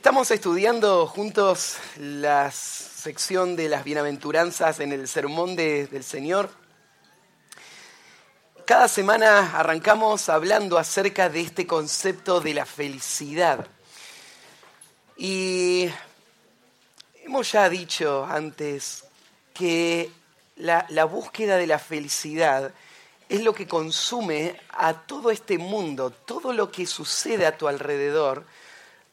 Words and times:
Estamos 0.00 0.30
estudiando 0.30 1.06
juntos 1.06 1.76
la 1.98 2.50
sección 2.50 3.54
de 3.54 3.68
las 3.68 3.84
bienaventuranzas 3.84 4.80
en 4.80 4.92
el 4.92 5.06
Sermón 5.06 5.56
de- 5.56 5.88
del 5.88 6.04
Señor. 6.04 6.48
Cada 8.64 8.88
semana 8.88 9.58
arrancamos 9.58 10.30
hablando 10.30 10.78
acerca 10.78 11.28
de 11.28 11.42
este 11.42 11.66
concepto 11.66 12.40
de 12.40 12.54
la 12.54 12.64
felicidad. 12.64 13.66
Y 15.18 15.90
hemos 17.22 17.52
ya 17.52 17.68
dicho 17.68 18.24
antes 18.24 19.04
que 19.52 20.10
la 20.56 21.04
búsqueda 21.04 21.58
de 21.58 21.66
la 21.66 21.78
felicidad 21.78 22.72
es 23.28 23.42
lo 23.42 23.52
que 23.52 23.68
consume 23.68 24.58
a 24.70 24.94
todo 24.94 25.30
este 25.30 25.58
mundo, 25.58 26.08
todo 26.10 26.54
lo 26.54 26.72
que 26.72 26.86
sucede 26.86 27.44
a 27.44 27.58
tu 27.58 27.68
alrededor, 27.68 28.46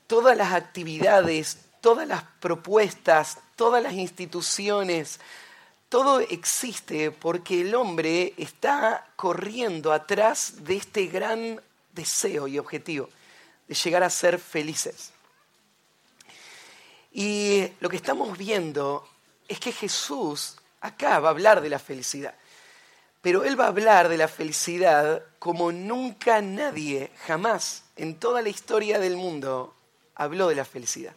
todas 0.07 0.35
las 0.35 0.53
actividades, 0.53 1.57
todas 1.81 2.07
las 2.07 2.23
propuestas, 2.39 3.39
todas 3.55 3.83
las 3.83 3.93
instituciones, 3.93 5.19
todo 5.89 6.19
existe 6.19 7.11
porque 7.11 7.61
el 7.61 7.75
hombre 7.75 8.33
está 8.37 9.07
corriendo 9.15 9.93
atrás 9.93 10.65
de 10.65 10.75
este 10.75 11.05
gran 11.05 11.61
deseo 11.93 12.47
y 12.47 12.59
objetivo 12.59 13.09
de 13.67 13.75
llegar 13.75 14.03
a 14.03 14.09
ser 14.09 14.39
felices. 14.39 15.11
Y 17.11 17.67
lo 17.79 17.89
que 17.89 17.95
estamos 17.95 18.37
viendo 18.37 19.07
es 19.47 19.59
que 19.59 19.71
Jesús 19.71 20.57
acá 20.81 21.19
va 21.19 21.29
a 21.29 21.31
hablar 21.31 21.61
de 21.61 21.69
la 21.69 21.79
felicidad, 21.79 22.35
pero 23.21 23.43
Él 23.43 23.59
va 23.59 23.65
a 23.65 23.69
hablar 23.69 24.09
de 24.09 24.17
la 24.17 24.27
felicidad 24.27 25.23
como 25.39 25.71
nunca 25.71 26.41
nadie, 26.41 27.11
jamás, 27.25 27.83
en 27.95 28.19
toda 28.19 28.41
la 28.41 28.49
historia 28.49 28.99
del 28.99 29.15
mundo, 29.15 29.73
habló 30.17 30.49
de 30.49 30.55
la 30.55 30.65
felicidad. 30.65 31.13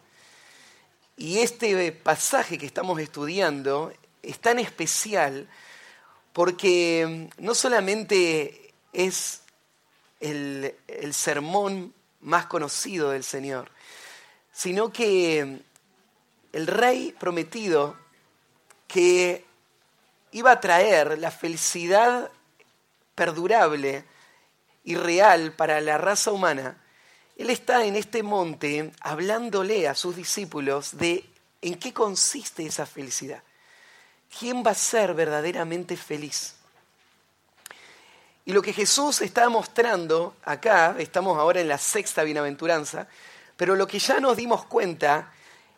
Y 1.16 1.40
este 1.40 1.92
pasaje 1.92 2.58
que 2.58 2.66
estamos 2.66 3.00
estudiando 3.00 3.92
es 4.22 4.38
tan 4.38 4.58
especial 4.58 5.48
porque 6.32 7.28
no 7.38 7.54
solamente 7.54 8.72
es 8.92 9.40
el, 10.20 10.74
el 10.86 11.14
sermón 11.14 11.92
más 12.20 12.46
conocido 12.46 13.10
del 13.10 13.24
Señor, 13.24 13.70
sino 14.52 14.92
que 14.92 15.62
el 16.52 16.66
rey 16.66 17.14
prometido 17.18 17.96
que 18.86 19.44
iba 20.32 20.52
a 20.52 20.60
traer 20.60 21.18
la 21.18 21.30
felicidad 21.30 22.30
perdurable 23.14 24.04
y 24.84 24.94
real 24.96 25.52
para 25.52 25.80
la 25.80 25.98
raza 25.98 26.32
humana, 26.32 26.82
él 27.40 27.48
está 27.48 27.86
en 27.86 27.96
este 27.96 28.22
monte 28.22 28.92
hablándole 29.00 29.88
a 29.88 29.94
sus 29.94 30.14
discípulos 30.14 30.98
de 30.98 31.24
en 31.62 31.76
qué 31.76 31.90
consiste 31.90 32.66
esa 32.66 32.84
felicidad. 32.84 33.42
¿Quién 34.38 34.62
va 34.62 34.72
a 34.72 34.74
ser 34.74 35.14
verdaderamente 35.14 35.96
feliz? 35.96 36.56
Y 38.44 38.52
lo 38.52 38.60
que 38.60 38.74
Jesús 38.74 39.22
está 39.22 39.48
mostrando 39.48 40.36
acá, 40.44 40.94
estamos 40.98 41.38
ahora 41.38 41.62
en 41.62 41.68
la 41.68 41.78
sexta 41.78 42.24
bienaventuranza, 42.24 43.08
pero 43.56 43.74
lo 43.74 43.86
que 43.86 43.98
ya 43.98 44.20
nos 44.20 44.36
dimos 44.36 44.66
cuenta 44.66 45.32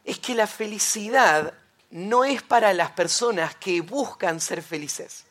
es 0.05 0.19
que 0.19 0.35
la 0.35 0.49
felicidad 0.49 1.55
no 1.93 2.25
es 2.25 2.43
para 2.43 2.73
las 2.73 2.91
personas 2.91 3.55
que 3.55 3.83
buscan 3.83 4.41
ser 4.41 4.63
felices, 4.63 5.27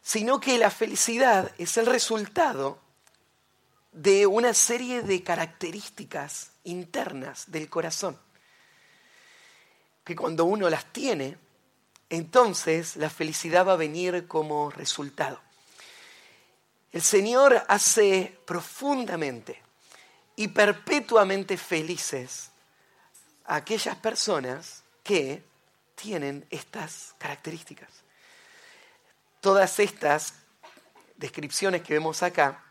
sino 0.00 0.38
que 0.38 0.58
la 0.58 0.70
felicidad 0.70 1.50
es 1.58 1.76
el 1.76 1.86
resultado 1.86 2.85
de 3.96 4.26
una 4.26 4.52
serie 4.52 5.00
de 5.00 5.22
características 5.22 6.50
internas 6.64 7.50
del 7.50 7.70
corazón, 7.70 8.18
que 10.04 10.14
cuando 10.14 10.44
uno 10.44 10.68
las 10.68 10.92
tiene, 10.92 11.38
entonces 12.10 12.96
la 12.96 13.08
felicidad 13.08 13.66
va 13.66 13.72
a 13.72 13.76
venir 13.76 14.28
como 14.28 14.70
resultado. 14.70 15.40
El 16.92 17.00
Señor 17.00 17.64
hace 17.68 18.38
profundamente 18.44 19.62
y 20.36 20.48
perpetuamente 20.48 21.56
felices 21.56 22.50
a 23.46 23.56
aquellas 23.56 23.96
personas 23.96 24.82
que 25.02 25.42
tienen 25.94 26.46
estas 26.50 27.14
características. 27.16 27.88
Todas 29.40 29.80
estas 29.80 30.34
descripciones 31.16 31.80
que 31.80 31.94
vemos 31.94 32.22
acá 32.22 32.62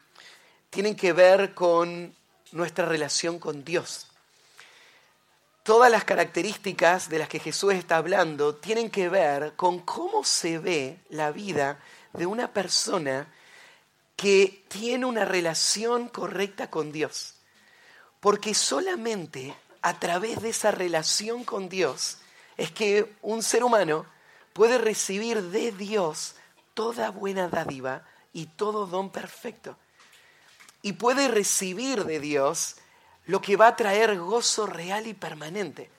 tienen 0.76 0.98
que 0.98 1.14
ver 1.14 1.54
con 1.54 2.14
nuestra 2.52 2.86
relación 2.86 3.40
con 3.40 3.64
Dios. 3.64 4.08
Todas 5.64 5.90
las 5.90 6.04
características 6.04 7.08
de 7.08 7.18
las 7.18 7.30
que 7.30 7.40
Jesús 7.40 7.74
está 7.76 7.96
hablando 7.96 8.56
tienen 8.56 8.90
que 8.90 9.08
ver 9.08 9.54
con 9.56 9.80
cómo 9.80 10.26
se 10.26 10.60
ve 10.60 11.00
la 11.08 11.32
vida 11.32 11.80
de 12.12 12.26
una 12.26 12.52
persona 12.52 13.34
que 14.18 14.66
tiene 14.68 15.06
una 15.06 15.24
relación 15.24 16.10
correcta 16.10 16.70
con 16.70 16.92
Dios. 16.92 17.36
Porque 18.20 18.54
solamente 18.54 19.56
a 19.82 19.98
través 19.98 20.42
de 20.42 20.50
esa 20.50 20.72
relación 20.72 21.46
con 21.46 21.70
Dios 21.70 22.18
es 22.58 22.70
que 22.72 23.16
un 23.22 23.44
ser 23.44 23.64
humano 23.64 24.06
puede 24.52 24.78
recibir 24.78 25.42
de 25.42 25.72
Dios 25.72 26.36
toda 26.74 27.12
buena 27.12 27.48
dádiva 27.48 28.04
y 28.34 28.48
todo 28.48 28.88
don 28.88 29.10
perfecto. 29.10 29.78
Y 30.86 30.94
puede 30.94 31.30
recibir 31.30 32.06
de 32.06 32.20
Dios 32.20 32.76
lo 33.26 33.42
que 33.42 33.56
va 33.56 33.70
a 33.70 33.76
traer 33.76 34.20
gozo 34.20 34.68
real 34.68 35.08
y 35.08 35.16
permanente. 35.16 35.90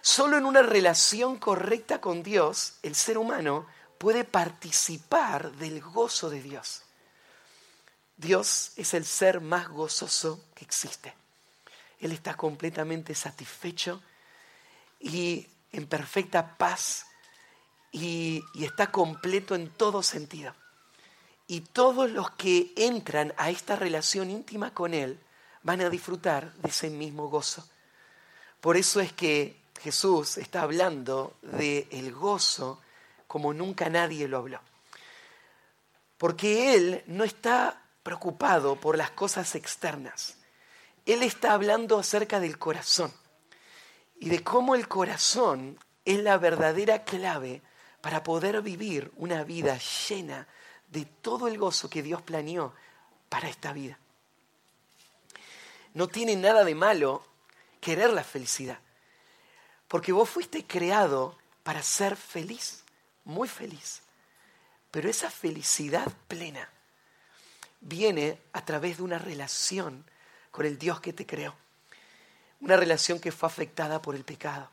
Solo 0.00 0.36
en 0.36 0.44
una 0.44 0.62
relación 0.62 1.38
correcta 1.38 2.00
con 2.00 2.24
Dios, 2.24 2.78
el 2.82 2.96
ser 2.96 3.16
humano 3.16 3.64
puede 3.98 4.24
participar 4.24 5.52
del 5.52 5.80
gozo 5.80 6.30
de 6.30 6.42
Dios. 6.42 6.82
Dios 8.16 8.72
es 8.74 8.92
el 8.92 9.04
ser 9.04 9.40
más 9.40 9.68
gozoso 9.68 10.44
que 10.56 10.64
existe. 10.64 11.14
Él 12.00 12.10
está 12.10 12.34
completamente 12.34 13.14
satisfecho 13.14 14.02
y 14.98 15.46
en 15.70 15.86
perfecta 15.86 16.56
paz 16.56 17.06
y, 17.92 18.42
y, 18.52 18.64
está 18.64 18.90
completo 18.90 19.54
en 19.54 19.70
todo 19.70 20.02
sentido. 20.02 20.56
Y 21.46 21.60
todos 21.60 22.10
los 22.10 22.30
que 22.32 22.72
entran 22.76 23.32
a 23.36 23.50
esta 23.50 23.76
relación 23.76 24.30
íntima 24.30 24.74
con 24.74 24.94
Él 24.94 25.18
van 25.62 25.80
a 25.80 25.90
disfrutar 25.90 26.52
de 26.54 26.68
ese 26.68 26.90
mismo 26.90 27.28
gozo. 27.28 27.68
Por 28.60 28.76
eso 28.76 29.00
es 29.00 29.12
que 29.12 29.60
Jesús 29.80 30.38
está 30.38 30.62
hablando 30.62 31.36
del 31.42 31.86
el 31.90 32.12
gozo 32.12 32.80
como 33.26 33.52
nunca 33.52 33.88
nadie 33.88 34.28
lo 34.28 34.38
habló. 34.38 34.60
Porque 36.18 36.74
Él 36.74 37.04
no 37.06 37.24
está 37.24 37.82
preocupado 38.02 38.80
por 38.80 38.96
las 38.96 39.10
cosas 39.10 39.54
externas. 39.54 40.36
Él 41.04 41.22
está 41.22 41.52
hablando 41.52 41.98
acerca 41.98 42.40
del 42.40 42.58
corazón 42.58 43.12
y 44.18 44.28
de 44.28 44.42
cómo 44.42 44.74
el 44.74 44.88
corazón 44.88 45.78
es 46.04 46.18
la 46.22 46.38
verdadera 46.38 47.04
clave 47.04 47.62
para 48.00 48.22
poder 48.22 48.62
vivir 48.62 49.12
una 49.16 49.44
vida 49.44 49.78
llena 50.08 50.48
de 50.88 51.04
todo 51.04 51.48
el 51.48 51.58
gozo 51.58 51.90
que 51.90 52.02
Dios 52.02 52.22
planeó 52.22 52.74
para 53.28 53.48
esta 53.48 53.72
vida. 53.72 53.98
No 55.94 56.08
tiene 56.08 56.36
nada 56.36 56.64
de 56.64 56.74
malo 56.74 57.24
querer 57.80 58.12
la 58.12 58.24
felicidad, 58.24 58.78
porque 59.88 60.12
vos 60.12 60.28
fuiste 60.28 60.66
creado 60.66 61.38
para 61.62 61.82
ser 61.82 62.16
feliz, 62.16 62.84
muy 63.24 63.48
feliz. 63.48 64.02
Pero 64.90 65.08
esa 65.10 65.30
felicidad 65.30 66.12
plena 66.28 66.68
viene 67.80 68.38
a 68.52 68.64
través 68.64 68.98
de 68.98 69.02
una 69.02 69.18
relación 69.18 70.04
con 70.50 70.66
el 70.66 70.78
Dios 70.78 71.00
que 71.00 71.12
te 71.12 71.26
creó. 71.26 71.54
Una 72.60 72.76
relación 72.76 73.20
que 73.20 73.32
fue 73.32 73.48
afectada 73.48 74.00
por 74.00 74.14
el 74.14 74.24
pecado. 74.24 74.70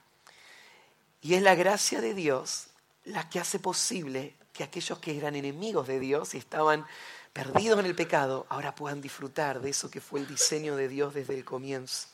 Y 1.22 1.36
es 1.36 1.42
la 1.42 1.56
gracia 1.56 2.02
de 2.02 2.14
Dios 2.14 2.68
la 3.06 3.30
que 3.30 3.40
hace 3.40 3.60
posible 3.60 4.36
que 4.54 4.64
aquellos 4.64 5.00
que 5.00 5.18
eran 5.18 5.36
enemigos 5.36 5.88
de 5.88 6.00
Dios 6.00 6.36
y 6.36 6.38
estaban 6.38 6.86
perdidos 7.34 7.80
en 7.80 7.88
el 7.88 7.96
pecado, 7.96 8.46
ahora 8.50 8.76
puedan 8.76 9.02
disfrutar 9.02 9.60
de 9.60 9.72
eso 9.72 9.90
que 9.90 10.00
fue 10.00 10.20
el 10.20 10.28
diseño 10.28 10.76
de 10.76 10.88
Dios 10.88 11.14
desde 11.14 11.34
el 11.34 11.44
comienzo. 11.44 12.08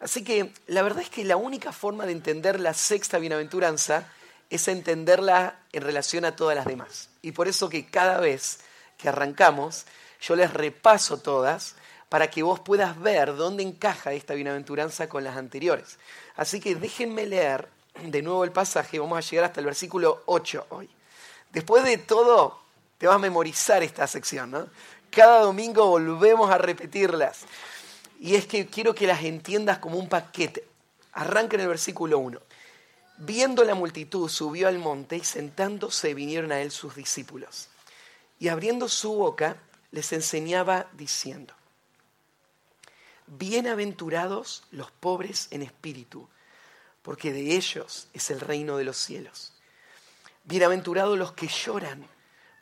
Así 0.00 0.24
que 0.24 0.52
la 0.66 0.82
verdad 0.82 1.02
es 1.02 1.10
que 1.10 1.24
la 1.24 1.36
única 1.36 1.70
forma 1.70 2.04
de 2.06 2.12
entender 2.12 2.58
la 2.58 2.74
sexta 2.74 3.18
bienaventuranza 3.18 4.08
es 4.50 4.66
entenderla 4.66 5.60
en 5.72 5.82
relación 5.82 6.24
a 6.24 6.34
todas 6.34 6.56
las 6.56 6.66
demás. 6.66 7.08
Y 7.22 7.32
por 7.32 7.46
eso 7.46 7.68
que 7.68 7.86
cada 7.86 8.18
vez 8.18 8.58
que 8.98 9.08
arrancamos, 9.08 9.86
yo 10.20 10.34
les 10.34 10.52
repaso 10.52 11.18
todas 11.18 11.76
para 12.08 12.28
que 12.28 12.42
vos 12.42 12.60
puedas 12.60 13.00
ver 13.00 13.36
dónde 13.36 13.62
encaja 13.62 14.12
esta 14.12 14.34
bienaventuranza 14.34 15.08
con 15.08 15.22
las 15.24 15.36
anteriores. 15.36 15.98
Así 16.36 16.60
que 16.60 16.74
déjenme 16.74 17.24
leer 17.24 17.68
de 18.02 18.22
nuevo 18.22 18.44
el 18.44 18.52
pasaje, 18.52 18.98
vamos 18.98 19.16
a 19.16 19.30
llegar 19.30 19.44
hasta 19.44 19.60
el 19.60 19.66
versículo 19.66 20.22
8 20.26 20.66
hoy. 20.70 20.90
Después 21.52 21.84
de 21.84 21.98
todo, 21.98 22.60
te 22.98 23.06
vas 23.06 23.16
a 23.16 23.20
memorizar 23.20 23.82
esta 23.82 24.06
sección, 24.06 24.50
¿no? 24.50 24.68
Cada 25.10 25.40
domingo 25.40 25.86
volvemos 25.86 26.50
a 26.50 26.56
repetirlas. 26.56 27.40
Y 28.18 28.34
es 28.36 28.46
que 28.46 28.66
quiero 28.66 28.94
que 28.94 29.06
las 29.06 29.22
entiendas 29.22 29.78
como 29.78 29.98
un 29.98 30.08
paquete. 30.08 30.64
Arranca 31.12 31.56
en 31.56 31.62
el 31.62 31.68
versículo 31.68 32.18
1. 32.18 32.40
Viendo 33.18 33.62
la 33.64 33.74
multitud, 33.74 34.28
subió 34.28 34.68
al 34.68 34.78
monte 34.78 35.16
y 35.16 35.24
sentándose 35.24 36.14
vinieron 36.14 36.50
a 36.52 36.60
él 36.60 36.70
sus 36.70 36.94
discípulos. 36.94 37.68
Y 38.38 38.48
abriendo 38.48 38.88
su 38.88 39.12
boca, 39.12 39.56
les 39.90 40.12
enseñaba 40.12 40.88
diciendo, 40.94 41.54
Bienaventurados 43.26 44.64
los 44.70 44.90
pobres 44.90 45.48
en 45.50 45.62
espíritu, 45.62 46.28
porque 47.02 47.32
de 47.32 47.56
ellos 47.56 48.08
es 48.12 48.30
el 48.30 48.40
reino 48.40 48.76
de 48.78 48.84
los 48.84 48.96
cielos. 48.96 49.51
Bienaventurados 50.44 51.16
los 51.16 51.32
que 51.32 51.46
lloran, 51.46 52.06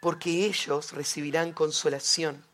porque 0.01 0.47
ellos 0.47 0.93
recibirán 0.93 1.53
consolación. 1.53 2.45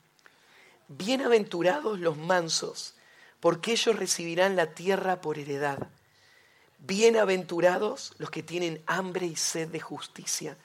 Bienaventurados 0.89 1.99
los 1.99 2.17
mansos, 2.17 2.95
porque 3.41 3.73
ellos 3.73 3.97
recibirán 3.97 4.55
la 4.55 4.75
tierra 4.75 5.21
por 5.21 5.39
heredad. 5.39 5.89
Bienaventurados 6.79 8.15
los 8.19 8.31
que 8.31 8.45
tienen 8.45 8.83
hambre 8.87 9.27
y 9.27 9.35
sed 9.35 9.69
de 9.69 9.81
justicia, 9.81 10.57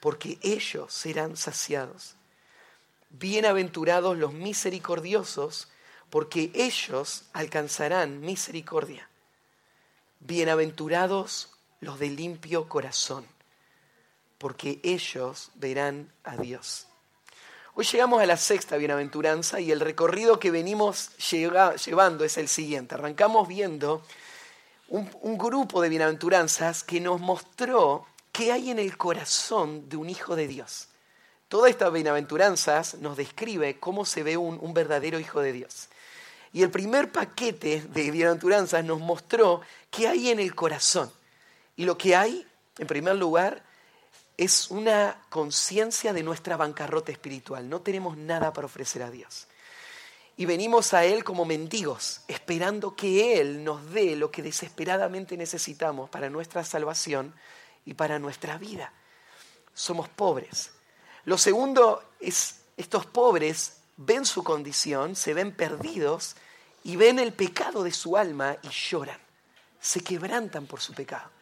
porque 0.00 0.38
ellos 0.42 0.92
serán 0.92 1.36
saciados. 1.36 2.16
Bienaventurados 3.10 4.18
los 4.18 4.32
misericordiosos, 4.32 5.68
porque 6.10 6.50
ellos 6.54 7.24
alcanzarán 7.32 8.20
misericordia. 8.20 9.08
Bienaventurados 10.18 11.50
los 11.80 12.00
de 12.00 12.10
limpio 12.10 12.68
corazón, 12.68 13.24
porque 14.38 14.80
ellos 14.82 15.50
verán 15.54 16.12
a 16.24 16.36
Dios. 16.36 16.86
Hoy 17.74 17.84
llegamos 17.84 18.20
a 18.20 18.26
la 18.26 18.36
sexta 18.36 18.76
bienaventuranza 18.76 19.60
y 19.60 19.70
el 19.70 19.80
recorrido 19.80 20.40
que 20.40 20.50
venimos 20.50 21.10
llevando 21.30 22.24
es 22.24 22.36
el 22.36 22.48
siguiente. 22.48 22.96
Arrancamos 22.96 23.46
viendo 23.46 24.02
un, 24.88 25.38
grupo 25.38 25.80
de 25.80 25.88
bienaventuranzas 25.88 26.82
que 26.82 27.00
nos 27.00 27.20
mostró 27.20 28.06
qué 28.32 28.50
hay 28.50 28.70
en 28.70 28.78
el 28.78 28.96
corazón 28.96 29.88
de 29.88 29.96
un 29.96 30.10
hijo 30.10 30.34
de 30.34 30.48
Dios. 30.48 30.88
Toda 31.48 31.68
esta 31.68 31.88
bienaventuranzas 31.88 32.94
nos 32.94 33.16
describe 33.16 33.78
cómo 33.78 34.04
se 34.04 34.22
ve 34.22 34.36
un, 34.36 34.58
un 34.60 34.74
verdadero 34.74 35.20
hijo 35.20 35.40
de 35.40 35.52
Dios. 35.52 35.88
Y 36.52 36.62
el 36.62 36.70
primer 36.70 37.12
paquete 37.12 37.82
de 37.82 38.10
bienaventuranzas 38.10 38.84
nos 38.84 38.98
mostró 39.00 39.60
qué 39.90 40.08
hay 40.08 40.30
en 40.30 40.40
el 40.40 40.54
corazón. 40.54 41.12
Y 41.76 41.84
lo 41.84 41.96
que 41.96 42.16
hay, 42.16 42.44
en 42.78 42.86
primer 42.86 43.14
lugar, 43.14 43.62
es 44.38 44.70
una 44.70 45.20
conciencia 45.28 46.12
de 46.12 46.22
nuestra 46.22 46.56
bancarrota 46.56 47.10
espiritual. 47.10 47.68
No 47.68 47.80
tenemos 47.80 48.16
nada 48.16 48.52
para 48.52 48.66
ofrecer 48.66 49.02
a 49.02 49.10
Dios. 49.10 49.48
Y 50.36 50.46
venimos 50.46 50.94
a 50.94 51.04
Él 51.04 51.24
como 51.24 51.44
mendigos, 51.44 52.20
esperando 52.28 52.94
que 52.94 53.40
Él 53.40 53.64
nos 53.64 53.90
dé 53.90 54.14
lo 54.14 54.30
que 54.30 54.42
desesperadamente 54.42 55.36
necesitamos 55.36 56.08
para 56.08 56.30
nuestra 56.30 56.62
salvación 56.62 57.34
y 57.84 57.94
para 57.94 58.20
nuestra 58.20 58.56
vida. 58.58 58.92
Somos 59.74 60.08
pobres. 60.08 60.70
Lo 61.24 61.36
segundo 61.36 62.04
es, 62.20 62.60
estos 62.76 63.06
pobres 63.06 63.78
ven 63.96 64.24
su 64.24 64.44
condición, 64.44 65.16
se 65.16 65.34
ven 65.34 65.50
perdidos 65.50 66.36
y 66.84 66.94
ven 66.94 67.18
el 67.18 67.32
pecado 67.32 67.82
de 67.82 67.90
su 67.90 68.16
alma 68.16 68.56
y 68.62 68.68
lloran, 68.68 69.18
se 69.80 70.00
quebrantan 70.00 70.66
por 70.66 70.80
su 70.80 70.94
pecado. 70.94 71.37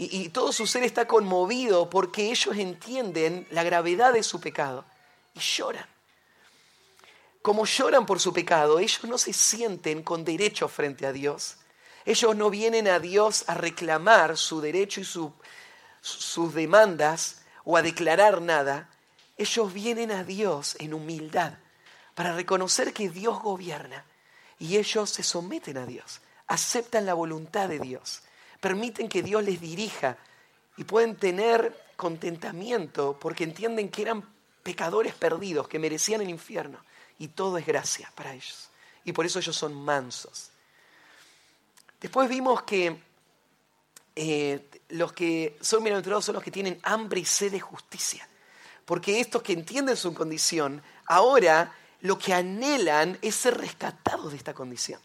Y, 0.00 0.28
todo 0.28 0.52
su 0.52 0.68
ser 0.68 0.84
está 0.84 1.08
conmovido 1.08 1.90
porque 1.90 2.30
ellos 2.30 2.56
entienden 2.56 3.48
la 3.50 3.64
gravedad 3.64 4.12
de 4.12 4.22
su 4.22 4.40
pecado 4.40 4.84
y 5.34 5.40
lloran. 5.40 5.86
Como 7.42 7.64
lloran 7.64 8.06
por 8.06 8.20
su 8.20 8.32
pecado, 8.32 8.78
ellos 8.78 9.02
no 9.02 9.18
se 9.18 9.32
sienten 9.32 10.04
con 10.04 10.24
derecho 10.24 10.68
frente 10.68 11.04
a 11.04 11.12
Dios. 11.12 11.56
Ellos 12.04 12.36
no 12.36 12.48
vienen 12.48 12.86
a 12.86 13.00
Dios 13.00 13.44
a 13.48 13.54
reclamar 13.54 14.36
su 14.36 14.60
derecho 14.60 15.00
y 15.00 15.04
sus 15.04 16.54
demandas 16.54 17.42
o 17.64 17.76
a 17.76 17.82
declarar 17.82 18.40
nada. 18.40 18.88
Ellos 19.36 19.72
vienen 19.72 20.12
a 20.12 20.22
Dios 20.22 20.76
en 20.78 20.94
humildad 20.94 21.54
para 22.14 22.36
reconocer 22.36 22.92
que 22.92 23.08
Dios 23.08 23.42
gobierna 23.42 24.04
y 24.60 24.76
ellos 24.76 25.10
se 25.10 25.24
someten 25.24 25.76
a 25.76 25.86
Dios, 25.86 26.20
aceptan 26.46 27.04
la 27.04 27.14
voluntad 27.14 27.68
de 27.68 27.80
Dios, 27.80 28.22
permiten 28.60 29.08
que 29.08 29.22
Dios 29.22 29.42
les 29.42 29.60
dirija 29.60 30.16
y 30.76 30.84
pueden 30.84 31.16
tener 31.16 31.76
contentamiento 31.96 33.18
porque 33.20 33.44
entienden 33.44 33.88
que 33.88 34.02
eran 34.02 34.22
pecadores 34.62 35.14
perdidos, 35.14 35.68
que 35.68 35.78
merecían 35.78 36.20
el 36.20 36.30
infierno 36.30 36.78
y 37.18 37.28
todo 37.28 37.58
es 37.58 37.66
gracia 37.66 38.12
para 38.14 38.32
ellos. 38.32 38.68
Y 39.04 39.12
por 39.12 39.26
eso 39.26 39.38
ellos 39.38 39.56
son 39.56 39.74
mansos. 39.74 40.50
Después 42.00 42.28
vimos 42.28 42.62
que 42.62 43.00
eh, 44.14 44.68
los 44.90 45.12
que 45.12 45.56
son 45.60 45.82
bienaventurados 45.82 46.24
son 46.24 46.34
los 46.34 46.44
que 46.44 46.50
tienen 46.50 46.78
hambre 46.82 47.20
y 47.20 47.24
sed 47.24 47.52
de 47.52 47.60
justicia. 47.60 48.28
Porque 48.84 49.20
estos 49.20 49.42
que 49.42 49.52
entienden 49.52 49.96
su 49.96 50.14
condición 50.14 50.82
ahora 51.06 51.74
lo 52.00 52.18
que 52.18 52.32
anhelan 52.32 53.18
es 53.22 53.34
ser 53.34 53.58
rescatados 53.58 54.30
de 54.30 54.38
esta 54.38 54.54
condición. 54.54 55.00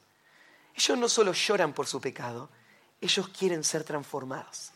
Ellos 0.75 0.97
no 0.97 1.09
solo 1.09 1.33
lloran 1.33 1.73
por 1.73 1.87
su 1.87 1.99
pecado, 1.99 2.49
ellos 3.05 3.29
quieren 3.29 3.63
ser 3.63 3.83
transformados. 3.83 4.71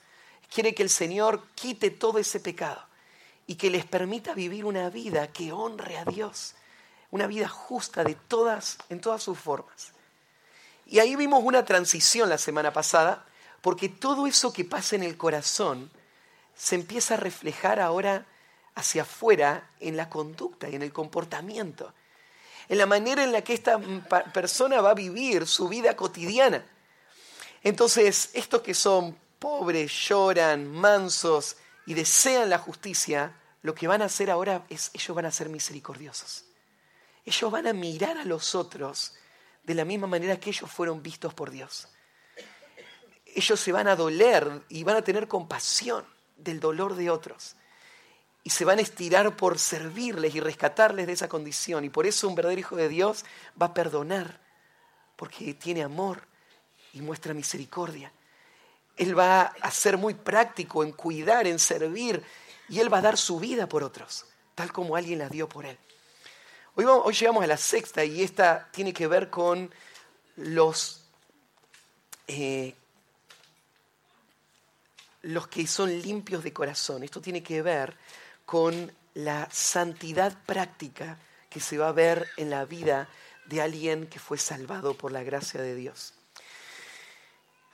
Quieren 0.53 0.73
que 0.73 0.83
el 0.83 0.89
Señor 0.89 1.43
quite 1.55 1.89
todo 1.89 2.19
ese 2.19 2.39
pecado 2.39 2.81
y 3.45 3.55
que 3.55 3.69
les 3.69 3.85
permita 3.85 4.33
vivir 4.33 4.65
una 4.65 4.89
vida 4.89 5.27
que 5.31 5.51
honre 5.51 5.97
a 5.97 6.05
Dios, 6.05 6.55
una 7.11 7.27
vida 7.27 7.47
justa 7.47 8.03
de 8.03 8.15
todas, 8.15 8.77
en 8.89 9.01
todas 9.01 9.23
sus 9.23 9.37
formas. 9.37 9.91
Y 10.85 10.99
ahí 10.99 11.15
vimos 11.15 11.43
una 11.43 11.65
transición 11.65 12.29
la 12.29 12.37
semana 12.37 12.71
pasada, 12.71 13.25
porque 13.61 13.89
todo 13.89 14.27
eso 14.27 14.53
que 14.53 14.65
pasa 14.65 14.95
en 14.95 15.03
el 15.03 15.17
corazón 15.17 15.91
se 16.55 16.75
empieza 16.75 17.15
a 17.15 17.17
reflejar 17.17 17.79
ahora 17.79 18.25
hacia 18.75 19.01
afuera 19.01 19.69
en 19.79 19.97
la 19.97 20.09
conducta 20.09 20.69
y 20.69 20.75
en 20.75 20.81
el 20.81 20.93
comportamiento 20.93 21.93
en 22.69 22.77
la 22.77 22.85
manera 22.85 23.23
en 23.23 23.31
la 23.31 23.41
que 23.41 23.53
esta 23.53 23.79
persona 24.33 24.81
va 24.81 24.91
a 24.91 24.95
vivir 24.95 25.47
su 25.47 25.69
vida 25.69 25.95
cotidiana. 25.95 26.65
Entonces, 27.67 28.29
estos 28.31 28.61
que 28.61 28.73
son 28.73 29.17
pobres, 29.39 29.91
lloran, 30.07 30.71
mansos 30.71 31.57
y 31.85 31.95
desean 31.95 32.49
la 32.49 32.59
justicia, 32.59 33.35
lo 33.61 33.75
que 33.75 33.89
van 33.89 34.01
a 34.01 34.05
hacer 34.05 34.31
ahora 34.31 34.65
es, 34.69 34.89
ellos 34.93 35.13
van 35.13 35.25
a 35.25 35.31
ser 35.31 35.49
misericordiosos. 35.49 36.45
Ellos 37.25 37.51
van 37.51 37.67
a 37.67 37.73
mirar 37.73 38.19
a 38.19 38.23
los 38.23 38.55
otros 38.55 39.15
de 39.65 39.75
la 39.75 39.83
misma 39.83 40.07
manera 40.07 40.39
que 40.39 40.51
ellos 40.51 40.71
fueron 40.71 41.03
vistos 41.03 41.33
por 41.33 41.51
Dios. 41.51 41.89
Ellos 43.25 43.59
se 43.59 43.73
van 43.73 43.89
a 43.89 43.97
doler 43.97 44.61
y 44.69 44.85
van 44.85 44.95
a 44.95 45.03
tener 45.03 45.27
compasión 45.27 46.05
del 46.37 46.61
dolor 46.61 46.95
de 46.95 47.09
otros 47.09 47.57
y 48.45 48.49
se 48.49 48.63
van 48.63 48.79
a 48.79 48.83
estirar 48.83 49.35
por 49.35 49.59
servirles 49.59 50.33
y 50.35 50.39
rescatarles 50.39 51.05
de 51.05 51.11
esa 51.11 51.27
condición. 51.27 51.83
Y 51.83 51.89
por 51.89 52.07
eso 52.07 52.29
un 52.29 52.35
verdadero 52.35 52.61
hijo 52.61 52.75
de 52.77 52.87
Dios 52.87 53.25
va 53.61 53.65
a 53.65 53.73
perdonar, 53.73 54.39
porque 55.17 55.53
tiene 55.53 55.83
amor 55.83 56.29
y 56.97 57.01
muestra 57.01 57.33
misericordia. 57.33 58.11
Él 58.95 59.17
va 59.17 59.53
a 59.61 59.71
ser 59.71 59.97
muy 59.97 60.15
práctico 60.15 60.83
en 60.83 60.91
cuidar, 60.91 61.45
en 61.45 61.59
servir, 61.59 62.23
y 62.67 62.79
Él 62.79 62.91
va 62.91 62.97
a 62.97 63.01
dar 63.01 63.17
su 63.17 63.39
vida 63.39 63.69
por 63.69 63.83
otros, 63.83 64.25
tal 64.55 64.73
como 64.73 64.95
alguien 64.95 65.19
la 65.19 65.29
dio 65.29 65.47
por 65.47 65.65
Él. 65.65 65.77
Hoy, 66.75 66.85
hoy 66.85 67.13
llegamos 67.13 67.43
a 67.43 67.47
la 67.47 67.57
sexta 67.57 68.03
y 68.03 68.23
esta 68.23 68.69
tiene 68.71 68.93
que 68.93 69.07
ver 69.07 69.29
con 69.29 69.71
los, 70.35 71.03
eh, 72.27 72.75
los 75.21 75.47
que 75.47 75.67
son 75.67 75.89
limpios 76.01 76.43
de 76.43 76.53
corazón. 76.53 77.03
Esto 77.03 77.21
tiene 77.21 77.43
que 77.43 77.61
ver 77.61 77.95
con 78.45 78.91
la 79.13 79.47
santidad 79.51 80.35
práctica 80.45 81.17
que 81.49 81.59
se 81.59 81.77
va 81.77 81.89
a 81.89 81.93
ver 81.93 82.27
en 82.37 82.49
la 82.49 82.65
vida 82.65 83.09
de 83.45 83.61
alguien 83.61 84.07
que 84.07 84.19
fue 84.19 84.37
salvado 84.37 84.95
por 84.95 85.11
la 85.11 85.23
gracia 85.23 85.61
de 85.61 85.75
Dios. 85.75 86.16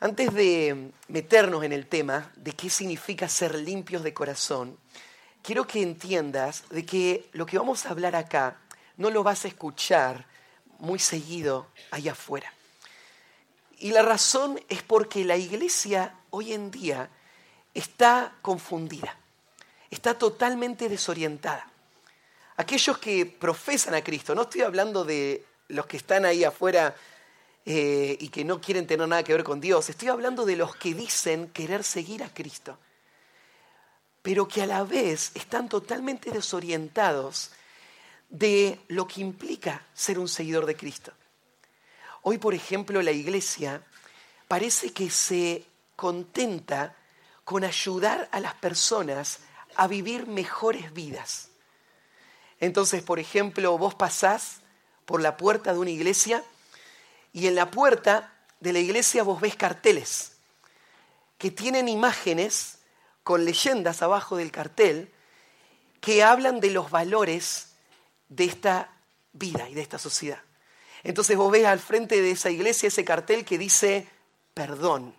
Antes 0.03 0.33
de 0.33 0.91
meternos 1.07 1.63
en 1.63 1.72
el 1.72 1.88
tema 1.88 2.29
de 2.36 2.51
qué 2.51 2.69
significa 2.69 3.29
ser 3.29 3.55
limpios 3.55 4.03
de 4.03 4.13
corazón, 4.13 4.77
quiero 5.41 5.65
que 5.65 5.81
entiendas 5.81 6.65
de 6.69 6.86
que 6.86 7.29
lo 7.31 7.45
que 7.45 7.57
vamos 7.57 7.86
a 7.86 7.91
hablar 7.91 8.13
acá 8.13 8.57
no 8.98 9.10
lo 9.10 9.24
vas 9.24 9.45
a 9.45 9.48
escuchar 9.48 10.25
muy 10.79 11.00
seguido 11.00 11.67
allá 11.89 12.12
afuera. 12.12 12.51
Y 13.77 13.91
la 13.91 14.01
razón 14.01 14.62
es 14.67 14.83
porque 14.83 15.24
la 15.24 15.38
iglesia 15.38 16.13
hoy 16.31 16.51
en 16.51 16.69
día 16.69 17.10
está 17.74 18.36
confundida 18.41 19.17
está 19.89 20.17
totalmente 20.17 20.89
desorientada. 20.89 21.65
Aquellos 22.57 22.98
que 22.98 23.25
profesan 23.25 23.95
a 23.95 24.03
Cristo, 24.03 24.36
no 24.36 24.41
estoy 24.41 24.62
hablando 24.62 25.05
de 25.05 25.45
los 25.69 25.86
que 25.86 25.98
están 25.98 26.25
ahí 26.25 26.43
afuera 26.43 26.93
eh, 27.65 28.17
y 28.20 28.29
que 28.29 28.43
no 28.43 28.60
quieren 28.60 28.88
tener 28.88 29.08
nada 29.08 29.24
que 29.24 29.34
ver 29.34 29.43
con 29.43 29.62
Dios, 29.62 29.89
estoy 29.89 30.10
hablando 30.10 30.46
de 30.46 30.55
los 30.55 30.75
que 30.75 30.93
dicen 30.93 31.48
querer 31.50 31.84
seguir 31.84 32.24
a 32.24 32.34
Cristo, 32.34 32.77
pero 34.22 34.48
que 34.48 34.62
a 34.62 34.65
la 34.65 34.84
vez 34.84 35.32
están 35.36 35.70
totalmente 35.70 36.32
desorientados 36.32 37.51
de 38.29 38.79
lo 38.88 39.08
que 39.08 39.22
implica 39.22 39.86
ser 39.93 40.20
un 40.20 40.27
seguidor 40.27 40.65
de 40.65 40.75
Cristo. 40.75 41.13
Hoy, 42.24 42.38
por 42.38 42.53
ejemplo, 42.53 43.01
la 43.01 43.12
iglesia 43.12 43.82
parece 44.48 44.91
que 44.91 45.10
se 45.10 45.65
contenta 45.96 46.96
con 47.43 47.63
ayudar 47.63 48.29
a 48.32 48.39
las 48.39 48.55
personas 48.55 49.39
a 49.75 49.88
vivir 49.88 50.27
mejores 50.27 50.93
vidas. 50.93 51.50
Entonces, 52.60 53.03
por 53.03 53.20
ejemplo, 53.20 53.77
vos 53.77 53.96
pasás 53.96 54.62
por 55.05 55.22
la 55.22 55.38
puerta 55.38 55.74
de 55.74 55.79
una 55.79 55.89
iglesia 55.89 56.43
y 57.34 57.48
en 57.48 57.56
la 57.56 57.70
puerta 57.72 58.34
de 58.60 58.72
la 58.72 58.80
iglesia 58.80 59.24
vos 59.24 59.42
ves 59.42 59.56
carteles 59.56 60.38
que 61.38 61.52
tienen 61.52 61.90
imágenes 61.90 62.80
con 63.24 63.44
leyendas 63.44 64.02
abajo 64.02 64.38
del 64.38 64.52
cartel 64.52 65.12
que 66.00 66.24
hablan 66.24 66.60
de 66.60 66.70
los 66.70 66.92
valores 66.92 67.74
de 68.30 68.46
esta 68.46 68.94
vida 69.34 69.68
y 69.70 69.74
de 69.74 69.82
esta 69.82 69.98
sociedad. 69.98 70.42
Entonces 71.04 71.36
vos 71.36 71.52
ves 71.52 71.66
al 71.66 71.80
frente 71.80 72.22
de 72.22 72.32
esa 72.32 72.50
iglesia 72.50 72.88
ese 72.88 73.04
cartel 73.04 73.44
que 73.44 73.58
dice 73.58 74.08
perdón, 74.54 75.16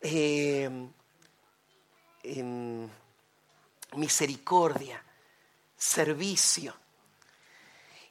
eh, 0.00 0.70
misericordia, 3.96 5.02
servicio. 5.76 6.74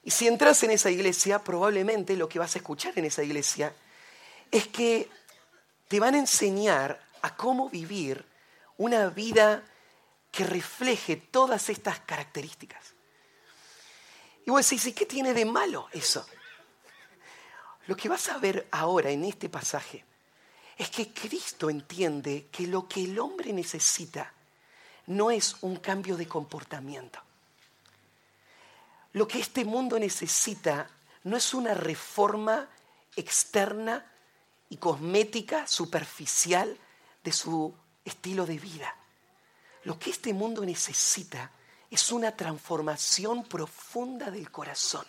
Y 0.05 0.12
si 0.12 0.27
entras 0.27 0.62
en 0.62 0.69
esa 0.69 0.91
iglesia, 0.91 1.43
probablemente 1.43 2.15
lo 2.15 2.29
que 2.29 2.38
vas 2.38 2.55
a 2.55 2.59
escuchar 2.59 2.93
en 2.95 3.05
esa 3.05 3.24
iglesia 3.24 3.74
es 4.51 4.67
que 4.67 5.09
te 5.88 6.00
van 6.00 6.13
a 6.13 6.19
enseñar 6.19 7.03
a 7.24 7.35
cómo 7.35 7.71
vivir 7.71 8.24
una 8.77 9.09
vida 9.09 9.63
que 10.31 10.43
refleje 10.43 11.15
todas 11.15 11.69
estas 11.69 12.00
características. 12.01 12.93
Y 14.45 14.51
vos 14.51 14.63
decís, 14.63 14.85
¿y 14.85 14.93
qué 14.93 15.07
tiene 15.07 15.33
de 15.33 15.43
malo 15.43 15.89
eso? 15.91 16.24
Lo 17.88 17.97
que 17.97 18.07
vas 18.07 18.29
a 18.29 18.38
ver 18.38 18.67
ahora 18.69 19.09
en 19.09 19.25
este 19.25 19.50
pasaje 19.50 20.05
es 20.77 20.91
que 20.91 21.13
Cristo 21.13 21.67
entiende 21.67 22.47
que 22.51 22.67
lo 22.67 22.88
que 22.88 23.05
el 23.05 23.17
hombre 23.17 23.51
necesita 23.53 24.31
no 25.07 25.31
es 25.31 25.55
un 25.62 25.77
cambio 25.77 26.15
de 26.15 26.27
comportamiento. 26.27 27.19
Lo 29.15 29.29
que 29.29 29.39
este 29.39 29.63
mundo 29.63 29.98
necesita 29.98 30.89
no 31.24 31.38
es 31.38 31.53
una 31.53 31.74
reforma 31.74 32.67
externa 33.15 34.05
y 34.67 34.75
cosmética, 34.75 35.65
superficial 35.67 36.77
de 37.24 37.31
su 37.31 37.74
estilo 38.03 38.45
de 38.45 38.60
vida. 38.60 38.93
Lo 39.86 39.98
que 39.98 40.10
este 40.10 40.34
mundo 40.34 40.65
necesita 40.65 41.50
es 41.89 42.12
una 42.12 42.36
transformación 42.36 43.45
profunda 43.45 44.29
del 44.29 44.51
corazón. 44.51 45.05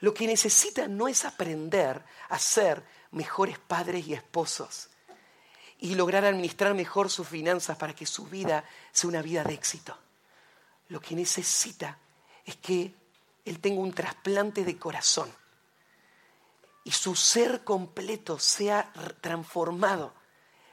Lo 0.00 0.12
que 0.12 0.26
necesita 0.26 0.88
no 0.88 1.06
es 1.06 1.24
aprender 1.24 2.04
a 2.30 2.38
ser 2.40 2.82
mejores 3.12 3.60
padres 3.60 4.08
y 4.08 4.14
esposos 4.14 4.88
y 5.78 5.94
lograr 5.94 6.24
administrar 6.24 6.74
mejor 6.74 7.10
sus 7.10 7.28
finanzas 7.28 7.76
para 7.76 7.94
que 7.94 8.06
su 8.06 8.26
vida 8.26 8.64
sea 8.90 9.06
una 9.06 9.22
vida 9.22 9.44
de 9.44 9.54
éxito. 9.54 9.96
Lo 10.88 11.00
que 11.00 11.14
necesita 11.14 11.96
es 12.50 12.56
que 12.56 12.94
él 13.44 13.60
tenga 13.60 13.80
un 13.80 13.92
trasplante 13.92 14.64
de 14.64 14.76
corazón 14.76 15.32
y 16.84 16.90
su 16.92 17.14
ser 17.14 17.62
completo 17.62 18.38
sea 18.38 18.92
transformado 19.20 20.12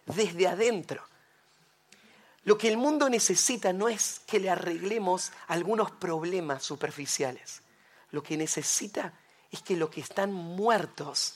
desde 0.05 0.47
adentro. 0.47 1.05
Lo 2.43 2.57
que 2.57 2.69
el 2.69 2.77
mundo 2.77 3.09
necesita 3.09 3.73
no 3.73 3.89
es 3.89 4.21
que 4.25 4.39
le 4.39 4.49
arreglemos 4.49 5.31
algunos 5.47 5.91
problemas 5.91 6.63
superficiales. 6.63 7.61
Lo 8.11 8.23
que 8.23 8.37
necesita 8.37 9.13
es 9.51 9.61
que 9.61 9.75
los 9.75 9.89
que 9.89 10.01
están 10.01 10.31
muertos 10.33 11.35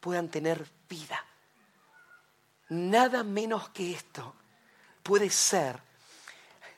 puedan 0.00 0.28
tener 0.28 0.64
vida. 0.88 1.24
Nada 2.68 3.24
menos 3.24 3.68
que 3.70 3.92
esto 3.92 4.34
puede 5.02 5.30
ser 5.30 5.80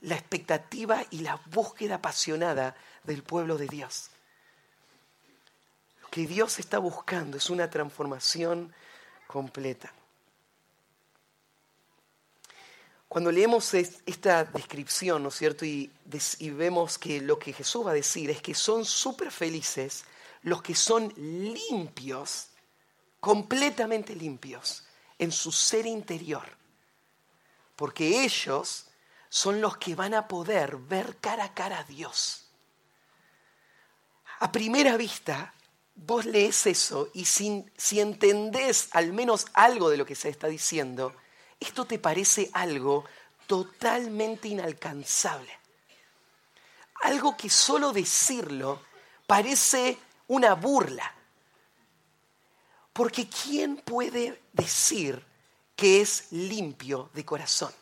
la 0.01 0.17
expectativa 0.17 1.03
y 1.11 1.21
la 1.21 1.41
búsqueda 1.47 1.97
apasionada 1.97 2.75
del 3.05 3.23
pueblo 3.23 3.57
de 3.57 3.69
Dios. 3.69 4.11
Lo 6.03 6.09
que 6.09 6.27
Dios 6.27 6.59
está 6.59 6.79
buscando 6.79 7.37
es 7.37 7.51
una 7.51 7.71
transformación 7.71 8.75
completa. 9.27 9.93
Cuando 13.15 13.31
leemos 13.31 13.73
esta 13.75 14.43
descripción, 14.43 15.23
¿no 15.23 15.29
es 15.29 15.37
cierto? 15.37 15.65
Y, 15.65 15.89
vemos 16.51 16.99
que 16.99 17.21
lo 17.21 17.39
que 17.39 17.53
Jesús 17.53 17.87
va 17.87 17.93
a 17.93 17.95
decir 17.95 18.29
es 18.29 18.43
que 18.43 18.55
son 18.55 18.85
súper 18.85 19.31
felices 19.31 20.05
los 20.43 20.63
que 20.63 20.75
son 20.75 21.15
limpios, 21.17 22.49
completamente 23.21 24.17
limpios, 24.17 24.85
en 25.17 25.31
su 25.31 25.53
ser 25.53 25.87
interior. 25.87 26.45
Porque 27.77 28.25
ellos 28.25 28.87
son 29.29 29.61
los 29.61 29.77
que 29.77 29.95
van 29.95 30.15
a 30.15 30.27
poder 30.27 30.77
ver 30.77 31.17
cara 31.19 31.45
a 31.45 31.55
cara 31.55 31.79
a 31.79 31.85
Dios. 31.85 32.44
A 34.41 34.51
primera 34.51 34.97
vista, 34.97 35.55
vos 35.95 36.25
lees 36.25 36.67
eso 36.67 37.11
y 37.15 37.25
si, 37.25 37.65
si 37.77 38.01
entendés 38.01 38.89
al 38.93 39.13
menos 39.13 39.47
algo 39.55 39.91
de 39.91 39.97
lo 39.97 40.07
que 40.07 40.15
se 40.15 40.29
está 40.29 40.49
diciendo, 40.49 41.15
esto 41.61 41.85
te 41.85 41.99
parece 41.99 42.51
algo 42.53 43.05
totalmente 43.47 44.49
inalcanzable. 44.49 45.51
Algo 47.03 47.37
que 47.37 47.51
solo 47.51 47.93
decirlo 47.93 48.83
parece 49.27 49.99
una 50.29 50.55
burla. 50.55 51.15
Porque 52.93 53.29
¿quién 53.29 53.77
puede 53.77 54.41
decir 54.53 55.25
que 55.75 56.01
es 56.01 56.31
limpio 56.31 57.11
de 57.13 57.25
corazón? 57.25 57.73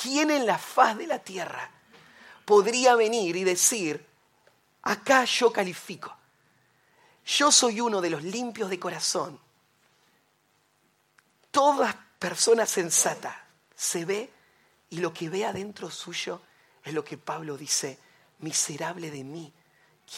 ¿Quién 0.00 0.30
en 0.30 0.46
la 0.46 0.58
faz 0.58 0.96
de 0.96 1.06
la 1.06 1.20
tierra 1.20 1.70
podría 2.44 2.96
venir 2.96 3.36
y 3.36 3.44
decir, 3.44 4.04
acá 4.82 5.24
yo 5.24 5.52
califico? 5.52 6.16
Yo 7.24 7.52
soy 7.52 7.80
uno 7.80 8.00
de 8.00 8.10
los 8.10 8.22
limpios 8.22 8.68
de 8.68 8.78
corazón. 8.78 9.38
Toda 11.50 12.06
persona 12.18 12.66
sensata 12.66 13.44
se 13.74 14.04
ve 14.04 14.30
y 14.90 14.98
lo 14.98 15.12
que 15.12 15.28
ve 15.28 15.44
adentro 15.44 15.90
suyo 15.90 16.40
es 16.84 16.92
lo 16.92 17.04
que 17.04 17.16
Pablo 17.16 17.56
dice, 17.56 17.98
miserable 18.40 19.10
de 19.10 19.24
mí, 19.24 19.52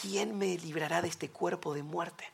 ¿quién 0.01 0.37
me 0.37 0.57
librará 0.57 1.01
de 1.01 1.07
este 1.07 1.29
cuerpo 1.29 1.73
de 1.73 1.83
muerte? 1.83 2.25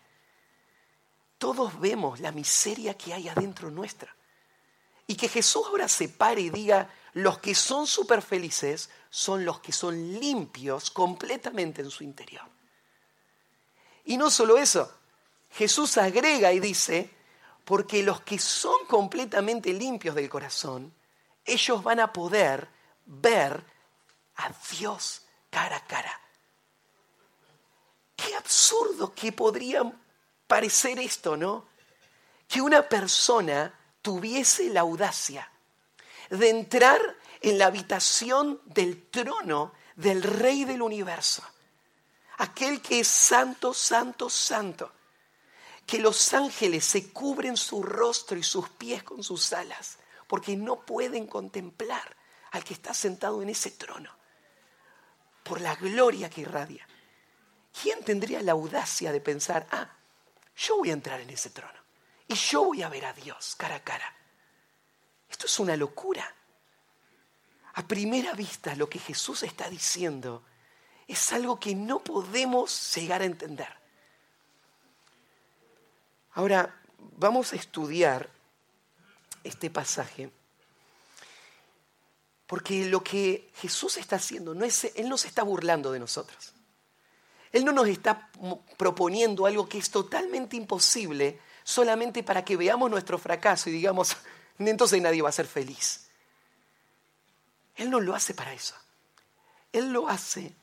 Todos 1.37 1.79
vemos 1.79 2.19
la 2.19 2.31
miseria 2.31 2.95
que 2.95 3.13
hay 3.13 3.27
adentro 3.27 3.71
nuestra. 3.71 4.15
Y 5.11 5.15
que 5.15 5.27
Jesús 5.27 5.63
ahora 5.67 5.89
se 5.89 6.07
pare 6.07 6.39
y 6.39 6.49
diga, 6.49 6.89
los 7.15 7.39
que 7.39 7.53
son 7.53 7.85
súper 7.85 8.21
felices 8.21 8.89
son 9.09 9.43
los 9.43 9.59
que 9.59 9.73
son 9.73 10.21
limpios 10.21 10.89
completamente 10.89 11.81
en 11.81 11.91
su 11.91 12.05
interior. 12.05 12.45
Y 14.05 14.15
no 14.15 14.31
solo 14.31 14.57
eso, 14.57 14.89
Jesús 15.49 15.97
agrega 15.97 16.53
y 16.53 16.61
dice, 16.61 17.13
porque 17.65 18.03
los 18.03 18.21
que 18.21 18.39
son 18.39 18.85
completamente 18.87 19.73
limpios 19.73 20.15
del 20.15 20.29
corazón, 20.29 20.93
ellos 21.43 21.83
van 21.83 21.99
a 21.99 22.13
poder 22.13 22.69
ver 23.05 23.65
a 24.37 24.49
Dios 24.71 25.23
cara 25.49 25.75
a 25.75 25.85
cara. 25.87 26.21
Qué 28.15 28.33
absurdo 28.33 29.13
que 29.13 29.33
podría 29.33 29.91
parecer 30.47 30.99
esto, 30.99 31.35
¿no? 31.35 31.65
Que 32.47 32.61
una 32.61 32.87
persona 32.87 33.77
tuviese 34.01 34.69
la 34.69 34.81
audacia 34.81 35.49
de 36.29 36.49
entrar 36.49 36.99
en 37.41 37.57
la 37.57 37.67
habitación 37.67 38.61
del 38.65 39.09
trono 39.09 39.73
del 39.95 40.23
Rey 40.23 40.63
del 40.63 40.81
universo, 40.81 41.43
aquel 42.37 42.81
que 42.81 43.01
es 43.01 43.07
santo, 43.07 43.73
santo, 43.73 44.29
santo, 44.29 44.91
que 45.85 45.99
los 45.99 46.33
ángeles 46.33 46.85
se 46.85 47.11
cubren 47.11 47.57
su 47.57 47.83
rostro 47.83 48.37
y 48.37 48.43
sus 48.43 48.69
pies 48.69 49.03
con 49.03 49.23
sus 49.23 49.51
alas, 49.53 49.97
porque 50.27 50.55
no 50.55 50.81
pueden 50.81 51.27
contemplar 51.27 52.15
al 52.51 52.63
que 52.63 52.73
está 52.73 52.93
sentado 52.93 53.41
en 53.41 53.49
ese 53.49 53.71
trono, 53.71 54.09
por 55.43 55.59
la 55.59 55.75
gloria 55.75 56.29
que 56.29 56.41
irradia. 56.41 56.87
¿Quién 57.81 58.03
tendría 58.03 58.41
la 58.41 58.51
audacia 58.53 59.11
de 59.11 59.21
pensar, 59.21 59.67
ah, 59.71 59.89
yo 60.55 60.77
voy 60.77 60.89
a 60.89 60.93
entrar 60.93 61.19
en 61.19 61.29
ese 61.29 61.49
trono 61.49 61.80
y 62.31 62.35
yo 62.35 62.65
voy 62.65 62.81
a 62.81 62.89
ver 62.89 63.05
a 63.05 63.13
Dios 63.13 63.55
cara 63.55 63.75
a 63.75 63.83
cara? 63.83 64.15
Esto 65.29 65.45
es 65.45 65.59
una 65.59 65.75
locura. 65.75 66.33
A 67.73 67.87
primera 67.87 68.33
vista 68.33 68.75
lo 68.75 68.89
que 68.89 68.99
Jesús 68.99 69.43
está 69.43 69.69
diciendo 69.69 70.43
es 71.07 71.31
algo 71.31 71.59
que 71.59 71.75
no 71.75 71.99
podemos 71.99 72.95
llegar 72.95 73.21
a 73.21 73.25
entender. 73.25 73.73
Ahora, 76.33 76.81
vamos 77.17 77.53
a 77.53 77.57
estudiar 77.57 78.29
este 79.43 79.69
pasaje 79.69 80.31
porque 82.47 82.85
lo 82.85 83.01
que 83.01 83.49
Jesús 83.55 83.95
está 83.95 84.17
haciendo, 84.17 84.53
no 84.53 84.65
es, 84.65 84.83
Él 84.95 85.07
no 85.07 85.17
se 85.17 85.29
está 85.29 85.41
burlando 85.41 85.91
de 85.93 85.99
nosotros. 85.99 86.53
Él 87.51 87.63
no 87.63 87.71
nos 87.71 87.87
está 87.87 88.29
proponiendo 88.77 89.45
algo 89.45 89.69
que 89.69 89.77
es 89.77 89.89
totalmente 89.89 90.57
imposible 90.57 91.39
solamente 91.63 92.23
para 92.23 92.43
que 92.43 92.57
veamos 92.57 92.89
nuestro 92.89 93.17
fracaso 93.17 93.69
y 93.69 93.73
digamos, 93.73 94.17
entonces 94.57 95.01
nadie 95.01 95.21
va 95.21 95.29
a 95.29 95.33
ser 95.33 95.47
feliz. 95.47 96.07
Él 97.75 97.89
no 97.89 97.99
lo 97.99 98.15
hace 98.15 98.33
para 98.33 98.53
eso. 98.53 98.75
Él 99.71 99.91
lo 99.91 100.07
hace 100.07 100.53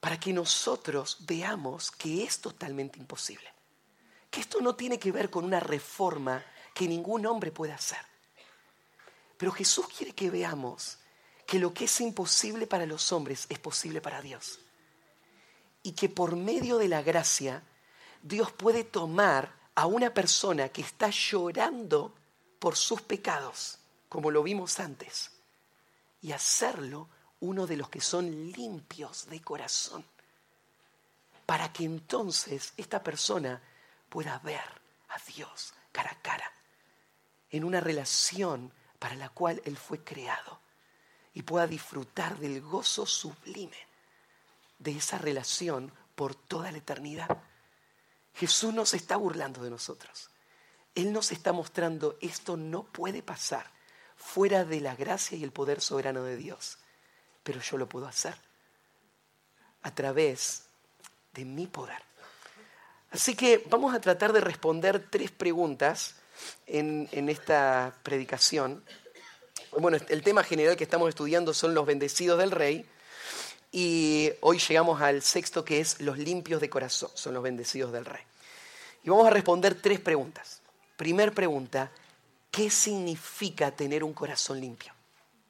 para 0.00 0.18
que 0.18 0.32
nosotros 0.32 1.18
veamos 1.20 1.90
que 1.90 2.24
es 2.24 2.40
totalmente 2.40 2.98
imposible. 2.98 3.52
Que 4.30 4.40
esto 4.40 4.60
no 4.60 4.74
tiene 4.74 4.98
que 4.98 5.12
ver 5.12 5.30
con 5.30 5.44
una 5.44 5.60
reforma 5.60 6.44
que 6.74 6.88
ningún 6.88 7.24
hombre 7.26 7.52
puede 7.52 7.72
hacer. 7.72 8.04
Pero 9.36 9.52
Jesús 9.52 9.86
quiere 9.96 10.12
que 10.12 10.30
veamos 10.30 10.98
que 11.46 11.58
lo 11.58 11.72
que 11.72 11.84
es 11.84 12.00
imposible 12.00 12.66
para 12.66 12.86
los 12.86 13.12
hombres 13.12 13.46
es 13.48 13.58
posible 13.58 14.00
para 14.00 14.22
Dios. 14.22 14.58
Y 15.82 15.92
que 15.92 16.08
por 16.08 16.36
medio 16.36 16.78
de 16.78 16.88
la 16.88 17.02
gracia 17.02 17.62
Dios 18.22 18.50
puede 18.52 18.84
tomar 18.84 19.52
a 19.74 19.86
una 19.86 20.12
persona 20.12 20.68
que 20.68 20.82
está 20.82 21.10
llorando 21.10 22.14
por 22.58 22.76
sus 22.76 23.02
pecados, 23.02 23.78
como 24.08 24.30
lo 24.30 24.42
vimos 24.42 24.78
antes, 24.80 25.32
y 26.22 26.32
hacerlo 26.32 27.08
uno 27.40 27.66
de 27.66 27.76
los 27.76 27.90
que 27.90 28.00
son 28.00 28.52
limpios 28.52 29.26
de 29.26 29.40
corazón, 29.42 30.04
para 31.44 31.72
que 31.72 31.84
entonces 31.84 32.72
esta 32.76 33.02
persona 33.02 33.60
pueda 34.08 34.38
ver 34.38 34.60
a 35.08 35.18
Dios 35.34 35.74
cara 35.92 36.12
a 36.12 36.22
cara, 36.22 36.50
en 37.50 37.64
una 37.64 37.80
relación 37.80 38.72
para 38.98 39.16
la 39.16 39.28
cual 39.28 39.60
Él 39.64 39.76
fue 39.76 40.02
creado, 40.02 40.60
y 41.34 41.42
pueda 41.42 41.66
disfrutar 41.66 42.38
del 42.38 42.60
gozo 42.62 43.06
sublime 43.06 43.76
de 44.78 44.92
esa 44.92 45.18
relación 45.18 45.92
por 46.14 46.34
toda 46.34 46.70
la 46.70 46.78
eternidad. 46.78 47.42
Jesús 48.34 48.74
no 48.74 48.84
se 48.86 48.96
está 48.96 49.16
burlando 49.16 49.62
de 49.62 49.70
nosotros. 49.70 50.30
Él 50.94 51.12
nos 51.12 51.32
está 51.32 51.52
mostrando 51.52 52.16
esto 52.20 52.56
no 52.56 52.84
puede 52.84 53.22
pasar 53.22 53.66
fuera 54.16 54.64
de 54.64 54.80
la 54.80 54.94
gracia 54.94 55.36
y 55.36 55.44
el 55.44 55.52
poder 55.52 55.80
soberano 55.80 56.22
de 56.22 56.36
Dios 56.36 56.78
pero 57.44 57.60
yo 57.60 57.76
lo 57.76 57.88
puedo 57.88 58.08
hacer 58.08 58.34
a 59.82 59.94
través 59.94 60.64
de 61.34 61.44
mi 61.44 61.66
poder. 61.66 62.02
Así 63.10 63.36
que 63.36 63.62
vamos 63.68 63.94
a 63.94 64.00
tratar 64.00 64.32
de 64.32 64.40
responder 64.40 65.06
tres 65.08 65.30
preguntas 65.30 66.16
en, 66.66 67.28
esta 67.28 67.94
predicación. 68.02 68.82
Bueno, 69.78 69.98
el 70.08 70.22
tema 70.22 70.42
general 70.42 70.76
que 70.76 70.84
estamos 70.84 71.10
estudiando 71.10 71.54
son 71.54 71.74
los 71.74 71.86
bendecidos 71.86 72.38
del 72.38 72.50
rey 72.50 72.86
y 73.76 74.30
hoy 74.42 74.60
llegamos 74.60 75.02
al 75.02 75.20
sexto 75.20 75.64
que 75.64 75.80
es 75.80 76.00
los 76.00 76.16
limpios 76.16 76.60
de 76.60 76.70
corazón, 76.70 77.10
son 77.14 77.34
los 77.34 77.42
bendecidos 77.42 77.90
del 77.90 78.04
rey. 78.04 78.22
Y 79.02 79.10
vamos 79.10 79.26
a 79.26 79.30
responder 79.30 79.74
tres 79.74 79.98
preguntas. 79.98 80.62
Primer 80.96 81.34
pregunta, 81.34 81.90
¿qué 82.52 82.70
significa 82.70 83.72
tener 83.72 84.04
un 84.04 84.12
corazón 84.12 84.60
limpio? 84.60 84.92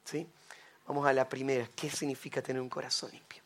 ¿Sí? 0.07 0.27
Vamos 0.87 1.07
a 1.07 1.13
la 1.13 1.29
primera. 1.29 1.69
¿Qué 1.77 1.91
significa 1.91 2.41
tener 2.41 2.63
un 2.63 2.71
corazón 2.71 3.11
limpio? 3.13 3.43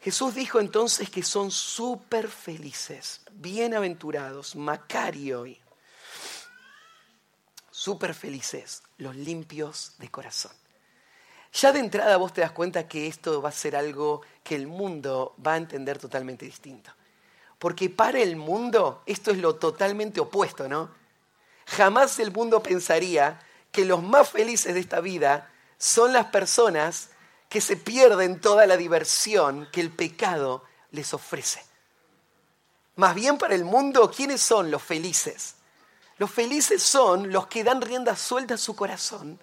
Jesús 0.00 0.36
dijo 0.36 0.60
entonces 0.60 1.10
que 1.10 1.24
son 1.24 1.50
súper 1.50 2.28
felices, 2.28 3.22
bienaventurados, 3.32 4.54
Macario, 4.54 5.44
súper 7.72 8.14
felices, 8.14 8.84
los 8.98 9.16
limpios 9.16 9.94
de 9.98 10.08
corazón. 10.08 10.52
Ya 11.58 11.72
de 11.72 11.78
entrada 11.78 12.18
vos 12.18 12.34
te 12.34 12.42
das 12.42 12.52
cuenta 12.52 12.86
que 12.86 13.06
esto 13.06 13.40
va 13.40 13.48
a 13.48 13.52
ser 13.52 13.76
algo 13.76 14.20
que 14.44 14.54
el 14.54 14.66
mundo 14.66 15.34
va 15.44 15.54
a 15.54 15.56
entender 15.56 15.98
totalmente 15.98 16.44
distinto. 16.44 16.90
Porque 17.58 17.88
para 17.88 18.20
el 18.20 18.36
mundo 18.36 19.02
esto 19.06 19.30
es 19.30 19.38
lo 19.38 19.54
totalmente 19.54 20.20
opuesto, 20.20 20.68
¿no? 20.68 20.90
Jamás 21.64 22.18
el 22.18 22.30
mundo 22.30 22.62
pensaría 22.62 23.40
que 23.72 23.86
los 23.86 24.02
más 24.02 24.28
felices 24.28 24.74
de 24.74 24.80
esta 24.80 25.00
vida 25.00 25.50
son 25.78 26.12
las 26.12 26.26
personas 26.26 27.08
que 27.48 27.62
se 27.62 27.76
pierden 27.76 28.38
toda 28.38 28.66
la 28.66 28.76
diversión 28.76 29.66
que 29.72 29.80
el 29.80 29.90
pecado 29.90 30.62
les 30.90 31.14
ofrece. 31.14 31.64
Más 32.96 33.14
bien 33.14 33.38
para 33.38 33.54
el 33.54 33.64
mundo, 33.64 34.10
¿quiénes 34.14 34.42
son 34.42 34.70
los 34.70 34.82
felices? 34.82 35.54
Los 36.18 36.30
felices 36.30 36.82
son 36.82 37.32
los 37.32 37.46
que 37.46 37.64
dan 37.64 37.80
rienda 37.80 38.14
suelta 38.14 38.54
a 38.54 38.58
su 38.58 38.76
corazón 38.76 39.38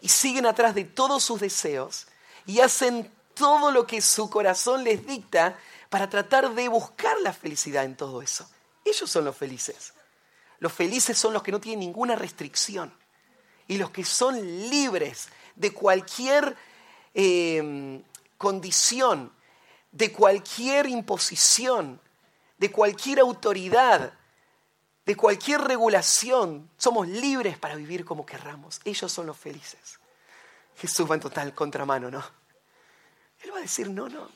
y 0.00 0.08
siguen 0.08 0.46
atrás 0.46 0.74
de 0.74 0.84
todos 0.84 1.22
sus 1.24 1.40
deseos 1.40 2.06
y 2.46 2.60
hacen 2.60 3.10
todo 3.34 3.70
lo 3.70 3.86
que 3.86 4.00
su 4.00 4.30
corazón 4.30 4.84
les 4.84 5.06
dicta 5.06 5.58
para 5.90 6.08
tratar 6.08 6.54
de 6.54 6.68
buscar 6.68 7.16
la 7.22 7.32
felicidad 7.32 7.84
en 7.84 7.96
todo 7.96 8.22
eso. 8.22 8.48
Ellos 8.84 9.10
son 9.10 9.24
los 9.24 9.36
felices. 9.36 9.92
Los 10.58 10.72
felices 10.72 11.18
son 11.18 11.32
los 11.32 11.42
que 11.42 11.52
no 11.52 11.60
tienen 11.60 11.80
ninguna 11.80 12.16
restricción 12.16 12.92
y 13.68 13.78
los 13.78 13.90
que 13.90 14.04
son 14.04 14.40
libres 14.70 15.28
de 15.54 15.72
cualquier 15.72 16.56
em, 17.14 18.02
condición, 18.38 19.32
de 19.92 20.12
cualquier 20.12 20.86
imposición, 20.86 22.00
de 22.58 22.70
cualquier 22.70 23.20
autoridad, 23.20 24.12
de 25.06 25.16
cualquier 25.16 25.60
regulación. 25.62 26.68
Somos 26.76 27.08
libres 27.08 27.56
para 27.56 27.76
vivir 27.76 28.04
como 28.04 28.26
querramos. 28.26 28.80
Ellos 28.84 29.10
son 29.10 29.26
los 29.26 29.36
felices. 29.36 29.98
Jesús 30.76 31.08
va 31.08 31.14
en 31.14 31.20
total 31.20 31.54
contramano, 31.54 32.10
¿no? 32.10 32.22
Él 33.42 33.52
va 33.52 33.58
a 33.58 33.62
decir, 33.62 33.88
no, 33.88 34.08
no. 34.08 34.28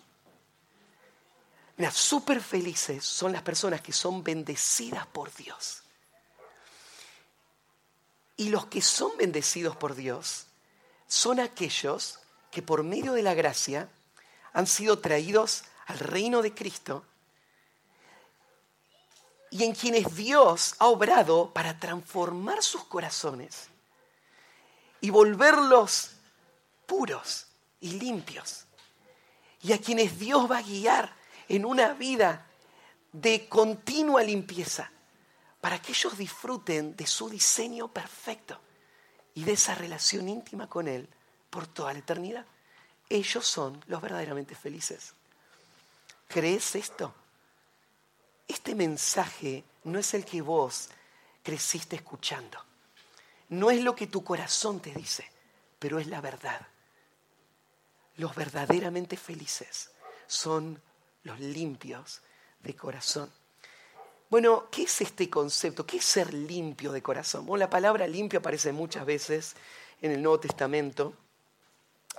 Mira, 1.77 1.91
súper 1.91 2.41
felices 2.41 3.05
son 3.05 3.33
las 3.33 3.43
personas 3.43 3.81
que 3.81 3.93
son 3.93 4.23
bendecidas 4.23 5.07
por 5.07 5.35
Dios. 5.35 5.83
Y 8.37 8.49
los 8.51 8.67
que 8.67 8.81
son 8.81 9.17
bendecidos 9.19 9.77
por 9.77 9.95
Dios 9.95 10.47
son 11.07 11.41
aquellos 11.41 12.21
que 12.51 12.63
por 12.63 12.85
medio 12.85 13.13
de 13.13 13.23
la 13.23 13.35
gracia 13.35 13.89
han 14.53 14.67
sido 14.67 14.99
traídos 14.99 15.65
al 15.87 15.99
reino 15.99 16.43
de 16.43 16.55
Cristo 16.55 17.05
y 19.51 19.65
en 19.65 19.75
quienes 19.75 20.15
Dios 20.15 20.77
ha 20.79 20.87
obrado 20.87 21.53
para 21.53 21.79
transformar 21.79 22.63
sus 22.63 22.85
corazones 22.85 23.69
y 25.01 25.11
volverlos 25.11 26.13
puros 26.87 27.47
y 27.81 27.93
limpios. 27.93 28.67
Y 29.63 29.73
a 29.73 29.79
quienes 29.79 30.19
Dios 30.19 30.51
va 30.51 30.59
a 30.59 30.63
guiar 30.63 31.15
en 31.49 31.65
una 31.65 31.93
vida 31.95 32.47
de 33.13 33.49
continua 33.49 34.23
limpieza 34.23 34.91
para 35.61 35.81
que 35.83 35.93
ellos 35.93 36.17
disfruten 36.17 36.97
de 36.97 37.07
su 37.07 37.29
diseño 37.29 37.89
perfecto 37.89 38.59
y 39.35 39.45
de 39.45 39.53
esa 39.53 39.75
relación 39.75 40.29
íntima 40.29 40.69
con 40.69 40.89
Él 40.89 41.09
por 41.51 41.67
toda 41.67 41.93
la 41.93 41.99
eternidad. 41.99 42.47
Ellos 43.09 43.47
son 43.47 43.83
los 43.87 44.01
verdaderamente 44.01 44.55
felices. 44.55 45.15
¿Crees 46.29 46.77
esto? 46.77 47.15
Este 48.51 48.75
mensaje 48.75 49.63
no 49.85 50.01
es 50.01 50.13
el 50.13 50.25
que 50.25 50.43
vos 50.43 50.89
creciste 51.41 51.95
escuchando. 51.95 52.59
No 53.51 53.71
es 53.71 53.81
lo 53.81 53.95
que 53.95 54.09
tu 54.09 54.25
corazón 54.25 54.81
te 54.81 54.93
dice, 54.93 55.25
pero 55.79 56.01
es 56.01 56.09
la 56.09 56.21
verdad. 56.21 56.67
Los 58.17 58.35
verdaderamente 58.35 59.17
felices 59.17 59.93
son 60.27 60.83
los 61.23 61.39
limpios 61.39 62.23
de 62.61 62.75
corazón. 62.75 63.31
Bueno, 64.29 64.69
¿qué 64.69 64.83
es 64.83 65.01
este 65.01 65.31
concepto? 65.31 65.87
¿Qué 65.87 65.99
es 65.99 66.05
ser 66.05 66.35
limpio 66.35 66.91
de 66.91 67.03
corazón? 67.03 67.47
Bueno, 67.47 67.65
la 67.65 67.71
palabra 67.71 68.09
limpio 68.09 68.41
aparece 68.41 68.73
muchas 68.73 69.07
veces 69.07 69.55
en 70.03 70.11
el 70.11 70.21
Nuevo 70.21 70.41
Testamento. 70.41 71.15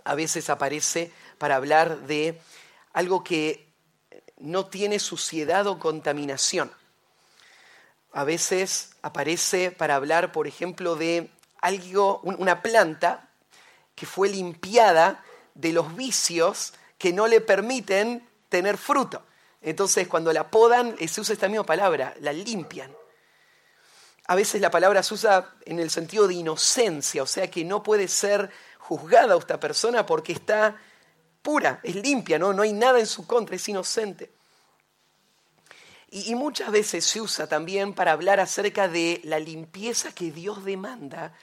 A 0.05 0.15
veces 0.15 0.49
aparece 0.49 1.11
para 1.37 1.57
hablar 1.57 2.07
de 2.07 2.39
algo 2.93 3.21
que 3.21 3.70
no 4.41 4.65
tiene 4.65 4.99
suciedad 4.99 5.67
o 5.67 5.79
contaminación. 5.79 6.71
A 8.11 8.23
veces 8.23 8.91
aparece 9.01 9.71
para 9.71 9.95
hablar, 9.95 10.31
por 10.31 10.47
ejemplo, 10.47 10.95
de 10.95 11.31
algo, 11.61 12.19
una 12.21 12.61
planta 12.61 13.29
que 13.95 14.05
fue 14.05 14.29
limpiada 14.29 15.23
de 15.53 15.71
los 15.73 15.95
vicios 15.95 16.73
que 16.97 17.13
no 17.13 17.27
le 17.27 17.41
permiten 17.41 18.27
tener 18.49 18.77
fruto. 18.77 19.23
Entonces, 19.61 20.07
cuando 20.07 20.33
la 20.33 20.49
podan, 20.49 20.95
eh, 20.99 21.07
se 21.07 21.21
usa 21.21 21.33
esta 21.33 21.47
misma 21.47 21.65
palabra, 21.65 22.15
la 22.19 22.33
limpian. 22.33 22.91
A 24.27 24.35
veces 24.35 24.61
la 24.61 24.71
palabra 24.71 25.03
se 25.03 25.13
usa 25.13 25.53
en 25.65 25.79
el 25.79 25.89
sentido 25.89 26.27
de 26.27 26.35
inocencia, 26.35 27.23
o 27.23 27.27
sea 27.27 27.49
que 27.49 27.63
no 27.63 27.83
puede 27.83 28.07
ser 28.07 28.49
juzgada 28.79 29.37
esta 29.37 29.59
persona 29.59 30.05
porque 30.05 30.33
está 30.33 30.77
pura, 31.41 31.79
es 31.83 31.95
limpia, 31.95 32.37
¿no? 32.39 32.53
no 32.53 32.61
hay 32.61 32.73
nada 32.73 32.99
en 32.99 33.07
su 33.07 33.25
contra, 33.25 33.55
es 33.55 33.67
inocente. 33.67 34.31
Y, 36.13 36.35
muchas 36.35 36.71
veces 36.71 37.05
se 37.05 37.21
usa 37.21 37.47
también 37.47 37.93
para 37.93 38.11
hablar 38.11 38.41
acerca 38.41 38.89
de 38.89 39.21
la 39.23 39.39
limpieza 39.39 40.11
que 40.11 40.29
Dios 40.29 40.65
demanda 40.65 41.33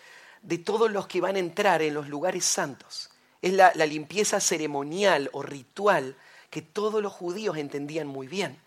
de 0.42 0.58
todos 0.58 0.90
los 0.90 1.06
que 1.06 1.22
van 1.22 1.36
a 1.36 1.38
entrar 1.38 1.80
en 1.80 1.94
los 1.94 2.08
lugares 2.08 2.44
santos. 2.44 3.08
Es 3.40 3.54
la, 3.54 3.72
la 3.74 3.86
limpieza 3.86 4.40
ceremonial 4.40 5.30
o 5.32 5.42
ritual 5.42 6.16
que 6.50 6.60
todos 6.60 7.02
los 7.02 7.14
judíos 7.14 7.56
entendían 7.56 8.06
muy 8.06 8.28
bien 8.28 8.60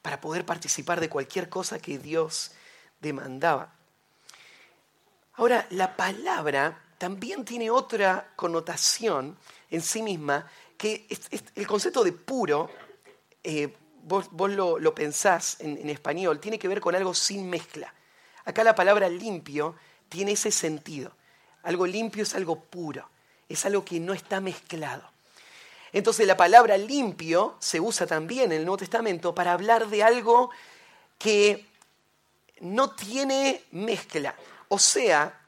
para 0.00 0.22
poder 0.22 0.46
participar 0.46 1.00
de 1.00 1.10
cualquier 1.10 1.50
cosa 1.50 1.78
que 1.78 1.98
Dios 1.98 2.52
demandaba. 3.00 3.74
Ahora, 5.34 5.66
la 5.70 5.96
palabra 5.96 6.82
también 6.96 7.44
tiene 7.44 7.70
otra 7.70 8.32
connotación 8.36 9.36
en 9.70 9.80
sí 9.80 10.02
misma, 10.02 10.46
que 10.82 11.06
el 11.54 11.64
concepto 11.68 12.02
de 12.02 12.10
puro, 12.10 12.68
eh, 13.44 13.72
vos, 14.02 14.26
lo, 14.32 14.92
pensás 14.92 15.58
en 15.60 15.88
español, 15.88 16.40
tiene 16.40 16.58
que 16.58 16.66
ver 16.66 16.80
con 16.80 16.96
algo 16.96 17.14
sin 17.14 17.48
mezcla. 17.48 17.94
Acá 18.44 18.64
la 18.64 18.74
palabra 18.74 19.08
limpio 19.08 19.76
tiene 20.08 20.32
ese 20.32 20.50
sentido. 20.50 21.12
Algo 21.62 21.86
limpio 21.86 22.24
es 22.24 22.34
algo 22.34 22.58
puro, 22.64 23.08
es 23.48 23.64
algo 23.64 23.84
que 23.84 24.00
no 24.00 24.12
está 24.12 24.40
mezclado. 24.40 25.08
Entonces 25.92 26.26
la 26.26 26.36
palabra 26.36 26.76
limpio 26.76 27.54
se 27.60 27.78
usa 27.78 28.04
también 28.04 28.50
en 28.50 28.58
el 28.58 28.64
Nuevo 28.64 28.78
Testamento 28.78 29.32
para 29.32 29.52
hablar 29.52 29.86
de 29.86 30.02
algo 30.02 30.50
que 31.16 31.64
no 32.58 32.90
tiene 32.90 33.62
mezcla. 33.70 34.34
O 34.66 34.80
sea, 34.80 35.46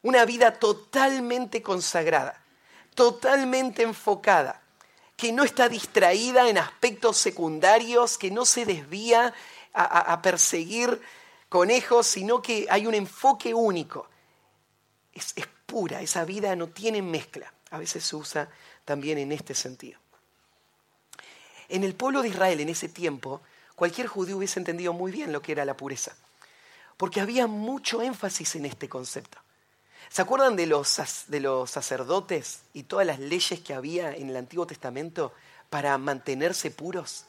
una 0.00 0.24
vida 0.24 0.54
totalmente 0.54 1.60
consagrada, 1.60 2.42
totalmente 2.94 3.82
enfocada, 3.82 4.60
que 5.16 5.32
no 5.32 5.44
está 5.44 5.68
distraída 5.68 6.48
en 6.48 6.58
aspectos 6.58 7.16
secundarios, 7.16 8.18
que 8.18 8.30
no 8.30 8.44
se 8.44 8.64
desvía 8.64 9.34
a, 9.72 10.20
perseguir 10.22 11.00
conejos, 11.48 12.06
sino 12.06 12.42
que 12.42 12.66
hay 12.70 12.86
un 12.86 12.94
enfoque 12.94 13.54
único. 13.54 14.08
Es, 15.12 15.32
es 15.36 15.46
pura, 15.66 16.00
esa 16.00 16.24
vida 16.24 16.56
no 16.56 16.68
tiene 16.68 17.02
mezcla. 17.02 17.52
A 17.70 17.78
veces 17.78 18.04
se 18.04 18.16
usa 18.16 18.48
también 18.84 19.18
en 19.18 19.32
este 19.32 19.54
sentido. 19.54 20.00
En 21.68 21.84
el 21.84 21.94
pueblo 21.94 22.22
de 22.22 22.28
Israel 22.28 22.60
en 22.60 22.68
ese 22.68 22.88
tiempo, 22.88 23.42
cualquier 23.76 24.08
judío 24.08 24.38
hubiese 24.38 24.58
entendido 24.58 24.92
muy 24.92 25.12
bien 25.12 25.32
lo 25.32 25.40
que 25.40 25.52
era 25.52 25.64
la 25.64 25.76
pureza, 25.76 26.16
porque 26.96 27.20
había 27.20 27.46
mucho 27.46 28.02
énfasis 28.02 28.56
en 28.56 28.66
este 28.66 28.88
concepto. 28.88 29.38
¿Se 30.10 30.22
acuerdan 30.22 30.56
de 30.56 30.66
los, 30.66 31.00
de 31.28 31.38
los 31.38 31.70
sacerdotes 31.70 32.62
y 32.72 32.82
todas 32.82 33.06
las 33.06 33.20
leyes 33.20 33.60
que 33.60 33.74
había 33.74 34.10
en 34.10 34.28
el 34.28 34.36
Antiguo 34.36 34.66
Testamento 34.66 35.32
para 35.70 35.96
mantenerse 35.98 36.72
puros? 36.72 37.26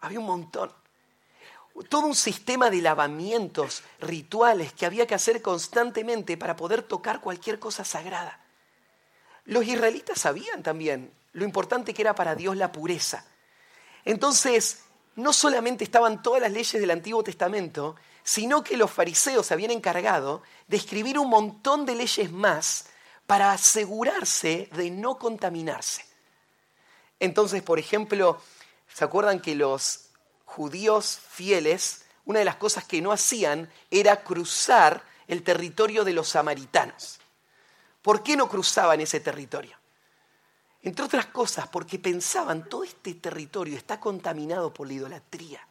Había 0.00 0.20
un 0.20 0.26
montón. 0.26 0.72
Todo 1.88 2.06
un 2.06 2.14
sistema 2.14 2.70
de 2.70 2.80
lavamientos, 2.80 3.82
rituales 3.98 4.72
que 4.72 4.86
había 4.86 5.04
que 5.08 5.16
hacer 5.16 5.42
constantemente 5.42 6.36
para 6.36 6.54
poder 6.54 6.82
tocar 6.82 7.20
cualquier 7.20 7.58
cosa 7.58 7.84
sagrada. 7.84 8.40
Los 9.44 9.66
israelitas 9.66 10.20
sabían 10.20 10.62
también 10.62 11.12
lo 11.32 11.44
importante 11.44 11.92
que 11.92 12.02
era 12.02 12.14
para 12.14 12.36
Dios 12.36 12.56
la 12.56 12.70
pureza. 12.70 13.24
Entonces, 14.04 14.84
no 15.16 15.32
solamente 15.32 15.82
estaban 15.82 16.22
todas 16.22 16.40
las 16.40 16.52
leyes 16.52 16.80
del 16.80 16.92
Antiguo 16.92 17.24
Testamento, 17.24 17.96
sino 18.26 18.64
que 18.64 18.76
los 18.76 18.90
fariseos 18.90 19.46
se 19.46 19.54
habían 19.54 19.70
encargado 19.70 20.42
de 20.66 20.76
escribir 20.76 21.16
un 21.16 21.30
montón 21.30 21.86
de 21.86 21.94
leyes 21.94 22.32
más 22.32 22.86
para 23.24 23.52
asegurarse 23.52 24.68
de 24.72 24.90
no 24.90 25.16
contaminarse. 25.16 26.04
Entonces, 27.20 27.62
por 27.62 27.78
ejemplo, 27.78 28.42
¿se 28.92 29.04
acuerdan 29.04 29.40
que 29.40 29.54
los 29.54 30.08
judíos 30.44 31.20
fieles, 31.30 32.04
una 32.24 32.40
de 32.40 32.44
las 32.44 32.56
cosas 32.56 32.82
que 32.84 33.00
no 33.00 33.12
hacían 33.12 33.70
era 33.92 34.24
cruzar 34.24 35.04
el 35.28 35.44
territorio 35.44 36.02
de 36.02 36.12
los 36.12 36.30
samaritanos? 36.30 37.20
¿Por 38.02 38.24
qué 38.24 38.36
no 38.36 38.48
cruzaban 38.48 39.00
ese 39.00 39.20
territorio? 39.20 39.76
Entre 40.82 41.04
otras 41.04 41.26
cosas, 41.26 41.68
porque 41.68 42.00
pensaban, 42.00 42.68
todo 42.68 42.82
este 42.82 43.14
territorio 43.14 43.78
está 43.78 44.00
contaminado 44.00 44.74
por 44.74 44.88
la 44.88 44.94
idolatría, 44.94 45.64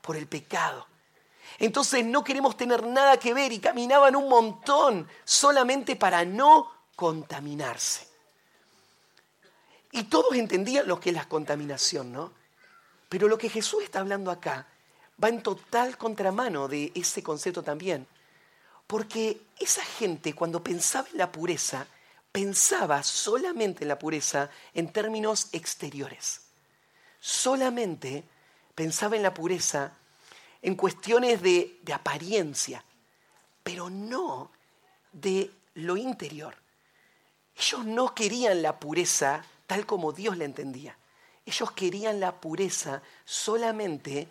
por 0.00 0.16
el 0.16 0.28
pecado. 0.28 0.86
Entonces 1.58 2.04
no 2.04 2.24
queremos 2.24 2.56
tener 2.56 2.86
nada 2.86 3.18
que 3.18 3.34
ver 3.34 3.52
y 3.52 3.58
caminaban 3.58 4.16
un 4.16 4.28
montón 4.28 5.08
solamente 5.24 5.96
para 5.96 6.24
no 6.24 6.70
contaminarse. 6.96 8.08
Y 9.92 10.04
todos 10.04 10.34
entendían 10.34 10.86
lo 10.86 11.00
que 11.00 11.10
es 11.10 11.16
la 11.16 11.28
contaminación, 11.28 12.12
¿no? 12.12 12.32
Pero 13.08 13.26
lo 13.26 13.36
que 13.36 13.48
Jesús 13.48 13.82
está 13.82 14.00
hablando 14.00 14.30
acá 14.30 14.66
va 15.22 15.28
en 15.28 15.42
total 15.42 15.98
contramano 15.98 16.68
de 16.68 16.92
ese 16.94 17.22
concepto 17.22 17.62
también. 17.62 18.06
Porque 18.86 19.42
esa 19.58 19.84
gente 19.84 20.34
cuando 20.34 20.62
pensaba 20.62 21.08
en 21.10 21.18
la 21.18 21.30
pureza, 21.30 21.86
pensaba 22.32 23.02
solamente 23.02 23.84
en 23.84 23.88
la 23.88 23.98
pureza 23.98 24.50
en 24.74 24.92
términos 24.92 25.48
exteriores. 25.52 26.42
Solamente 27.20 28.24
pensaba 28.74 29.16
en 29.16 29.22
la 29.22 29.34
pureza 29.34 29.92
en 30.62 30.74
cuestiones 30.74 31.42
de, 31.42 31.80
apariencia, 31.92 32.84
pero 33.62 33.90
no 33.90 34.50
de 35.12 35.50
lo 35.74 35.96
interior. 35.96 36.56
Ellos 37.56 37.84
no 37.84 38.14
querían 38.14 38.62
la 38.62 38.78
pureza 38.78 39.44
tal 39.66 39.86
como 39.86 40.12
Dios 40.12 40.36
la 40.36 40.44
entendía. 40.44 40.96
Ellos 41.46 41.72
querían 41.72 42.20
la 42.20 42.40
pureza 42.40 43.02
solamente 43.24 44.28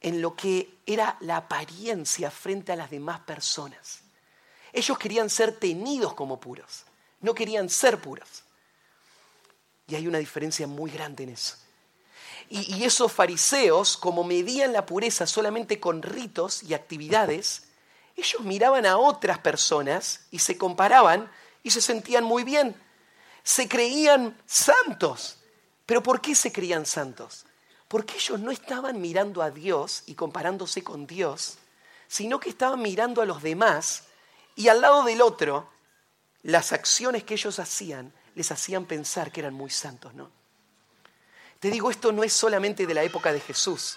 en 0.00 0.22
lo 0.22 0.34
que 0.34 0.78
era 0.86 1.16
la 1.20 1.38
apariencia 1.38 2.30
frente 2.30 2.72
a 2.72 2.76
las 2.76 2.90
demás 2.90 3.20
personas. 3.20 4.02
Ellos 4.72 4.98
querían 4.98 5.28
ser 5.28 5.58
tenidos 5.58 6.14
como 6.14 6.38
puros, 6.38 6.84
no 7.20 7.34
querían 7.34 7.68
ser 7.68 8.00
puros. 8.00 8.44
Y 9.86 9.96
hay 9.96 10.06
una 10.06 10.18
diferencia 10.18 10.66
muy 10.66 10.90
grande 10.90 11.24
en 11.24 11.30
eso. 11.30 11.56
Y, 12.52 12.82
esos 12.82 13.12
fariseos, 13.12 13.96
como 13.96 14.24
medían 14.24 14.72
la 14.72 14.84
pureza 14.84 15.24
solamente 15.26 15.78
con 15.78 16.02
ritos 16.02 16.64
y 16.64 16.74
actividades, 16.74 17.68
ellos 18.16 18.42
miraban 18.42 18.86
a 18.86 18.98
otras 18.98 19.38
personas 19.38 20.26
y 20.32 20.40
se 20.40 20.58
comparaban 20.58 21.30
y 21.62 21.70
se 21.70 21.80
sentían 21.80 22.24
muy 22.24 22.42
bien. 22.42 22.74
Se 23.44 23.68
creían 23.68 24.36
santos. 24.46 25.38
¿Pero 25.86 26.02
por 26.02 26.20
qué 26.20 26.34
se 26.34 26.50
creían 26.50 26.86
santos? 26.86 27.46
Porque 27.86 28.16
ellos 28.16 28.40
no 28.40 28.50
estaban 28.50 29.00
mirando 29.00 29.42
a 29.42 29.52
Dios 29.52 30.02
y 30.06 30.14
comparándose 30.14 30.82
con 30.82 31.06
Dios, 31.06 31.58
sino 32.08 32.40
que 32.40 32.50
estaban 32.50 32.82
mirando 32.82 33.22
a 33.22 33.26
los 33.26 33.42
demás 33.42 34.04
y 34.56 34.66
al 34.66 34.80
lado 34.80 35.04
del 35.04 35.22
otro, 35.22 35.70
las 36.42 36.72
acciones 36.72 37.22
que 37.22 37.34
ellos 37.34 37.60
hacían 37.60 38.12
les 38.34 38.50
hacían 38.50 38.86
pensar 38.86 39.30
que 39.30 39.40
eran 39.40 39.54
muy 39.54 39.70
santos, 39.70 40.14
¿no? 40.14 40.39
Te 41.60 41.70
digo, 41.70 41.90
esto 41.90 42.10
no 42.10 42.24
es 42.24 42.32
solamente 42.32 42.86
de 42.86 42.94
la 42.94 43.02
época 43.02 43.32
de 43.32 43.40
Jesús. 43.40 43.96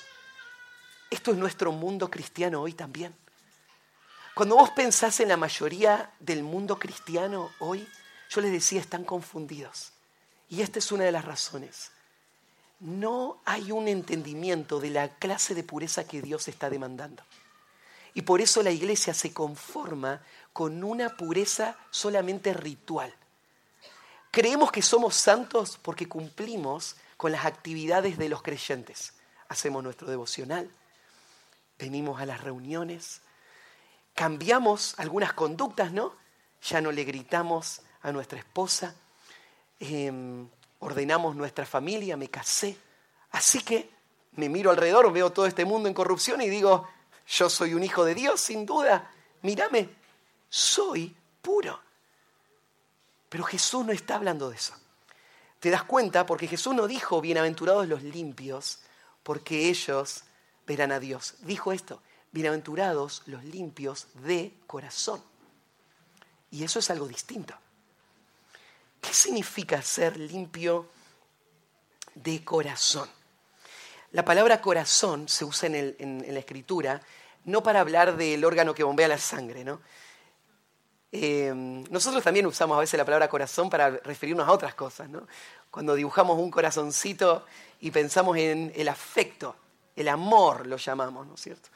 Esto 1.09 1.31
es 1.31 1.37
nuestro 1.37 1.71
mundo 1.71 2.11
cristiano 2.11 2.61
hoy 2.61 2.73
también. 2.73 3.15
Cuando 4.35 4.55
vos 4.55 4.69
pensás 4.71 5.19
en 5.19 5.29
la 5.29 5.37
mayoría 5.37 6.11
del 6.19 6.43
mundo 6.43 6.77
cristiano 6.77 7.51
hoy, 7.59 7.87
yo 8.29 8.41
les 8.41 8.51
decía, 8.51 8.81
están 8.81 9.03
confundidos. 9.03 9.91
Y 10.49 10.61
esta 10.61 10.79
es 10.79 10.91
una 10.91 11.05
de 11.05 11.11
las 11.11 11.25
razones 11.25 11.91
no 12.83 13.37
hay 13.45 13.71
un 13.71 13.87
entendimiento 13.87 14.81
de 14.81 14.89
la 14.89 15.07
clase 15.07 15.55
de 15.55 15.63
pureza 15.63 16.05
que 16.05 16.21
Dios 16.21 16.49
está 16.49 16.69
demandando. 16.69 17.23
Y 18.13 18.23
por 18.23 18.41
eso 18.41 18.61
la 18.61 18.71
iglesia 18.71 19.13
se 19.13 19.33
conforma 19.33 20.21
con 20.51 20.83
una 20.83 21.15
pureza 21.15 21.77
solamente 21.91 22.53
ritual. 22.53 23.13
Creemos 24.31 24.71
que 24.71 24.81
somos 24.81 25.15
santos 25.15 25.79
porque 25.81 26.09
cumplimos 26.09 26.97
con 27.23 27.31
las 27.31 27.45
actividades 27.45 28.17
de 28.17 28.27
los 28.27 28.41
creyentes. 28.41 29.13
Hacemos 29.47 29.81
nuestro 29.81 30.09
devocional, 30.09 30.69
venimos 31.79 32.19
a 32.19 32.25
las 32.25 32.41
reuniones, 32.41 33.21
cambiamos 34.13 34.93
algunas 34.97 35.31
conductas, 35.31 35.93
¿no? 35.93 36.17
Ya 36.63 36.81
no 36.81 36.91
le 36.91 37.05
gritamos 37.05 37.81
a 38.01 38.11
nuestra 38.11 38.39
esposa, 38.39 38.93
em, 39.79 40.49
ordenamos 40.79 41.33
nuestra 41.37 41.65
familia, 41.65 42.17
me 42.17 42.27
casé. 42.27 42.77
Así 43.31 43.61
que 43.61 43.89
me 44.33 44.49
miro 44.49 44.69
alrededor, 44.69 45.09
veo 45.13 45.31
todo 45.31 45.45
este 45.45 45.63
mundo 45.63 45.87
en 45.87 45.93
corrupción 45.93 46.41
y 46.41 46.49
digo, 46.49 46.89
yo 47.25 47.49
soy 47.49 47.73
un 47.73 47.83
hijo 47.83 48.03
de 48.03 48.15
Dios, 48.15 48.41
sin 48.41 48.65
duda. 48.65 49.09
Mírame, 49.43 49.89
soy 50.49 51.15
puro. 51.41 51.79
Pero 53.29 53.45
Jesús 53.45 53.85
no 53.85 53.93
está 53.93 54.15
hablando 54.15 54.49
de 54.49 54.57
eso. 54.57 54.82
¿Te 55.63 55.69
das 55.69 55.83
cuenta? 55.83 56.25
Porque 56.25 56.49
Jesús 56.49 56.75
no 56.75 56.87
dijo, 56.87 57.21
bienaventurados 57.21 57.87
los 57.87 58.03
limpios, 58.03 58.79
porque 59.23 59.69
ellos 59.69 60.25
verán 60.67 60.91
a 60.91 60.99
Dios. 60.99 61.35
Dijo 61.39 61.71
esto, 61.71 62.01
bienaventurados 62.33 63.23
los 63.27 63.45
limpios 63.45 64.07
de 64.25 64.53
corazón. 64.67 65.23
Y 66.51 66.65
eso 66.65 66.79
es 66.79 66.89
algo 66.89 67.07
distinto. 67.07 67.53
¿Qué 68.99 69.13
significa 69.13 69.81
ser 69.81 70.17
limpio 70.17 70.89
de 72.13 72.43
corazón? 72.43 73.09
La 74.11 74.25
palabra 74.25 74.59
corazón 74.59 75.29
se 75.29 75.45
usa 75.45 75.69
en, 75.69 76.25
la 76.27 76.39
escritura 76.39 77.01
no 77.45 77.63
para 77.63 77.79
hablar 77.79 78.17
del 78.17 78.43
órgano 78.43 78.75
que 78.75 78.83
bombea 78.83 79.07
la 79.07 79.17
sangre, 79.17 79.63
¿no? 79.63 79.79
Eh, 81.15 81.53
nosotros 81.91 82.23
también 82.23 82.47
usamos 82.47 82.75
a 82.75 82.79
veces 82.79 82.97
la 82.97 83.05
palabra 83.05 83.29
corazón 83.29 83.69
para 83.69 83.91
referirnos 83.91 84.47
a 84.47 84.51
otras 84.51 84.73
cosas, 84.73 85.07
¿no? 85.09 85.27
Cuando 85.69 85.93
dibujamos 85.93 86.39
un 86.39 86.49
corazoncito 86.49 87.45
y 87.81 87.91
pensamos 87.91 88.35
en 88.37 88.73
el 88.75 88.87
afecto, 88.87 89.55
el 89.95 90.07
amor 90.07 90.65
lo 90.65 90.77
llamamos, 90.77 91.27
¿no 91.27 91.35
es 91.35 91.41
cierto? 91.41 91.69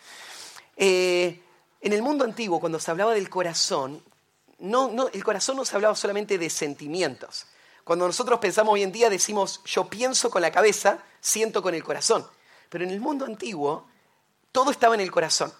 Eh, 0.76 1.40
en 1.82 1.94
el 1.94 2.02
mundo 2.02 2.26
antiguo, 2.26 2.60
cuando 2.60 2.80
se 2.80 2.90
hablaba 2.90 3.14
del 3.14 3.30
corazón, 3.30 4.02
el 4.60 5.24
corazón 5.24 5.58
no 5.58 5.66
se 5.66 5.76
hablaba 5.76 5.96
solamente 5.96 6.40
de 6.40 6.50
sentimientos. 6.50 7.46
Cuando 7.84 8.08
nosotros 8.08 8.40
pensamos 8.40 8.74
hoy 8.74 8.82
en 8.82 8.92
día 8.92 9.08
decimos 9.08 9.62
yo 9.66 9.88
pienso 9.88 10.32
con 10.32 10.42
la 10.42 10.52
cabeza, 10.52 10.98
siento 11.22 11.62
con 11.62 11.76
el 11.76 11.84
corazón. 11.84 12.28
Pero 12.70 12.86
en 12.86 12.90
el 12.90 13.00
mundo 13.00 13.26
antiguo 13.26 13.86
todo 14.52 14.72
estaba 14.72 14.96
en 14.96 15.02
el 15.02 15.12
corazón. 15.12 15.54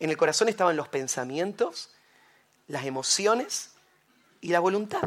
En 0.00 0.10
el 0.10 0.16
corazón 0.16 0.48
estaban 0.48 0.76
los 0.76 0.88
pensamientos, 0.88 1.93
las 2.66 2.84
emociones 2.84 3.70
y 4.40 4.48
la 4.48 4.60
voluntad. 4.60 5.02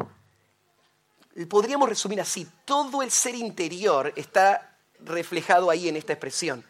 Podríamos 1.50 1.88
resumir 1.88 2.20
así, 2.20 2.48
todo 2.66 3.02
el 3.04 3.12
ser 3.12 3.36
interior 3.36 4.12
está 4.16 4.78
reflejado 5.00 5.70
ahí 5.70 5.88
en 5.88 5.96
esta 5.96 6.14
expresión. 6.14 6.66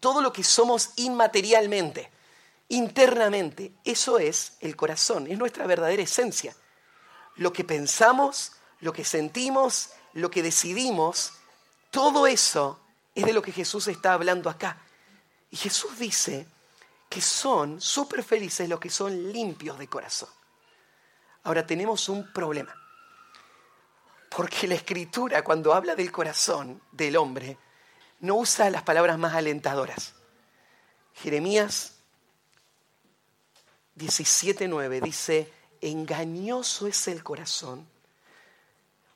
Todo 0.00 0.20
lo 0.20 0.32
que 0.32 0.42
somos 0.42 0.90
inmaterialmente, 0.96 2.10
internamente, 2.68 3.72
eso 3.84 4.18
es 4.18 4.56
el 4.60 4.76
corazón, 4.76 5.26
es 5.30 5.38
nuestra 5.38 5.66
verdadera 5.66 6.02
esencia. 6.02 6.54
Lo 7.36 7.52
que 7.52 7.64
pensamos, 7.64 8.52
lo 8.80 8.92
que 8.92 9.04
sentimos, 9.04 9.90
lo 10.12 10.30
que 10.30 10.42
decidimos, 10.42 11.32
todo 11.90 12.26
eso 12.26 12.80
es 13.14 13.24
de 13.24 13.32
lo 13.32 13.42
que 13.42 13.52
Jesús 13.52 13.86
está 13.86 14.14
hablando 14.14 14.50
acá. 14.50 14.78
Y 15.50 15.56
Jesús 15.56 15.98
dice 15.98 16.48
que 17.14 17.20
son 17.20 17.80
súper 17.80 18.24
felices 18.24 18.68
los 18.68 18.80
que 18.80 18.90
son 18.90 19.32
limpios 19.32 19.78
de 19.78 19.86
corazón. 19.86 20.28
Ahora 21.44 21.64
tenemos 21.64 22.08
un 22.08 22.32
problema. 22.32 22.74
Porque 24.28 24.66
la 24.66 24.74
escritura 24.74 25.44
cuando 25.44 25.72
habla 25.72 25.94
del 25.94 26.10
corazón 26.10 26.82
del 26.90 27.16
hombre 27.16 27.56
no 28.18 28.34
usa 28.34 28.68
las 28.68 28.82
palabras 28.82 29.16
más 29.16 29.32
alentadoras. 29.32 30.14
Jeremías 31.14 31.98
17.9 33.96 35.00
dice, 35.00 35.52
engañoso 35.80 36.88
es 36.88 37.06
el 37.06 37.22
corazón 37.22 37.86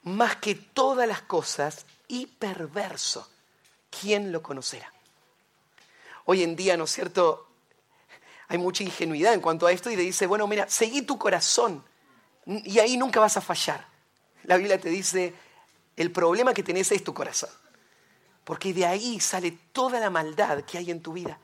más 0.04 0.36
que 0.36 0.54
todas 0.54 1.08
las 1.08 1.22
cosas 1.22 1.84
y 2.06 2.26
perverso. 2.26 3.28
¿Quién 3.90 4.30
lo 4.30 4.40
conocerá? 4.40 4.92
Hoy 6.26 6.44
en 6.44 6.54
día, 6.54 6.76
¿no 6.76 6.84
es 6.84 6.92
cierto? 6.92 7.47
Hay 8.48 8.58
mucha 8.58 8.82
ingenuidad 8.82 9.34
en 9.34 9.40
cuanto 9.40 9.66
a 9.66 9.72
esto 9.72 9.90
y 9.90 9.96
te 9.96 10.02
dice, 10.02 10.26
bueno, 10.26 10.46
mira, 10.46 10.68
seguí 10.68 11.02
tu 11.02 11.18
corazón 11.18 11.84
y 12.48 12.78
ahí 12.78 12.96
nunca 12.96 13.20
vas 13.20 13.36
a 13.36 13.40
fallar. 13.40 13.86
La 14.44 14.56
Biblia 14.56 14.80
te 14.80 14.88
dice, 14.88 15.34
el 15.96 16.10
problema 16.10 16.54
que 16.54 16.62
tenés 16.62 16.90
es 16.92 17.04
tu 17.04 17.12
corazón, 17.12 17.50
porque 18.44 18.72
de 18.72 18.86
ahí 18.86 19.20
sale 19.20 19.52
toda 19.72 20.00
la 20.00 20.08
maldad 20.08 20.64
que 20.64 20.78
hay 20.78 20.90
en 20.90 21.02
tu 21.02 21.12
vida. 21.12 21.38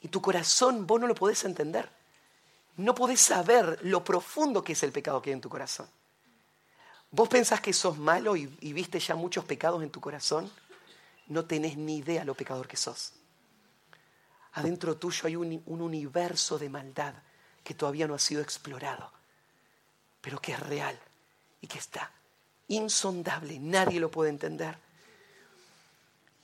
Y 0.00 0.08
tu 0.08 0.20
corazón 0.20 0.86
vos 0.86 1.00
no 1.00 1.06
lo 1.06 1.14
podés 1.14 1.42
entender. 1.44 1.90
No 2.76 2.94
podés 2.94 3.20
saber 3.20 3.78
lo 3.82 4.04
profundo 4.04 4.62
que 4.62 4.74
es 4.74 4.82
el 4.82 4.92
pecado 4.92 5.20
que 5.22 5.30
hay 5.30 5.34
en 5.34 5.40
tu 5.40 5.48
corazón. 5.48 5.88
¿Vos 7.10 7.28
pensás 7.28 7.60
que 7.60 7.72
sos 7.72 7.96
malo 7.96 8.36
y, 8.36 8.54
y 8.60 8.72
viste 8.72 9.00
ya 9.00 9.16
muchos 9.16 9.44
pecados 9.44 9.82
en 9.82 9.90
tu 9.90 10.00
corazón? 10.00 10.52
No 11.26 11.46
tenés 11.46 11.76
ni 11.76 11.96
idea 11.96 12.24
lo 12.24 12.34
pecador 12.34 12.68
que 12.68 12.76
sos. 12.76 13.14
Adentro 14.58 14.96
tuyo 14.96 15.26
hay 15.26 15.36
un, 15.36 15.62
un 15.66 15.80
universo 15.80 16.58
de 16.58 16.68
maldad 16.68 17.14
que 17.62 17.74
todavía 17.74 18.08
no 18.08 18.14
ha 18.14 18.18
sido 18.18 18.42
explorado, 18.42 19.12
pero 20.20 20.40
que 20.40 20.52
es 20.52 20.60
real 20.60 20.98
y 21.60 21.68
que 21.68 21.78
está 21.78 22.10
insondable, 22.68 23.58
nadie 23.60 24.00
lo 24.00 24.10
puede 24.10 24.30
entender. 24.30 24.76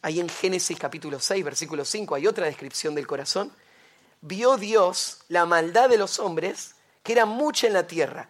Ahí 0.03 0.21
en 0.21 0.29
Génesis 0.29 0.79
capítulo 0.79 1.19
6, 1.19 1.45
versículo 1.45 1.85
5, 1.85 2.15
hay 2.15 2.27
otra 2.27 2.47
descripción 2.47 2.95
del 2.95 3.07
corazón. 3.07 3.51
Vio 4.21 4.57
Dios 4.57 5.25
la 5.29 5.45
maldad 5.45 5.89
de 5.89 5.99
los 5.99 6.19
hombres, 6.19 6.77
que 7.03 7.13
era 7.13 7.27
mucha 7.27 7.67
en 7.67 7.73
la 7.73 7.87
tierra, 7.87 8.29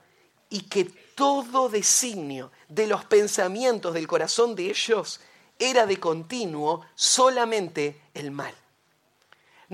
y 0.49 0.62
que 0.62 0.85
todo 0.85 1.68
designio 1.68 2.53
de 2.68 2.87
los 2.87 3.05
pensamientos 3.05 3.92
del 3.92 4.07
corazón 4.07 4.55
de 4.55 4.70
ellos 4.70 5.20
era 5.59 5.87
de 5.87 6.01
continuo 6.01 6.87
solamente 6.94 8.01
el 8.14 8.31
mal. 8.31 8.55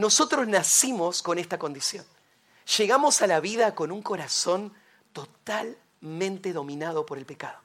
Nosotros 0.00 0.48
nacimos 0.48 1.22
con 1.22 1.38
esta 1.38 1.58
condición. 1.58 2.06
Llegamos 2.78 3.20
a 3.20 3.26
la 3.26 3.38
vida 3.38 3.74
con 3.74 3.92
un 3.92 4.00
corazón 4.00 4.72
totalmente 5.12 6.54
dominado 6.54 7.04
por 7.04 7.18
el 7.18 7.26
pecado. 7.26 7.58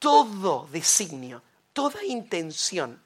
Todo 0.00 0.66
designio, 0.72 1.42
toda 1.72 2.02
intención 2.02 3.00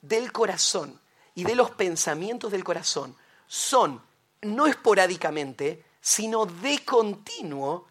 del 0.00 0.32
corazón 0.32 0.98
y 1.34 1.44
de 1.44 1.54
los 1.54 1.72
pensamientos 1.72 2.50
del 2.50 2.64
corazón 2.64 3.14
son 3.46 4.00
no 4.40 4.66
esporádicamente, 4.66 5.84
sino 6.00 6.46
de 6.46 6.86
continuo, 6.86 7.86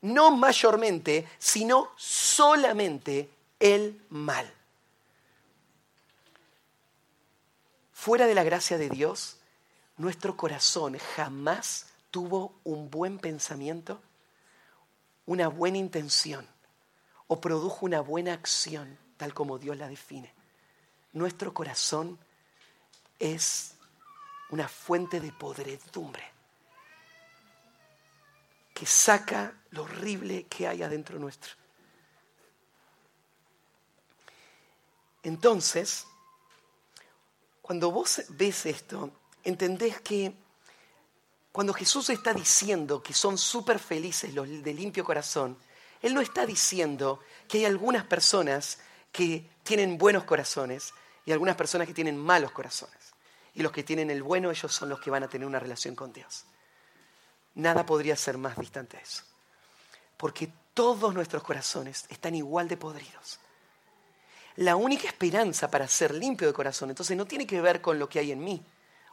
no 0.00 0.32
mayormente, 0.32 1.28
sino 1.38 1.92
solamente 1.96 3.30
el 3.60 4.02
mal. 4.08 4.57
Fuera 7.98 8.28
de 8.28 8.34
la 8.36 8.44
gracia 8.44 8.78
de 8.78 8.88
Dios, 8.88 9.38
nuestro 9.96 10.36
corazón 10.36 10.96
jamás 11.16 11.86
tuvo 12.12 12.54
un 12.62 12.88
buen 12.90 13.18
pensamiento, 13.18 14.00
una 15.26 15.48
buena 15.48 15.78
intención 15.78 16.46
o 17.26 17.40
produjo 17.40 17.84
una 17.84 18.00
buena 18.00 18.34
acción 18.34 18.96
tal 19.16 19.34
como 19.34 19.58
Dios 19.58 19.76
la 19.76 19.88
define. 19.88 20.32
Nuestro 21.12 21.52
corazón 21.52 22.20
es 23.18 23.74
una 24.50 24.68
fuente 24.68 25.18
de 25.18 25.32
podredumbre 25.32 26.22
que 28.74 28.86
saca 28.86 29.54
lo 29.70 29.82
horrible 29.82 30.46
que 30.46 30.68
hay 30.68 30.84
adentro 30.84 31.18
nuestro. 31.18 31.50
Entonces, 35.24 36.06
cuando 37.68 37.90
vos 37.90 38.22
ves 38.30 38.64
esto, 38.64 39.10
entendés 39.44 40.00
que 40.00 40.32
cuando 41.52 41.74
Jesús 41.74 42.08
está 42.08 42.32
diciendo 42.32 43.02
que 43.02 43.12
son 43.12 43.36
súper 43.36 43.78
felices 43.78 44.32
los 44.32 44.48
de 44.48 44.72
limpio 44.72 45.04
corazón, 45.04 45.58
Él 46.00 46.14
no 46.14 46.22
está 46.22 46.46
diciendo 46.46 47.20
que 47.46 47.58
hay 47.58 47.64
algunas 47.66 48.04
personas 48.04 48.78
que 49.12 49.50
tienen 49.64 49.98
buenos 49.98 50.24
corazones 50.24 50.94
y 51.26 51.32
algunas 51.32 51.56
personas 51.56 51.86
que 51.86 51.92
tienen 51.92 52.16
malos 52.16 52.52
corazones. 52.52 53.12
Y 53.52 53.60
los 53.60 53.70
que 53.70 53.82
tienen 53.82 54.08
el 54.08 54.22
bueno, 54.22 54.50
ellos 54.50 54.72
son 54.74 54.88
los 54.88 54.98
que 54.98 55.10
van 55.10 55.24
a 55.24 55.28
tener 55.28 55.46
una 55.46 55.60
relación 55.60 55.94
con 55.94 56.10
Dios. 56.10 56.46
Nada 57.54 57.84
podría 57.84 58.16
ser 58.16 58.38
más 58.38 58.56
distante 58.56 58.96
de 58.96 59.02
eso. 59.02 59.24
Porque 60.16 60.50
todos 60.72 61.12
nuestros 61.12 61.42
corazones 61.42 62.06
están 62.08 62.34
igual 62.34 62.66
de 62.66 62.78
podridos. 62.78 63.40
La 64.58 64.74
única 64.74 65.06
esperanza 65.06 65.70
para 65.70 65.86
ser 65.86 66.12
limpio 66.12 66.48
de 66.48 66.52
corazón, 66.52 66.90
entonces 66.90 67.16
no 67.16 67.26
tiene 67.26 67.46
que 67.46 67.60
ver 67.60 67.80
con 67.80 67.96
lo 67.96 68.08
que 68.08 68.18
hay 68.18 68.32
en 68.32 68.42
mí 68.42 68.60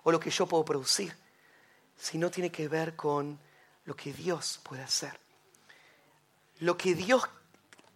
o 0.02 0.12
lo 0.12 0.20
que 0.20 0.32
yo 0.32 0.48
puedo 0.48 0.66
producir, 0.66 1.16
sino 1.96 2.32
tiene 2.32 2.52
que 2.52 2.68
ver 2.68 2.96
con 2.96 3.38
lo 3.86 3.96
que 3.96 4.12
Dios 4.12 4.60
puede 4.64 4.82
hacer. 4.82 5.20
Lo 6.62 6.76
que 6.76 6.96
Dios 6.96 7.22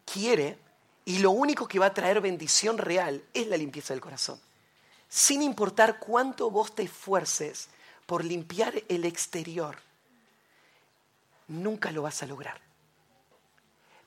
quiere 0.05 0.59
y 1.05 1.17
lo 1.19 1.31
único 1.31 1.67
que 1.67 1.79
va 1.79 1.88
a 1.88 1.93
traer 1.93 2.21
bendición 2.21 2.77
real 2.77 3.23
es 3.33 3.47
la 3.47 3.57
limpieza 3.57 3.95
del 3.95 4.01
corazón. 4.01 4.39
Sin 5.07 5.41
importar 5.41 5.97
cuánto 5.97 6.51
vos 6.51 6.75
te 6.75 6.83
esfuerces 6.83 7.69
por 8.05 8.23
limpiar 8.23 8.75
el 8.88 9.05
exterior, 9.05 9.79
nunca 11.47 11.91
lo 11.91 12.03
vas 12.03 12.21
a 12.21 12.27
lograr. 12.27 12.62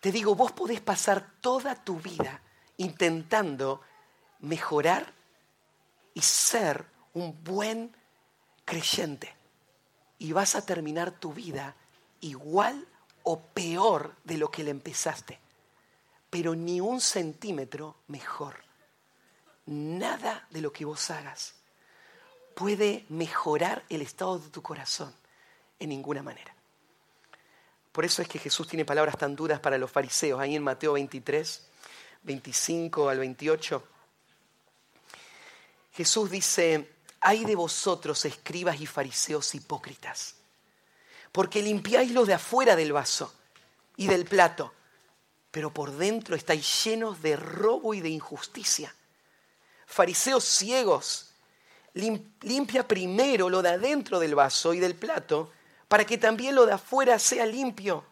Te 0.01 0.13
digo, 0.13 0.37
vos 0.37 0.53
podés 0.53 0.81
pasar 0.81 1.29
toda 1.41 1.75
tu 1.75 1.99
vida 1.99 2.41
intentando 2.83 3.81
mejorar 4.41 5.13
y 6.15 6.21
ser 6.21 6.85
un 7.15 7.43
buen 7.43 7.95
creyente. 8.65 9.35
Y 10.19 10.33
vas 10.33 10.55
a 10.55 10.65
terminar 10.65 11.13
tu 11.13 11.33
vida 11.33 11.75
igual 12.21 12.87
o 13.23 13.41
peor 13.41 14.17
de 14.25 14.37
lo 14.37 14.51
que 14.51 14.65
le 14.65 14.71
empezaste. 14.71 15.39
Pero 16.31 16.55
ni 16.55 16.81
un 16.81 17.01
centímetro 17.01 17.97
mejor. 18.09 18.57
Nada 19.67 20.47
de 20.51 20.61
lo 20.61 20.73
que 20.73 20.85
vos 20.85 21.11
hagas 21.11 21.55
puede 22.55 23.07
mejorar 23.09 23.85
el 23.89 24.03
estado 24.03 24.39
de 24.39 24.49
tu 24.49 24.61
corazón 24.61 25.15
en 25.79 25.89
ninguna 25.89 26.23
manera. 26.23 26.55
Por 27.93 28.05
eso 28.05 28.23
es 28.23 28.29
que 28.29 28.39
Jesús 28.39 28.67
tiene 28.67 28.85
palabras 28.85 29.19
tan 29.19 29.37
duras 29.37 29.61
para 29.61 29.79
los 29.79 29.91
fariseos. 29.91 30.41
Ahí 30.41 30.57
en 30.57 30.63
Mateo 30.63 30.95
23, 30.95 31.69
25 32.23 33.09
al 33.09 33.19
28. 33.19 33.89
Jesús 35.93 36.31
dice, 36.31 36.91
hay 37.21 37.45
de 37.45 37.55
vosotros 37.55 38.25
escribas 38.25 38.81
y 38.81 38.87
fariseos 38.87 39.55
hipócritas, 39.55 40.35
porque 41.31 41.63
limpiáis 41.63 42.11
lo 42.11 42.25
de 42.25 42.35
afuera 42.35 42.77
del 42.77 42.93
vaso 42.93 43.33
y 43.97 44.07
del 44.07 44.25
plato, 44.25 44.73
pero 45.51 45.73
por 45.73 45.93
dentro 45.93 46.35
estáis 46.35 46.85
llenos 46.85 47.21
de 47.23 47.37
robo 47.37 47.95
y 47.95 48.01
de 48.01 48.09
injusticia. 48.09 48.95
Fariseos 49.87 50.45
ciegos, 50.45 51.31
limpia 51.95 52.89
primero 52.89 53.51
lo 53.51 53.61
de 53.61 53.69
adentro 53.69 54.19
del 54.19 54.35
vaso 54.35 54.73
y 54.73 54.81
del 54.81 54.95
plato, 54.95 55.53
para 55.89 56.07
que 56.07 56.17
también 56.17 56.55
lo 56.55 56.65
de 56.65 56.73
afuera 56.73 57.19
sea 57.19 57.45
limpio. 57.45 58.05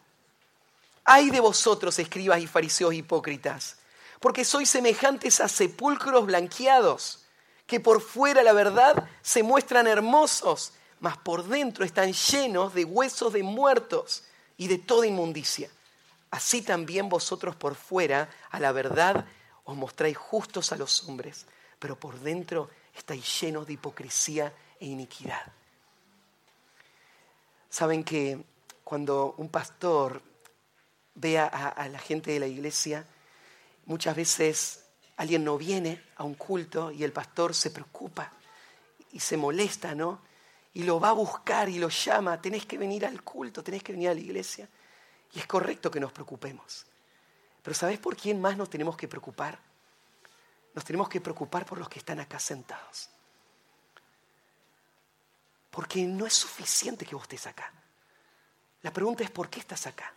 Ay 1.05 1.31
de 1.31 1.41
vosotros, 1.41 1.99
escribas 1.99 2.41
y 2.41 2.47
fariseos 2.47 2.93
hipócritas, 2.93 3.79
porque 4.21 4.45
sois 4.45 4.69
semejantes 4.69 5.41
a 5.41 5.49
sepulcros 5.49 6.27
blanqueados, 6.27 7.25
que 7.67 7.81
por 7.81 8.01
fuera 8.01 8.43
la 8.43 8.53
verdad 8.53 9.09
se 9.23 9.43
muestran 9.43 9.87
hermosos, 9.87 10.73
mas 11.01 11.17
por 11.17 11.45
dentro 11.45 11.85
están 11.85 12.13
llenos 12.13 12.75
de 12.75 12.85
huesos 12.85 13.33
de 13.33 13.43
muertos 13.43 14.25
y 14.57 14.69
de 14.69 14.79
toda 14.79 15.07
inmundicia. 15.07 15.71
Así 16.31 16.63
también 16.63 17.09
vosotros 17.09 17.57
por 17.57 17.75
fuera, 17.75 18.29
a 18.51 18.61
la 18.61 18.73
verdad, 18.73 19.25
os 19.65 19.77
mostráis 19.77 20.17
justos 20.17 20.71
a 20.73 20.77
los 20.77 21.09
hombres, 21.09 21.47
pero 21.79 21.99
por 21.99 22.21
dentro 22.21 22.71
estáis 22.95 23.41
llenos 23.41 23.67
de 23.67 23.73
hipocresía 23.73 24.53
e 24.79 24.87
iniquidad. 24.87 25.53
Saben 27.71 28.05
que 28.05 28.45
cuando 28.85 29.35
un 29.39 29.49
pastor 29.49 30.23
ve 31.15 31.39
a, 31.39 31.47
a, 31.47 31.89
la 31.89 31.99
gente 31.99 32.33
de 32.33 32.41
la 32.41 32.47
iglesia, 32.47 33.07
muchas 33.87 34.17
veces 34.17 34.85
alguien 35.17 35.45
no 35.45 35.59
viene 35.59 36.03
a 36.17 36.25
un 36.25 36.35
culto 36.35 36.91
y 36.91 37.05
el 37.05 37.13
pastor 37.13 37.55
se 37.55 37.71
preocupa 37.71 38.33
y 39.13 39.21
se 39.21 39.37
molesta, 39.37 39.95
¿no? 39.95 40.23
Y 40.73 40.85
lo 40.85 41.01
va 41.01 41.11
a 41.11 41.13
buscar 41.13 41.69
y 41.69 41.79
lo 41.79 41.89
llama, 41.89 42.41
tenés 42.41 42.65
que 42.65 42.79
venir 42.79 43.05
al 43.05 43.23
culto, 43.23 43.63
tenés 43.63 43.83
que 43.83 43.93
venir 43.93 44.09
a 44.09 44.15
la 44.15 44.21
iglesia. 44.21 44.69
Y 45.33 45.39
es 45.39 45.47
correcto 45.47 45.91
que 45.91 46.01
nos 46.01 46.13
preocupemos. 46.13 46.87
Pero 47.63 47.75
¿sabés 47.75 47.99
por 47.99 48.17
quién 48.17 48.41
más 48.41 48.57
nos 48.57 48.71
tenemos 48.71 48.97
que 48.97 49.09
preocupar? 49.09 49.59
Nos 50.75 50.85
tenemos 50.85 51.09
que 51.09 51.21
preocupar 51.21 51.67
por 51.67 51.79
los 51.79 51.89
que 51.89 51.99
están 51.99 52.21
acá 52.21 52.39
sentados. 52.39 53.11
Porque 55.71 56.03
no 56.03 56.27
es 56.27 56.35
suficiente 56.35 57.05
que 57.05 57.15
vos 57.15 57.25
estés 57.25 57.47
acá. 57.47 57.73
La 58.83 58.93
pregunta 58.93 59.23
es, 59.23 59.31
¿por 59.31 59.51
qué 59.51 59.61
estás 59.61 59.87
acá? 59.87 60.15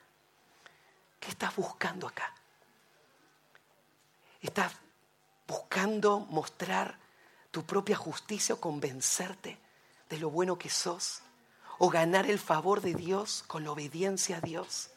¿Qué 1.20 1.30
estás 1.30 1.56
buscando 1.56 2.08
acá? 2.08 2.34
¿Estás 4.44 4.74
buscando 5.48 6.20
mostrar 6.20 7.00
tu 7.50 7.66
propia 7.66 7.96
justicia 7.96 8.56
o 8.56 8.60
convencerte 8.60 9.58
de 10.10 10.18
lo 10.18 10.30
bueno 10.30 10.58
que 10.58 10.70
sos? 10.70 11.22
¿O 11.80 11.90
ganar 11.90 12.30
el 12.30 12.38
favor 12.38 12.82
de 12.82 12.94
Dios 12.94 13.44
con 13.48 13.64
la 13.64 13.72
obediencia 13.72 14.38
a 14.38 14.42
Dios? 14.42 14.92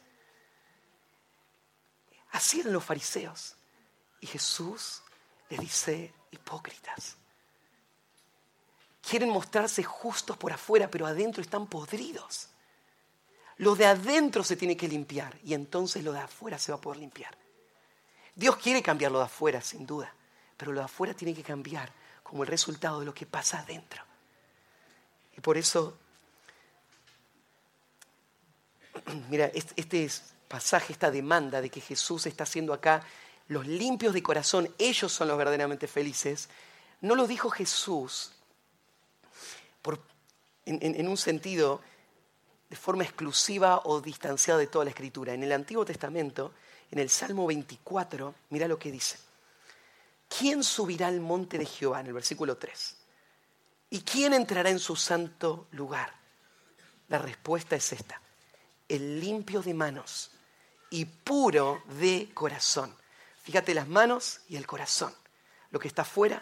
Así 2.31 2.59
eran 2.59 2.73
los 2.73 2.83
fariseos. 2.83 3.55
Y 4.19 4.27
Jesús 4.27 5.01
les 5.49 5.61
dice, 5.61 6.13
hipócritas. 6.31 7.15
Quieren 9.01 9.29
mostrarse 9.29 9.81
justos 9.81 10.35
por 10.35 10.51
afuera, 10.51 10.89
pero 10.91 11.07
adentro 11.07 11.41
están 11.41 11.67
podridos. 11.67 12.49
Lo 13.57 13.75
de 13.75 13.85
adentro 13.85 14.43
se 14.43 14.57
tiene 14.57 14.75
que 14.75 14.89
limpiar 14.89 15.39
y 15.41 15.53
entonces 15.53 16.03
lo 16.03 16.11
de 16.11 16.19
afuera 16.19 16.59
se 16.59 16.73
va 16.73 16.77
a 16.77 16.81
poder 16.81 16.99
limpiar. 16.99 17.46
Dios 18.37 18.57
quiere 18.57 18.83
cambiar 18.83 19.11
lo 19.11 19.17
de 19.17 19.25
afuera, 19.25 19.59
sin 19.61 19.87
duda, 19.87 20.13
pero 20.55 20.71
lo 20.71 20.81
de 20.81 20.85
afuera 20.85 21.15
tiene 21.15 21.33
que 21.33 21.41
cambiar 21.41 21.91
como 22.21 22.43
el 22.43 22.47
resultado 22.47 22.99
de 22.99 23.05
lo 23.07 23.13
que 23.13 23.25
pasa 23.25 23.61
adentro. 23.61 24.03
Y 25.35 25.41
por 25.41 25.57
eso, 25.57 25.97
mira, 29.29 29.51
este 29.75 30.07
pasaje, 30.47 30.93
esta 30.93 31.09
demanda 31.09 31.61
de 31.61 31.71
que 31.71 31.81
Jesús 31.81 32.27
está 32.27 32.43
haciendo 32.43 32.73
acá, 32.73 33.01
los 33.47 33.65
limpios 33.65 34.13
de 34.13 34.21
corazón, 34.21 34.71
ellos 34.77 35.11
son 35.11 35.29
los 35.29 35.37
verdaderamente 35.37 35.87
felices, 35.87 36.47
no 37.01 37.15
lo 37.15 37.25
dijo 37.25 37.49
Jesús 37.49 38.33
en 40.65 41.07
un 41.07 41.17
sentido 41.17 41.81
de 42.69 42.75
forma 42.75 43.03
exclusiva 43.03 43.81
o 43.85 44.01
distanciada 44.01 44.59
de 44.59 44.67
toda 44.67 44.85
la 44.85 44.91
escritura. 44.91 45.33
En 45.33 45.41
el 45.41 45.53
Antiguo 45.53 45.85
Testamento, 45.85 46.53
en 46.91 46.99
el 46.99 47.09
Salmo 47.09 47.47
24, 47.47 48.33
mira 48.49 48.67
lo 48.67 48.79
que 48.79 48.91
dice. 48.91 49.17
¿Quién 50.27 50.63
subirá 50.63 51.07
al 51.07 51.19
monte 51.19 51.57
de 51.57 51.65
Jehová? 51.65 52.01
En 52.01 52.07
el 52.07 52.13
versículo 52.13 52.57
3. 52.57 52.95
¿Y 53.89 54.01
quién 54.01 54.33
entrará 54.33 54.69
en 54.69 54.79
su 54.79 54.95
santo 54.95 55.67
lugar? 55.71 56.13
La 57.07 57.17
respuesta 57.17 57.75
es 57.75 57.93
esta. 57.93 58.21
El 58.87 59.19
limpio 59.19 59.61
de 59.61 59.73
manos 59.73 60.31
y 60.89 61.05
puro 61.05 61.81
de 61.99 62.29
corazón. 62.33 62.93
Fíjate 63.43 63.73
las 63.73 63.87
manos 63.87 64.41
y 64.49 64.57
el 64.57 64.67
corazón. 64.67 65.13
Lo 65.71 65.79
que 65.79 65.87
está 65.87 66.03
fuera 66.03 66.41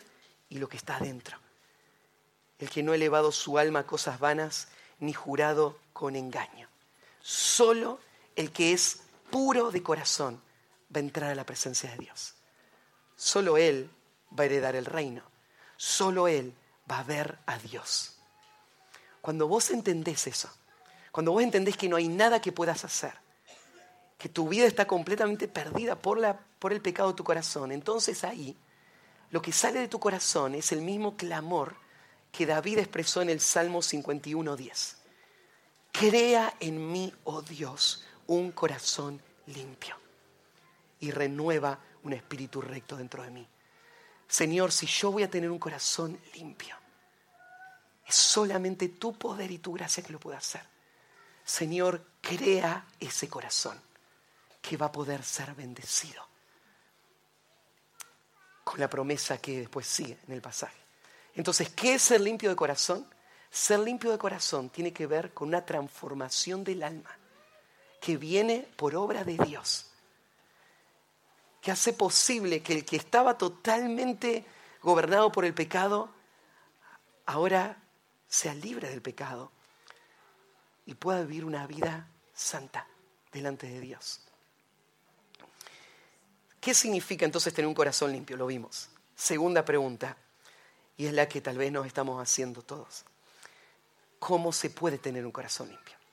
y 0.50 0.58
lo 0.58 0.68
que 0.68 0.78
está 0.78 0.98
adentro. 0.98 1.38
El 2.58 2.70
que 2.70 2.82
no 2.82 2.92
ha 2.92 2.96
elevado 2.96 3.32
su 3.32 3.58
alma 3.58 3.80
a 3.80 3.88
cosas 3.88 4.20
vanas 4.20 4.70
ni 5.00 5.14
jurado 5.14 5.80
con 5.94 6.16
engaño. 6.16 6.68
Solo 7.22 8.00
el 8.36 8.52
que 8.52 8.74
es 8.74 9.02
puro 9.36 9.70
de 9.70 9.84
corazón 9.84 10.42
va 10.96 11.00
a 11.00 11.04
entrar 11.04 11.30
a 11.30 11.36
la 11.36 11.46
presencia 11.46 11.92
de 11.92 11.98
Dios. 11.98 12.36
Solo 13.18 13.58
Él 13.58 13.92
va 14.32 14.44
a 14.44 14.46
heredar 14.46 14.78
el 14.78 14.86
reino. 14.86 15.24
Solo 15.76 16.30
Él 16.30 16.54
va 16.90 17.00
a 17.00 17.04
ver 17.04 17.38
a 17.46 17.58
Dios. 17.58 18.16
Cuando 19.20 19.50
vos 19.50 19.72
entendés 19.72 20.26
eso, 20.28 20.50
cuando 21.12 21.34
vos 21.34 21.44
entendés 21.44 21.76
que 21.76 21.90
no 21.90 21.98
hay 21.98 22.08
nada 22.08 22.40
que 22.40 22.54
puedas 22.54 22.86
hacer, 22.86 23.12
que 24.18 24.30
tu 24.30 24.48
vida 24.48 24.68
está 24.68 24.88
completamente 24.88 25.50
perdida 25.50 25.98
por, 25.98 26.18
la, 26.18 26.40
por 26.58 26.72
el 26.72 26.82
pecado 26.82 27.10
de 27.10 27.18
tu 27.18 27.26
corazón, 27.26 27.74
entonces 27.74 28.24
ahí 28.24 28.56
lo 29.32 29.42
que 29.42 29.52
sale 29.52 29.82
de 29.82 29.90
tu 29.90 30.00
corazón 30.00 30.56
es 30.56 30.72
el 30.72 30.82
mismo 30.82 31.18
clamor 31.18 31.76
que 32.32 32.46
David 32.46 32.78
expresó 32.78 33.22
en 33.22 33.32
el 33.32 33.42
Salmo 33.42 33.80
51.10. 33.80 34.96
Crea 35.92 36.56
en 36.62 36.90
mí, 36.90 37.14
oh 37.26 37.42
Dios, 37.42 38.06
un 38.28 38.52
corazón 38.52 39.22
limpio 39.48 39.96
y 41.00 41.12
renueva 41.12 41.80
un 42.04 42.14
espíritu 42.14 42.62
recto 42.62 42.96
dentro 42.96 43.24
de 43.24 43.32
mí. 43.32 43.48
Señor, 44.28 44.72
si 44.72 44.88
yo 44.88 45.12
voy 45.12 45.24
a 45.24 45.30
tener 45.30 45.52
un 45.52 45.60
corazón 45.60 46.20
limpio, 46.34 46.76
es 48.06 48.16
solamente 48.16 48.90
tu 48.90 49.18
poder 49.18 49.52
y 49.52 49.60
tu 49.60 49.74
gracia 49.74 50.04
que 50.04 50.14
lo 50.14 50.20
puede 50.20 50.38
hacer. 50.38 50.62
Señor, 51.44 52.02
crea 52.22 52.88
ese 53.00 53.28
corazón 53.28 53.80
que 54.62 54.78
va 54.78 54.88
a 54.88 54.92
poder 54.92 55.24
ser 55.24 55.54
bendecido. 55.54 56.28
Con 58.64 58.80
la 58.80 58.90
promesa 58.90 59.38
que 59.38 59.60
después 59.60 59.86
sigue 59.86 60.18
en 60.28 60.34
el 60.34 60.42
pasaje. 60.42 60.78
Entonces, 61.36 61.70
¿qué 61.70 61.96
es 61.96 62.02
ser 62.02 62.22
limpio 62.22 62.50
de 62.50 62.56
corazón? 62.56 63.08
Ser 63.52 63.80
limpio 63.80 64.12
de 64.12 64.18
corazón 64.18 64.70
tiene 64.70 64.92
que 64.92 65.06
ver 65.06 65.34
con 65.34 65.50
una 65.50 65.66
transformación 65.66 66.64
del 66.64 66.82
alma 66.82 67.16
que 68.06 68.18
viene 68.18 68.68
por 68.76 68.96
obra 68.96 69.24
de 69.24 69.36
Dios, 69.36 69.88
que 71.60 71.72
hace 71.72 71.92
posible 71.92 72.62
que 72.62 72.74
el 72.74 72.86
que 72.86 72.98
estaba 72.98 73.36
totalmente 73.36 74.46
gobernado 74.84 75.32
por 75.32 75.44
el 75.44 75.56
pecado, 75.56 76.14
ahora 77.26 77.82
sea 78.28 78.54
libre 78.54 78.90
del 78.90 79.02
pecado 79.02 79.52
y 80.86 80.94
pueda 80.94 81.22
vivir 81.22 81.46
una 81.46 81.66
vida 81.66 82.08
santa 82.32 82.88
delante 83.32 83.66
de 83.66 83.80
Dios. 83.80 84.22
¿Qué 86.62 86.76
significa 86.76 87.26
entonces 87.26 87.56
tener 87.56 87.68
un 87.68 87.74
corazón 87.74 88.12
limpio? 88.12 88.38
Lo 88.38 88.46
vimos. 88.46 88.88
Segunda 89.16 89.66
pregunta, 89.66 90.16
y 90.96 91.08
es 91.08 91.14
la 91.14 91.28
que 91.28 91.42
tal 91.42 91.58
vez 91.58 91.72
nos 91.72 91.88
estamos 91.88 92.22
haciendo 92.22 92.62
todos. 92.62 93.04
¿Cómo 94.20 94.54
se 94.54 94.70
puede 94.70 95.00
tener 95.00 95.26
un 95.26 95.32
corazón 95.32 95.70
limpio? 95.70 96.05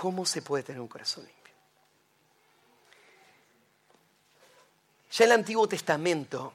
¿Cómo 0.00 0.24
se 0.24 0.42
puede 0.42 0.62
tener 0.62 0.80
un 0.80 0.86
corazón 0.86 1.24
limpio? 1.24 1.54
Ya 5.10 5.24
el 5.24 5.32
Antiguo 5.32 5.68
Testamento 5.68 6.52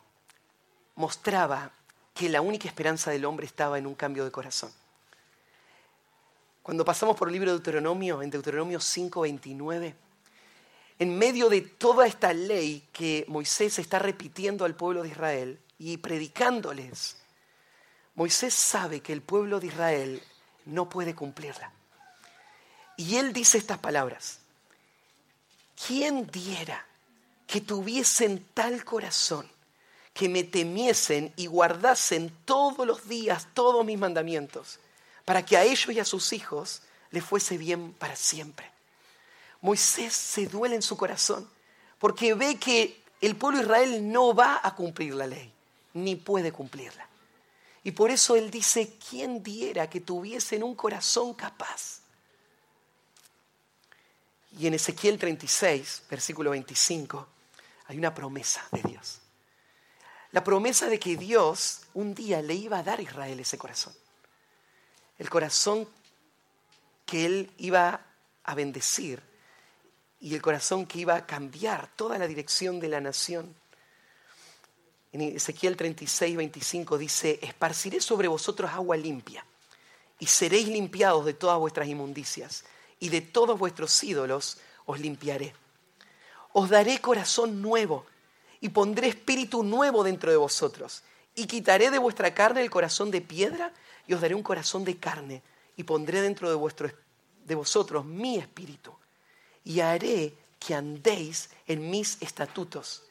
mostraba 0.95 1.69
que 2.13 2.29
la 2.29 2.39
única 2.39 2.69
esperanza 2.69 3.11
del 3.11 3.25
hombre 3.25 3.45
estaba 3.45 3.77
en 3.77 3.85
un 3.85 3.95
cambio 3.95 4.23
de 4.23 4.31
corazón. 4.31 4.71
Cuando 6.61 6.85
pasamos 6.85 7.17
por 7.17 7.27
el 7.27 7.33
libro 7.33 7.51
de 7.51 7.57
Deuteronomio, 7.57 8.21
en 8.21 8.29
Deuteronomio 8.29 8.79
5:29, 8.79 9.93
en 10.99 11.17
medio 11.17 11.49
de 11.49 11.59
toda 11.59 12.07
esta 12.07 12.31
ley 12.31 12.87
que 12.93 13.25
Moisés 13.27 13.77
está 13.77 13.99
repitiendo 13.99 14.63
al 14.63 14.77
pueblo 14.77 15.03
de 15.03 15.09
Israel, 15.09 15.59
y 15.77 15.97
predicándoles, 15.97 17.17
Moisés 18.15 18.53
sabe 18.53 19.01
que 19.01 19.11
el 19.11 19.21
pueblo 19.21 19.59
de 19.59 19.67
Israel 19.67 20.23
no 20.63 20.87
puede 20.87 21.13
cumplirla. 21.13 21.73
Y 22.97 23.17
él 23.17 23.33
dice 23.33 23.57
estas 23.57 23.79
palabras, 23.79 24.39
¿quién 25.87 26.27
diera 26.27 26.85
que 27.47 27.61
tuviesen 27.61 28.45
tal 28.53 28.83
corazón 28.83 29.49
que 30.13 30.29
me 30.29 30.43
temiesen 30.43 31.33
y 31.35 31.47
guardasen 31.47 32.35
todos 32.45 32.85
los 32.85 33.07
días 33.07 33.47
todos 33.53 33.83
mis 33.85 33.97
mandamientos 33.97 34.79
para 35.25 35.43
que 35.43 35.57
a 35.57 35.63
ellos 35.63 35.89
y 35.89 35.99
a 35.99 36.05
sus 36.05 36.33
hijos 36.33 36.81
les 37.11 37.23
fuese 37.23 37.57
bien 37.57 37.93
para 37.93 38.15
siempre. 38.15 38.69
Moisés 39.61 40.13
se 40.13 40.47
duele 40.47 40.75
en 40.75 40.81
su 40.81 40.97
corazón 40.97 41.49
porque 41.99 42.33
ve 42.33 42.57
que 42.57 43.01
el 43.21 43.35
pueblo 43.35 43.59
de 43.59 43.65
Israel 43.65 44.11
no 44.11 44.33
va 44.35 44.59
a 44.61 44.75
cumplir 44.75 45.13
la 45.13 45.27
ley, 45.27 45.51
ni 45.93 46.15
puede 46.15 46.51
cumplirla. 46.51 47.07
Y 47.83 47.91
por 47.91 48.11
eso 48.11 48.35
él 48.35 48.51
dice, 48.51 48.97
¿quién 49.09 49.41
diera 49.41 49.89
que 49.89 50.01
tuviesen 50.01 50.63
un 50.63 50.75
corazón 50.75 51.33
capaz? 51.33 51.99
Y 54.57 54.67
en 54.67 54.75
Ezequiel 54.75 55.17
36, 55.17 56.03
versículo 56.09 56.51
25, 56.51 57.27
hay 57.87 57.97
una 57.97 58.13
promesa 58.13 58.65
de 58.71 58.81
Dios. 58.83 59.19
La 60.31 60.43
promesa 60.43 60.87
de 60.87 60.99
que 60.99 61.15
Dios 61.15 61.81
un 61.93 62.13
día 62.13 62.41
le 62.41 62.53
iba 62.55 62.79
a 62.79 62.83
dar 62.83 62.99
a 62.99 63.03
Israel 63.03 63.39
ese 63.39 63.57
corazón. 63.57 63.93
El 65.17 65.29
corazón 65.29 65.87
que 67.05 67.25
él 67.25 67.51
iba 67.57 68.01
a 68.43 68.55
bendecir 68.55 69.21
y 70.19 70.33
el 70.33 70.41
corazón 70.41 70.85
que 70.85 70.99
iba 70.99 71.15
a 71.15 71.25
cambiar 71.25 71.89
toda 71.95 72.17
la 72.17 72.27
dirección 72.27 72.79
de 72.79 72.87
la 72.87 73.01
nación. 73.01 73.53
En 75.11 75.21
Ezequiel 75.21 75.77
36, 75.77 76.35
25 76.35 76.97
dice, 76.97 77.39
esparciré 77.41 78.01
sobre 78.01 78.27
vosotros 78.27 78.71
agua 78.71 78.97
limpia 78.97 79.45
y 80.19 80.27
seréis 80.27 80.67
limpiados 80.67 81.25
de 81.25 81.33
todas 81.33 81.59
vuestras 81.59 81.87
inmundicias 81.87 82.63
y 83.03 83.09
de 83.09 83.19
todos 83.19 83.59
vuestros 83.59 84.01
ídolos 84.01 84.59
os 84.85 84.97
limpiaré. 84.97 85.53
Os 86.53 86.69
daré 86.69 87.01
corazón 87.01 87.61
nuevo 87.61 88.05
y 88.61 88.69
pondré 88.69 89.09
espíritu 89.09 89.61
nuevo 89.61 90.05
dentro 90.05 90.31
de 90.31 90.37
vosotros 90.37 91.03
y 91.35 91.45
quitaré 91.45 91.91
de 91.91 91.97
vuestra 91.97 92.33
carne 92.33 92.61
el 92.61 92.69
corazón 92.69 93.11
de 93.11 93.19
piedra 93.19 93.73
y 94.07 94.13
os 94.13 94.21
daré 94.21 94.35
un 94.35 94.41
corazón 94.41 94.85
de 94.85 94.95
carne 94.95 95.43
y 95.75 95.83
pondré 95.83 96.21
dentro 96.21 96.47
de, 96.47 96.55
vuestro, 96.55 96.89
de 97.43 97.55
vosotros 97.55 98.05
mi 98.05 98.37
espíritu 98.37 98.95
y 99.65 99.81
haré 99.81 100.33
que 100.57 100.73
andéis 100.73 101.49
en 101.67 101.89
mis 101.89 102.21
estatutos 102.21 103.03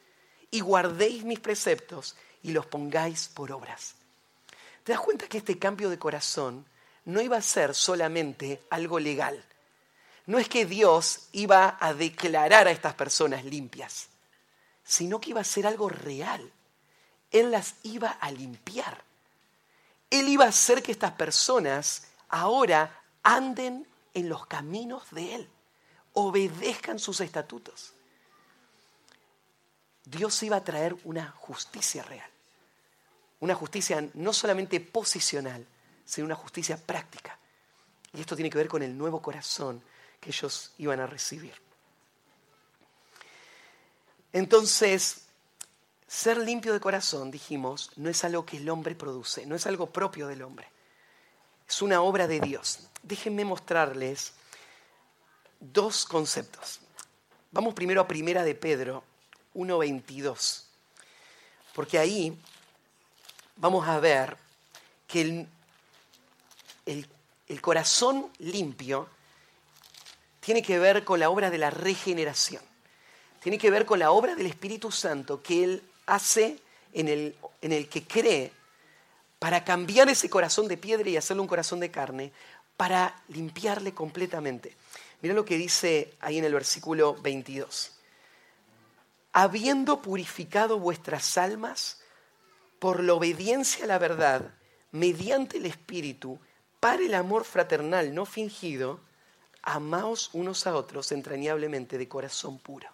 y 0.51 0.61
guardéis 0.61 1.23
mis 1.23 1.39
preceptos 1.39 2.17
y 2.43 2.53
los 2.53 2.65
pongáis 2.65 3.29
por 3.29 3.53
obras. 3.53 3.97
¿Te 4.85 4.93
das 4.93 5.03
cuenta 5.03 5.29
que 5.29 5.37
este 5.37 5.59
cambio 5.59 5.91
de 5.91 5.99
corazón 5.99 6.65
no 7.05 7.21
iba 7.21 7.37
a 7.37 7.43
ser 7.43 7.75
solamente 7.75 8.63
algo 8.71 8.99
legal? 8.99 9.45
No 10.27 10.39
es 10.39 10.49
que 10.49 10.67
Dios 10.67 11.29
iba 11.33 11.77
a 11.81 11.95
declarar 11.95 12.69
a 12.69 12.71
estas 12.71 12.95
personas 12.95 13.45
limpias, 13.45 14.09
sino 14.85 15.21
que 15.21 15.31
iba 15.31 15.41
a 15.41 15.45
ser 15.45 15.67
algo 15.67 15.89
real. 15.89 16.53
Él 17.31 17.51
las 17.51 17.75
iba 17.83 18.11
a 18.11 18.31
limpiar. 18.31 19.03
Él 20.11 20.29
iba 20.29 20.45
a 20.45 20.49
hacer 20.49 20.83
que 20.83 20.93
estas 20.93 21.13
personas 21.13 22.09
ahora 22.29 23.03
anden 23.23 23.87
en 24.15 24.29
los 24.29 24.47
caminos 24.47 25.11
de 25.11 25.35
Él, 25.37 25.49
obedezcan 26.13 26.99
sus 26.99 27.21
estatutos. 27.21 27.93
Dios 30.05 30.43
iba 30.43 30.57
a 30.57 30.65
traer 30.65 30.97
una 31.05 31.31
justicia 31.31 32.03
real, 32.03 32.29
una 33.41 33.55
justicia 33.55 34.07
no 34.15 34.33
solamente 34.33 34.81
posicional, 34.81 35.65
sino 36.05 36.27
una 36.27 36.35
justicia 36.35 36.77
práctica. 36.77 37.39
Y 38.13 38.21
esto 38.21 38.37
tiene 38.37 38.51
que 38.51 38.59
ver 38.59 38.69
con 38.69 38.83
el 38.83 38.97
nuevo 38.97 39.23
corazón 39.23 39.83
que 40.23 40.31
ellos 40.31 40.71
iban 40.79 41.01
a 41.01 41.07
recibir. 41.07 41.53
Entonces, 44.33 45.25
ser 46.07 46.39
limpio 46.39 46.73
de 46.73 46.81
corazón, 46.81 47.33
dijimos, 47.33 47.91
no 47.97 48.09
es 48.09 48.23
algo 48.23 48.47
que 48.47 48.59
el 48.59 48.71
hombre 48.71 48.95
produce, 48.95 49.45
no 49.45 49.57
es 49.57 49.67
algo 49.67 49.91
propio 49.91 50.29
del 50.29 50.43
hombre. 50.43 50.69
Es 51.69 51.83
una 51.83 52.03
obra 52.03 52.29
de 52.29 52.39
Dios. 52.39 52.89
Déjenme 53.03 53.45
mostrarles 53.45 54.33
dos 55.59 56.07
conceptos. 56.07 56.81
Vamos 57.51 57.75
primero 57.75 58.01
a 58.01 58.07
Primera 58.07 58.45
de 58.45 58.55
Pedro 58.55 59.03
1.22, 59.55 60.63
porque 61.75 61.99
ahí 61.99 62.39
vamos 63.57 63.87
a 63.89 63.99
ver 63.99 64.37
que 65.09 65.21
el, 65.21 65.49
el, 66.87 67.07
el 67.49 67.61
corazón 67.61 68.31
limpio 68.39 69.09
tiene 70.43 70.61
que 70.61 70.79
ver 70.81 71.05
con 71.05 71.21
la 71.21 71.31
obra 71.31 71.51
de 71.51 71.59
la 71.59 71.71
regeneración, 71.71 72.63
tiene 73.41 73.59
que 73.59 73.71
ver 73.71 73.87
con 73.87 74.01
la 74.01 74.11
obra 74.11 74.35
del 74.35 74.47
Espíritu 74.47 74.91
Santo 74.91 75.41
que 75.41 75.63
Él 75.63 75.83
hace 76.07 76.59
en 76.93 77.09
el, 77.09 77.37
en 77.61 77.73
el 77.73 77.89
que 77.89 78.03
cree 78.03 78.53
para 79.39 79.65
cambiar 79.65 80.09
ese 80.09 80.29
corazón 80.29 80.67
de 80.67 80.77
piedra 80.77 81.09
y 81.09 81.17
hacerle 81.17 81.43
un 81.43 81.49
corazón 81.49 81.79
de 81.81 81.91
carne, 81.91 82.33
para 82.77 83.23
limpiarle 83.29 83.95
completamente. 83.95 84.77
Mira 85.21 85.35
lo 85.35 85.45
que 85.45 85.57
dice 85.57 86.15
ahí 86.21 86.39
en 86.39 86.45
el 86.45 86.55
versículo 86.55 87.15
22. 87.15 87.93
Habiendo 89.33 90.03
purificado 90.03 90.79
vuestras 90.81 91.39
almas 91.39 92.01
por 92.81 93.03
la 93.03 93.15
obediencia 93.15 93.85
a 93.85 93.89
la 93.89 93.99
verdad, 93.99 94.55
mediante 94.91 95.59
el 95.59 95.67
Espíritu, 95.67 96.41
para 96.81 97.03
el 97.03 97.15
amor 97.15 97.45
fraternal 97.45 98.13
no 98.15 98.27
fingido, 98.27 99.01
amaos 99.63 100.31
unos 100.33 100.67
a 100.67 100.75
otros 100.75 101.13
entrañablemente 101.13 101.99
de 101.99 102.09
corazón 102.09 102.59
puro. 102.59 102.89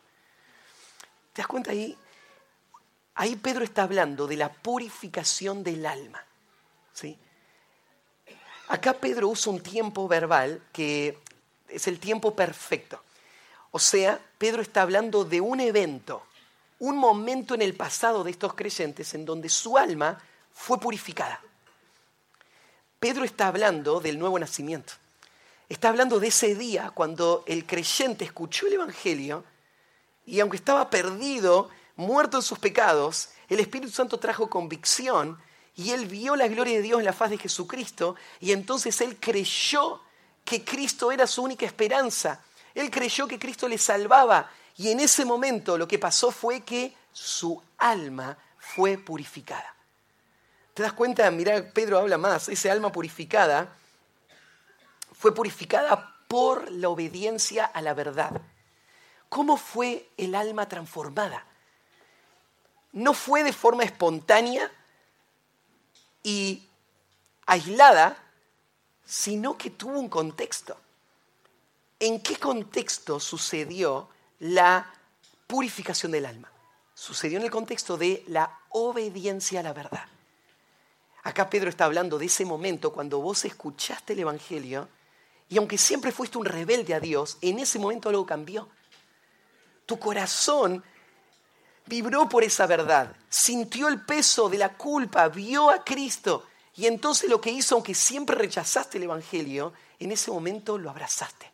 ¿Te 1.33 1.43
das 1.43 1.47
cuenta 1.47 1.71
ahí? 1.71 1.97
Ahí 3.15 3.37
Pedro 3.37 3.65
está 3.65 3.83
hablando 3.83 4.27
de 4.27 4.37
la 4.37 4.53
purificación 4.53 5.65
del 5.65 5.87
alma. 5.87 6.25
Acá 8.69 8.93
Pedro 8.93 9.29
usa 9.29 9.53
un 9.53 9.61
tiempo 9.61 10.07
verbal 10.07 10.63
que 10.73 11.19
es 11.69 11.87
el 11.87 11.99
tiempo 11.99 12.35
perfecto. 12.35 13.03
O 13.71 13.79
sea, 13.79 14.21
Pedro 14.37 14.63
está 14.63 14.83
hablando 14.83 15.25
de 15.25 15.41
un 15.41 15.61
evento, 15.61 16.23
un 16.79 16.97
momento 16.97 17.55
en 17.55 17.63
el 17.63 17.75
pasado 17.75 18.25
de 18.25 18.31
estos 18.31 18.55
creyentes 18.55 19.15
en 19.15 19.25
donde 19.25 19.49
su 19.49 19.79
alma 19.79 20.21
fue 20.53 20.79
purificada. 20.79 21.41
Pedro 23.01 23.25
está 23.25 23.49
hablando 23.49 24.01
del 24.01 24.19
nuevo 24.19 24.39
nacimiento. 24.39 24.95
Está 25.69 25.91
hablando 25.91 26.19
de 26.19 26.29
ese 26.29 26.55
día 26.55 26.91
cuando 26.95 27.45
el 27.47 27.67
creyente 27.67 28.25
escuchó 28.25 28.67
el 28.67 28.75
Evangelio 28.75 29.45
y 30.25 30.41
aunque 30.41 30.57
estaba 30.57 30.89
perdido, 30.89 31.69
muerto 31.97 32.39
en 32.39 32.43
sus 32.43 32.59
pecados, 32.59 33.31
el 33.49 33.61
Espíritu 33.61 33.93
Santo 33.93 34.19
trajo 34.19 34.49
convicción 34.49 35.39
y 35.77 35.91
él 35.91 36.07
vio 36.07 36.37
la 36.37 36.49
gloria 36.49 36.77
de 36.77 36.83
Dios 36.83 37.01
en 37.01 37.05
la 37.05 37.13
faz 37.13 37.31
de 37.31 37.39
Jesucristo 37.39 38.17
y 38.41 38.53
entonces 38.53 39.01
él 39.03 39.19
creyó 39.21 40.01
que 40.45 40.65
Cristo 40.65 41.13
era 41.13 41.27
su 41.27 41.43
única 41.43 41.67
esperanza. 41.67 42.43
Él 42.75 42.91
creyó 42.91 43.29
que 43.29 43.39
Cristo 43.39 43.69
le 43.69 43.77
salvaba 43.77 44.51
y 44.77 44.89
en 44.91 45.01
ese 45.01 45.27
momento 45.27 45.77
lo 45.77 45.87
que 45.87 45.99
pasó 45.99 46.31
fue 46.31 46.63
que 46.63 46.95
su 47.13 47.63
alma 47.77 48.39
fue 48.59 48.97
purificada. 48.97 49.75
¿Te 50.73 50.83
das 50.83 50.95
cuenta? 50.95 51.31
Mirá, 51.31 51.73
Pedro 51.75 51.99
habla 51.99 52.17
más. 52.17 52.49
Ese 52.49 52.71
alma 52.71 52.91
purificada 52.91 53.77
fue 55.19 55.35
purificada 55.35 56.17
por 56.29 56.71
la 56.73 56.89
obediencia 56.89 57.67
a 57.67 57.83
la 57.83 57.93
verdad. 57.93 58.41
¿Cómo 59.29 59.57
fue 59.59 60.09
el 60.17 60.35
alma 60.35 60.69
transformada? 60.69 61.45
No 62.93 63.13
fue 63.13 63.45
de 63.45 63.53
forma 63.53 63.85
espontánea, 63.85 64.71
y 66.23 66.63
aislada, 67.47 68.23
sino 69.05 69.57
que 69.57 69.71
tuvo 69.71 69.99
un 69.99 70.09
contexto. 70.09 70.77
¿En 71.99 72.21
qué 72.21 72.37
contexto 72.37 73.19
sucedió 73.19 74.09
la 74.41 74.93
purificación 75.47 76.13
del 76.13 76.27
alma? 76.27 76.53
Sucedió 76.95 77.39
en 77.39 77.45
el 77.45 77.51
contexto 77.51 77.97
de 77.97 78.25
la 78.27 78.61
obediencia 78.71 79.61
a 79.61 79.63
la 79.63 79.73
verdad. 79.73 80.07
Acá 81.23 81.49
Pedro 81.49 81.71
está 81.71 81.87
hablando 81.87 82.19
de 82.19 82.27
ese 82.27 82.45
momento 82.45 82.93
cuando 82.93 83.21
vos 83.21 83.45
escuchaste 83.45 84.13
el 84.13 84.21
Evangelio 84.21 84.89
y 85.49 85.59
aunque 85.59 85.79
siempre 85.79 86.13
fuiste 86.13 86.39
un 86.39 86.45
rebelde 86.45 86.95
a 86.95 87.01
Dios, 87.01 87.39
en 87.41 87.59
ese 87.59 87.79
momento 87.79 88.09
algo 88.09 88.27
cambió. 88.27 88.69
Tu 89.87 89.99
corazón 89.99 90.85
vibró 91.87 92.29
por 92.29 92.45
esa 92.45 92.67
verdad, 92.67 93.17
sintió 93.29 93.89
el 93.89 94.05
peso 94.05 94.49
de 94.49 94.59
la 94.59 94.77
culpa, 94.77 95.29
vio 95.29 95.71
a 95.71 95.83
Cristo 95.85 96.47
y 96.79 96.87
entonces 96.87 97.29
lo 97.29 97.41
que 97.41 97.51
hizo, 97.51 97.75
aunque 97.75 97.93
siempre 97.93 98.37
rechazaste 98.37 98.99
el 98.99 99.05
Evangelio, 99.05 99.73
en 99.99 100.13
ese 100.13 100.31
momento 100.31 100.79
lo 100.79 100.91
abrazaste 100.91 101.51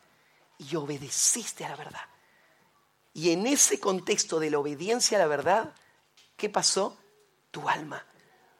y 0.58 0.76
obedeciste 0.76 1.64
a 1.64 1.70
la 1.70 1.76
verdad. 1.76 2.04
Y 3.14 3.30
en 3.30 3.46
ese 3.46 3.80
contexto 3.80 4.38
de 4.38 4.50
la 4.50 4.58
obediencia 4.58 5.16
a 5.16 5.20
la 5.20 5.26
verdad, 5.26 5.72
¿qué 6.36 6.50
pasó? 6.50 6.98
Tu 7.50 7.66
alma 7.68 8.04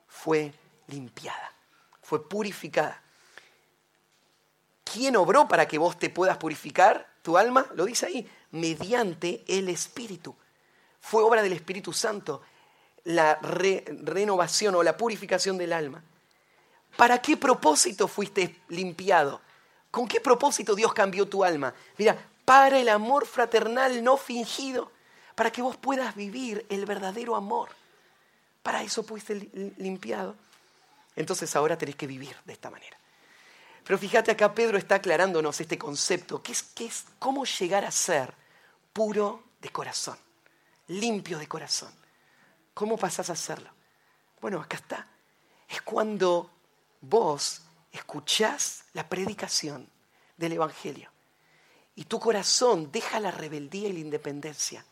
fue 0.07 0.55
limpiada, 0.87 1.53
fue 2.01 2.26
purificada. 2.26 3.03
¿Quién 4.95 5.16
obró 5.16 5.49
para 5.49 5.66
que 5.66 5.76
vos 5.76 5.99
te 5.99 6.09
puedas 6.09 6.36
purificar 6.36 7.11
tu 7.20 7.36
alma? 7.36 7.66
Lo 7.74 7.84
dice 7.84 8.07
ahí, 8.07 8.30
mediante 8.53 9.42
el 9.49 9.68
Espíritu. 9.68 10.36
Fue 11.01 11.20
obra 11.20 11.42
del 11.42 11.53
Espíritu 11.53 11.92
Santo 11.92 12.42
la 13.03 13.40
renovación 13.42 14.76
o 14.76 14.84
la 14.84 14.97
purificación 14.97 15.59
del 15.59 15.72
alma. 15.72 16.01
¿Para 16.97 17.20
qué 17.20 17.36
propósito 17.36 18.07
fuiste 18.07 18.61
limpiado? 18.68 19.40
¿Con 19.90 20.07
qué 20.07 20.20
propósito 20.20 20.76
Dios 20.76 20.95
cambió 20.95 21.26
tu 21.26 21.42
alma? 21.42 21.74
Mira, 21.99 22.16
para 22.45 22.78
el 22.78 22.88
amor 22.88 23.26
fraternal 23.26 24.05
no 24.05 24.16
fingido, 24.16 24.92
para 25.34 25.51
que 25.51 25.61
vos 25.61 25.76
puedas 25.76 26.14
vivir 26.14 26.64
el 26.68 26.86
verdadero 26.86 27.34
amor. 27.34 27.70
Para 28.62 28.84
eso 28.84 29.03
fuiste 29.03 29.51
limpiado. 29.76 30.36
Entonces 31.16 31.57
ahora 31.57 31.76
tenés 31.76 31.97
que 31.97 32.07
vivir 32.07 32.36
de 32.45 32.53
esta 32.53 32.70
manera. 32.70 32.97
Pero 33.85 33.99
fíjate 33.99 34.30
acá, 34.30 34.55
Pedro 34.55 34.78
está 34.78 34.97
aclarándonos 34.97 35.61
este 35.61 35.78
concepto, 35.78 36.43
que 36.43 36.53
es, 36.53 36.62
que 36.62 36.87
es 36.87 37.05
cómo 37.18 37.45
llegar 37.45 37.85
a 37.85 37.91
ser 37.91 38.35
puro 38.93 39.43
de 39.61 39.70
corazón, 39.70 40.18
limpio 40.89 41.39
de 41.39 41.47
corazón. 41.47 41.93
¿Cómo 42.72 42.97
pasás 42.97 43.30
a 43.30 43.35
hacerlo? 43.35 43.70
Bueno, 44.41 44.61
acá 44.61 44.76
está. 44.78 45.07
Es 45.68 45.82
cuando 45.82 46.51
vos 47.01 47.62
escuchás 47.93 48.85
la 48.95 49.09
predicación 49.09 49.89
del 50.37 50.53
Evangelio 50.53 51.11
y 51.95 52.05
tu 52.05 52.18
corazón 52.18 52.91
deja 52.91 53.20
la 53.20 53.30
rebeldía 53.30 53.89
y 53.89 53.93
la 53.93 54.01
independencia 54.01 54.85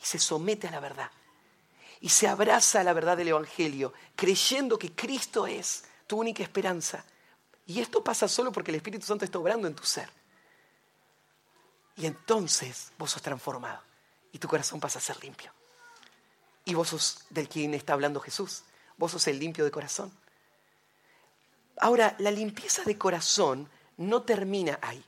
y 0.00 0.04
se 0.04 0.18
somete 0.18 0.68
a 0.68 0.72
la 0.72 0.80
verdad 0.80 1.10
y 2.02 2.08
se 2.08 2.26
abraza 2.26 2.80
a 2.80 2.84
la 2.84 2.92
verdad 2.92 3.16
del 3.16 3.28
Evangelio, 3.28 3.92
creyendo 4.16 4.76
que 4.76 4.92
Cristo 4.92 5.46
es 5.46 5.84
tu 6.08 6.18
única 6.18 6.42
esperanza. 6.42 7.04
Y 7.72 7.80
esto 7.80 8.04
pasa 8.04 8.28
solo 8.28 8.52
porque 8.52 8.70
el 8.70 8.74
Espíritu 8.74 9.06
Santo 9.06 9.24
está 9.24 9.38
obrando 9.38 9.66
en 9.66 9.74
tu 9.74 9.82
ser. 9.82 10.10
Y 11.96 12.04
entonces 12.04 12.92
vos 12.98 13.12
sos 13.12 13.22
transformado 13.22 13.80
y 14.30 14.38
tu 14.38 14.46
corazón 14.46 14.78
pasa 14.78 14.98
a 14.98 15.02
ser 15.02 15.22
limpio. 15.24 15.50
Y 16.66 16.74
vos 16.74 16.88
sos 16.88 17.24
del 17.30 17.48
quien 17.48 17.72
está 17.72 17.94
hablando 17.94 18.20
Jesús. 18.20 18.64
Vos 18.98 19.12
sos 19.12 19.26
el 19.26 19.38
limpio 19.38 19.64
de 19.64 19.70
corazón. 19.70 20.12
Ahora, 21.78 22.14
la 22.18 22.30
limpieza 22.30 22.82
de 22.82 22.98
corazón 22.98 23.70
no 23.96 24.20
termina 24.20 24.78
ahí. 24.82 25.02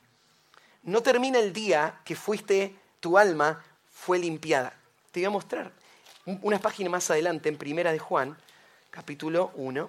No 0.81 1.03
termina 1.03 1.37
el 1.37 1.53
día 1.53 2.01
que 2.03 2.15
fuiste, 2.15 2.75
tu 2.99 3.19
alma 3.19 3.63
fue 3.91 4.17
limpiada. 4.17 4.73
Te 5.11 5.19
voy 5.19 5.25
a 5.25 5.29
mostrar 5.29 5.71
unas 6.25 6.61
páginas 6.61 6.91
más 6.91 7.11
adelante, 7.11 7.47
en 7.47 7.59
Primera 7.59 7.91
de 7.91 7.99
Juan, 7.99 8.35
capítulo 8.89 9.51
1, 9.53 9.87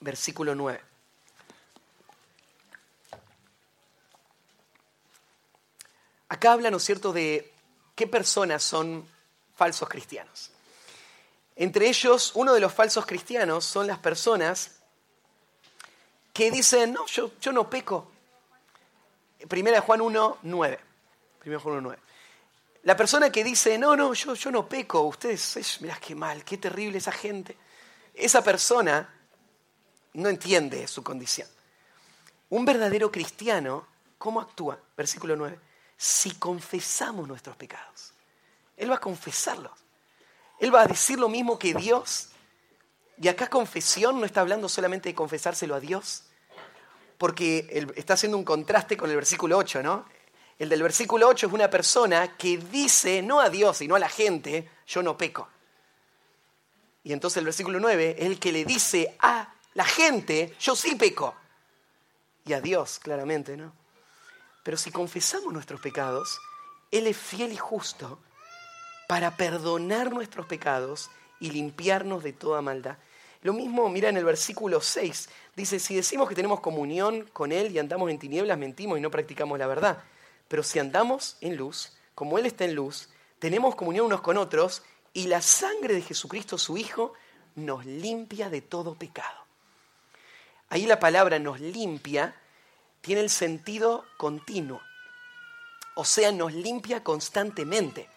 versículo 0.00 0.54
9. 0.54 0.95
Acá 6.28 6.52
habla, 6.52 6.70
¿no 6.70 6.78
es 6.78 6.84
cierto?, 6.84 7.12
de 7.12 7.52
qué 7.94 8.06
personas 8.06 8.62
son 8.62 9.06
falsos 9.54 9.88
cristianos. 9.88 10.50
Entre 11.54 11.88
ellos, 11.88 12.32
uno 12.34 12.52
de 12.52 12.60
los 12.60 12.72
falsos 12.72 13.06
cristianos 13.06 13.64
son 13.64 13.86
las 13.86 13.98
personas 13.98 14.72
que 16.32 16.50
dicen, 16.50 16.92
no, 16.92 17.06
yo, 17.06 17.30
yo 17.40 17.52
no 17.52 17.70
peco. 17.70 18.10
Primera 19.48 19.80
Juan 19.80 20.02
1, 20.02 20.38
9. 20.42 20.80
Primera 21.38 21.60
Juan 21.60 21.76
1, 21.76 21.80
9. 21.82 22.02
La 22.82 22.96
persona 22.96 23.32
que 23.32 23.42
dice, 23.42 23.78
no, 23.78 23.96
no, 23.96 24.12
yo, 24.12 24.34
yo 24.34 24.50
no 24.50 24.68
peco, 24.68 25.00
ustedes, 25.00 25.80
mirá 25.80 25.96
qué 25.96 26.14
mal, 26.14 26.44
qué 26.44 26.58
terrible 26.58 26.98
esa 26.98 27.10
gente. 27.10 27.56
Esa 28.14 28.42
persona 28.42 29.12
no 30.12 30.28
entiende 30.28 30.86
su 30.86 31.02
condición. 31.02 31.48
Un 32.50 32.64
verdadero 32.64 33.10
cristiano, 33.10 33.86
¿cómo 34.18 34.40
actúa? 34.40 34.78
Versículo 34.96 35.36
9. 35.36 35.58
Si 35.96 36.32
confesamos 36.32 37.26
nuestros 37.26 37.56
pecados. 37.56 38.12
Él 38.76 38.90
va 38.90 38.96
a 38.96 39.00
confesarlos. 39.00 39.72
Él 40.58 40.74
va 40.74 40.82
a 40.82 40.86
decir 40.86 41.18
lo 41.18 41.28
mismo 41.28 41.58
que 41.58 41.74
Dios. 41.74 42.28
Y 43.18 43.28
acá 43.28 43.48
confesión 43.48 44.20
no 44.20 44.26
está 44.26 44.42
hablando 44.42 44.68
solamente 44.68 45.08
de 45.08 45.14
confesárselo 45.14 45.74
a 45.74 45.80
Dios, 45.80 46.24
porque 47.16 47.86
está 47.96 48.14
haciendo 48.14 48.36
un 48.36 48.44
contraste 48.44 48.96
con 48.96 49.08
el 49.08 49.16
versículo 49.16 49.56
8, 49.56 49.82
¿no? 49.82 50.04
El 50.58 50.68
del 50.68 50.82
versículo 50.82 51.28
8 51.28 51.46
es 51.46 51.52
una 51.52 51.70
persona 51.70 52.36
que 52.36 52.58
dice, 52.58 53.22
no 53.22 53.40
a 53.40 53.48
Dios, 53.48 53.78
sino 53.78 53.94
a 53.94 53.98
la 53.98 54.08
gente, 54.08 54.70
yo 54.86 55.02
no 55.02 55.16
peco. 55.16 55.48
Y 57.04 57.12
entonces 57.12 57.38
el 57.38 57.44
versículo 57.44 57.78
9 57.80 58.16
es 58.18 58.26
el 58.26 58.38
que 58.38 58.52
le 58.52 58.64
dice 58.64 59.16
a 59.20 59.54
la 59.74 59.84
gente, 59.84 60.54
yo 60.58 60.74
sí 60.74 60.94
peco. 60.94 61.34
Y 62.44 62.52
a 62.52 62.60
Dios, 62.60 62.98
claramente, 62.98 63.56
¿no? 63.56 63.72
Pero 64.66 64.76
si 64.76 64.90
confesamos 64.90 65.52
nuestros 65.52 65.80
pecados, 65.80 66.40
Él 66.90 67.06
es 67.06 67.16
fiel 67.16 67.52
y 67.52 67.56
justo 67.56 68.18
para 69.06 69.36
perdonar 69.36 70.12
nuestros 70.12 70.46
pecados 70.46 71.08
y 71.38 71.52
limpiarnos 71.52 72.24
de 72.24 72.32
toda 72.32 72.62
maldad. 72.62 72.98
Lo 73.42 73.52
mismo, 73.52 73.88
mira 73.88 74.08
en 74.08 74.16
el 74.16 74.24
versículo 74.24 74.80
6, 74.80 75.28
dice, 75.54 75.78
si 75.78 75.94
decimos 75.94 76.28
que 76.28 76.34
tenemos 76.34 76.58
comunión 76.58 77.30
con 77.32 77.52
Él 77.52 77.70
y 77.70 77.78
andamos 77.78 78.10
en 78.10 78.18
tinieblas, 78.18 78.58
mentimos 78.58 78.98
y 78.98 79.00
no 79.00 79.08
practicamos 79.08 79.56
la 79.56 79.68
verdad. 79.68 80.02
Pero 80.48 80.64
si 80.64 80.80
andamos 80.80 81.36
en 81.40 81.56
luz, 81.56 81.96
como 82.16 82.36
Él 82.36 82.46
está 82.46 82.64
en 82.64 82.74
luz, 82.74 83.08
tenemos 83.38 83.76
comunión 83.76 84.06
unos 84.06 84.20
con 84.20 84.36
otros 84.36 84.82
y 85.12 85.28
la 85.28 85.42
sangre 85.42 85.94
de 85.94 86.02
Jesucristo, 86.02 86.58
su 86.58 86.76
Hijo, 86.76 87.12
nos 87.54 87.86
limpia 87.86 88.50
de 88.50 88.62
todo 88.62 88.96
pecado. 88.96 89.46
Ahí 90.70 90.86
la 90.86 90.98
palabra 90.98 91.38
nos 91.38 91.60
limpia 91.60 92.34
tiene 93.06 93.20
el 93.20 93.30
sentido 93.30 94.04
continuo, 94.16 94.82
o 95.94 96.04
sea, 96.04 96.32
nos 96.32 96.52
limpia 96.52 97.04
constantemente. 97.04 98.10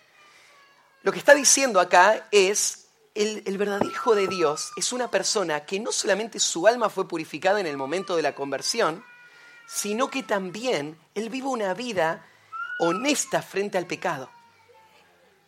Lo 1.03 1.11
que 1.11 1.19
está 1.19 1.35
diciendo 1.35 1.79
acá 1.79 2.27
es, 2.31 2.87
el, 3.13 3.43
el, 3.45 3.59
verdadero 3.59 3.85
Hijo 3.85 4.15
de 4.15 4.27
Dios 4.27 4.71
es 4.77 4.91
una 4.91 5.11
persona 5.11 5.63
que 5.63 5.79
no 5.79 5.91
solamente 5.91 6.39
su 6.39 6.65
alma 6.65 6.89
fue 6.89 7.07
purificada 7.07 7.59
en 7.59 7.67
el 7.67 7.77
momento 7.77 8.15
de 8.15 8.23
la 8.23 8.33
conversión, 8.33 9.05
sino 9.67 10.09
que 10.09 10.23
también 10.23 10.97
él 11.13 11.29
vive 11.29 11.45
una 11.45 11.75
vida 11.75 12.25
honesta 12.79 13.43
frente 13.43 13.77
al 13.77 13.85
pecado. 13.85 14.31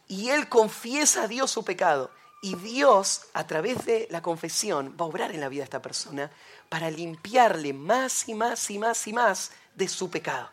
Y 0.07 0.29
él 0.29 0.49
confiesa 0.49 1.23
a 1.23 1.27
Dios 1.27 1.49
su 1.49 1.65
pecado. 1.65 2.11
Y 2.41 2.55
Dios, 2.55 3.27
a 3.33 3.45
través 3.45 3.85
de 3.85 4.07
la 4.09 4.21
confesión, 4.21 4.95
va 4.99 5.05
a 5.05 5.09
obrar 5.09 5.31
en 5.31 5.39
la 5.39 5.47
vida 5.47 5.61
de 5.61 5.65
esta 5.65 5.81
persona 5.81 6.31
para 6.69 6.89
limpiarle 6.89 7.71
más 7.71 8.27
y 8.27 8.33
más 8.33 8.69
y 8.71 8.79
más 8.79 9.07
y 9.07 9.13
más 9.13 9.51
de 9.75 9.87
su 9.87 10.09
pecado. 10.09 10.49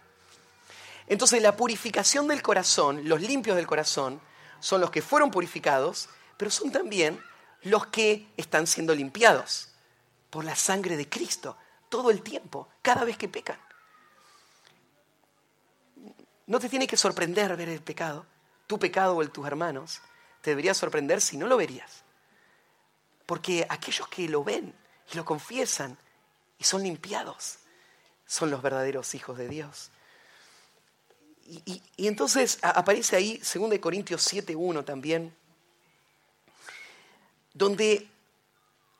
Entonces 1.06 1.40
la 1.40 1.56
purificación 1.56 2.28
del 2.28 2.42
corazón, 2.42 3.08
los 3.08 3.22
limpios 3.22 3.56
del 3.56 3.66
corazón, 3.66 4.20
son 4.60 4.80
los 4.82 4.90
que 4.90 5.00
fueron 5.00 5.30
purificados, 5.30 6.10
pero 6.36 6.50
son 6.50 6.70
también 6.70 7.22
los 7.62 7.86
que 7.86 8.28
están 8.36 8.66
siendo 8.66 8.94
limpiados 8.94 9.70
por 10.30 10.44
la 10.44 10.54
sangre 10.54 10.96
de 10.96 11.08
Cristo 11.08 11.56
todo 11.88 12.10
el 12.10 12.22
tiempo, 12.22 12.68
cada 12.82 13.04
vez 13.04 13.16
que 13.16 13.28
pecan. 13.28 13.58
No 16.46 16.58
te 16.58 16.68
tiene 16.68 16.86
que 16.86 16.96
sorprender 16.96 17.56
ver 17.56 17.68
el 17.68 17.80
pecado, 17.80 18.26
tu 18.66 18.78
pecado 18.78 19.16
o 19.16 19.22
el 19.22 19.28
de 19.28 19.32
tus 19.32 19.46
hermanos. 19.46 20.00
Te 20.42 20.50
debería 20.50 20.74
sorprender 20.74 21.20
si 21.20 21.36
no 21.36 21.46
lo 21.46 21.56
verías. 21.56 22.02
Porque 23.26 23.66
aquellos 23.68 24.08
que 24.08 24.28
lo 24.28 24.44
ven 24.44 24.74
y 25.12 25.16
lo 25.16 25.24
confiesan 25.24 25.96
y 26.58 26.64
son 26.64 26.82
limpiados 26.82 27.58
son 28.26 28.50
los 28.50 28.62
verdaderos 28.62 29.14
hijos 29.14 29.38
de 29.38 29.48
Dios. 29.48 29.90
Y, 31.46 31.82
entonces 31.96 32.58
aparece 32.62 33.16
ahí 33.16 33.38
2 33.38 33.78
Corintios 33.78 34.32
7.1 34.32 34.84
también, 34.84 35.34
donde 37.54 38.06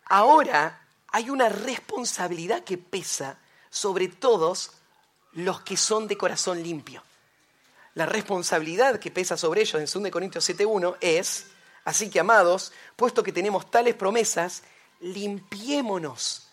ahora 0.06 0.82
hay 1.08 1.28
una 1.28 1.50
responsabilidad 1.50 2.64
que 2.64 2.78
pesa 2.78 3.38
sobre 3.68 4.08
todos 4.08 4.72
los 5.32 5.60
que 5.60 5.76
son 5.76 6.08
de 6.08 6.16
corazón 6.16 6.62
limpio. 6.62 7.02
La 7.98 8.06
responsabilidad 8.06 9.00
que 9.00 9.10
pesa 9.10 9.36
sobre 9.36 9.62
ellos 9.62 9.96
en 9.96 10.02
2 10.02 10.12
Corintios 10.12 10.48
7.1 10.48 10.98
es, 11.00 11.46
así 11.84 12.08
que 12.08 12.20
amados, 12.20 12.72
puesto 12.94 13.24
que 13.24 13.32
tenemos 13.32 13.72
tales 13.72 13.96
promesas, 13.96 14.62
limpiémonos 15.00 16.46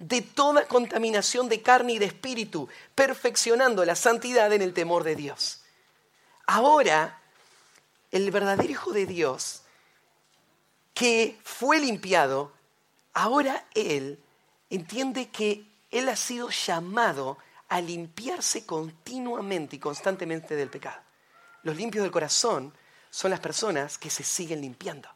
de 0.00 0.20
toda 0.20 0.66
contaminación 0.66 1.48
de 1.48 1.62
carne 1.62 1.92
y 1.92 1.98
de 2.00 2.06
espíritu, 2.06 2.68
perfeccionando 2.96 3.84
la 3.84 3.94
santidad 3.94 4.52
en 4.52 4.62
el 4.62 4.74
temor 4.74 5.04
de 5.04 5.14
Dios. 5.14 5.60
Ahora, 6.48 7.20
el 8.10 8.28
verdadero 8.32 8.68
Hijo 8.68 8.90
de 8.90 9.06
Dios, 9.06 9.62
que 10.92 11.38
fue 11.44 11.78
limpiado, 11.78 12.50
ahora 13.14 13.64
Él 13.76 14.18
entiende 14.70 15.28
que 15.28 15.64
Él 15.92 16.08
ha 16.08 16.16
sido 16.16 16.50
llamado 16.50 17.38
a 17.70 17.80
limpiarse 17.80 18.66
continuamente 18.66 19.76
y 19.76 19.78
constantemente 19.78 20.54
del 20.54 20.68
pecado. 20.68 21.00
Los 21.62 21.76
limpios 21.76 22.02
del 22.02 22.12
corazón 22.12 22.74
son 23.10 23.30
las 23.30 23.40
personas 23.40 23.96
que 23.98 24.10
se 24.10 24.22
siguen 24.22 24.60
limpiando. 24.60 25.08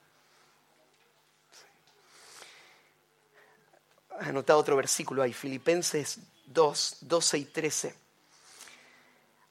anotado 4.21 4.59
otro 4.59 4.77
versículo 4.77 5.23
ahí, 5.23 5.33
Filipenses 5.33 6.19
2, 6.47 6.99
12 7.01 7.39
y 7.39 7.45
13. 7.45 7.95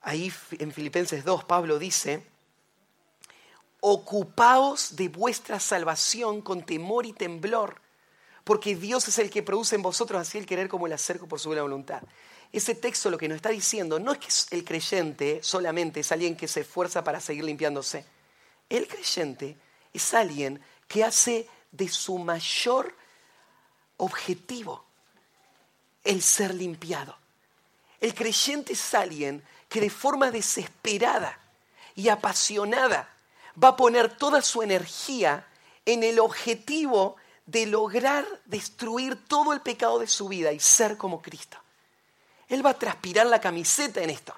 Ahí 0.02 0.34
en 0.52 0.72
Filipenses 0.72 1.24
2 1.24 1.44
Pablo 1.46 1.80
dice, 1.80 2.26
ocupaos 3.80 4.96
de 4.96 5.10
vuestra 5.10 5.60
salvación 5.60 6.42
con 6.42 6.64
temor 6.64 7.06
y 7.06 7.14
temblor, 7.14 7.82
porque 8.44 8.76
Dios 8.76 9.08
es 9.08 9.20
el 9.20 9.30
que 9.30 9.44
produce 9.44 9.76
en 9.76 9.82
vosotros 9.82 10.22
así 10.22 10.38
el 10.38 10.46
querer 10.46 10.68
como 10.68 10.88
el 10.88 10.94
hacer 10.94 11.20
por 11.20 11.40
su 11.40 11.50
buena 11.50 11.62
voluntad. 11.62 12.04
Ese 12.54 12.76
texto 12.76 13.10
lo 13.10 13.18
que 13.18 13.28
nos 13.28 13.38
está 13.38 13.50
diciendo 13.50 14.00
no 14.00 14.12
es 14.12 14.46
que 14.46 14.56
el 14.56 14.64
creyente 14.64 15.40
solamente 15.42 16.02
es 16.02 16.12
alguien 16.12 16.38
que 16.38 16.48
se 16.48 16.62
esfuerza 16.62 17.04
para 17.04 17.20
seguir 17.20 17.44
limpiándose. 17.44 18.06
El 18.70 18.88
creyente 18.88 19.58
es 19.92 20.14
alguien 20.14 20.62
que 20.88 21.04
hace 21.04 21.50
de 21.72 21.90
su 21.90 22.20
mayor 22.20 22.96
objetivo 23.98 24.86
el 26.04 26.22
ser 26.22 26.54
limpiado. 26.54 27.18
El 28.00 28.14
creyente 28.14 28.74
es 28.74 28.94
alguien 28.94 29.44
que 29.68 29.82
de 29.82 29.90
forma 29.90 30.30
desesperada 30.30 31.40
y 31.96 32.10
apasionada 32.10 33.10
va 33.62 33.70
a 33.70 33.76
poner 33.76 34.16
toda 34.16 34.44
su 34.44 34.62
energía 34.62 35.48
en 35.88 36.04
el 36.04 36.20
objetivo 36.20 37.16
de 37.48 37.66
lograr 37.66 38.28
destruir 38.46 39.26
todo 39.26 39.54
el 39.54 39.62
pecado 39.62 39.98
de 39.98 40.08
su 40.08 40.28
vida 40.28 40.52
y 40.52 40.60
ser 40.60 40.98
como 40.98 41.20
Cristo. 41.20 41.63
Él 42.48 42.66
va 42.66 42.72
a 42.72 42.80
transpirar 42.80 43.26
la 43.26 43.42
camiseta 43.42 44.02
en 44.02 44.10
esto. 44.10 44.36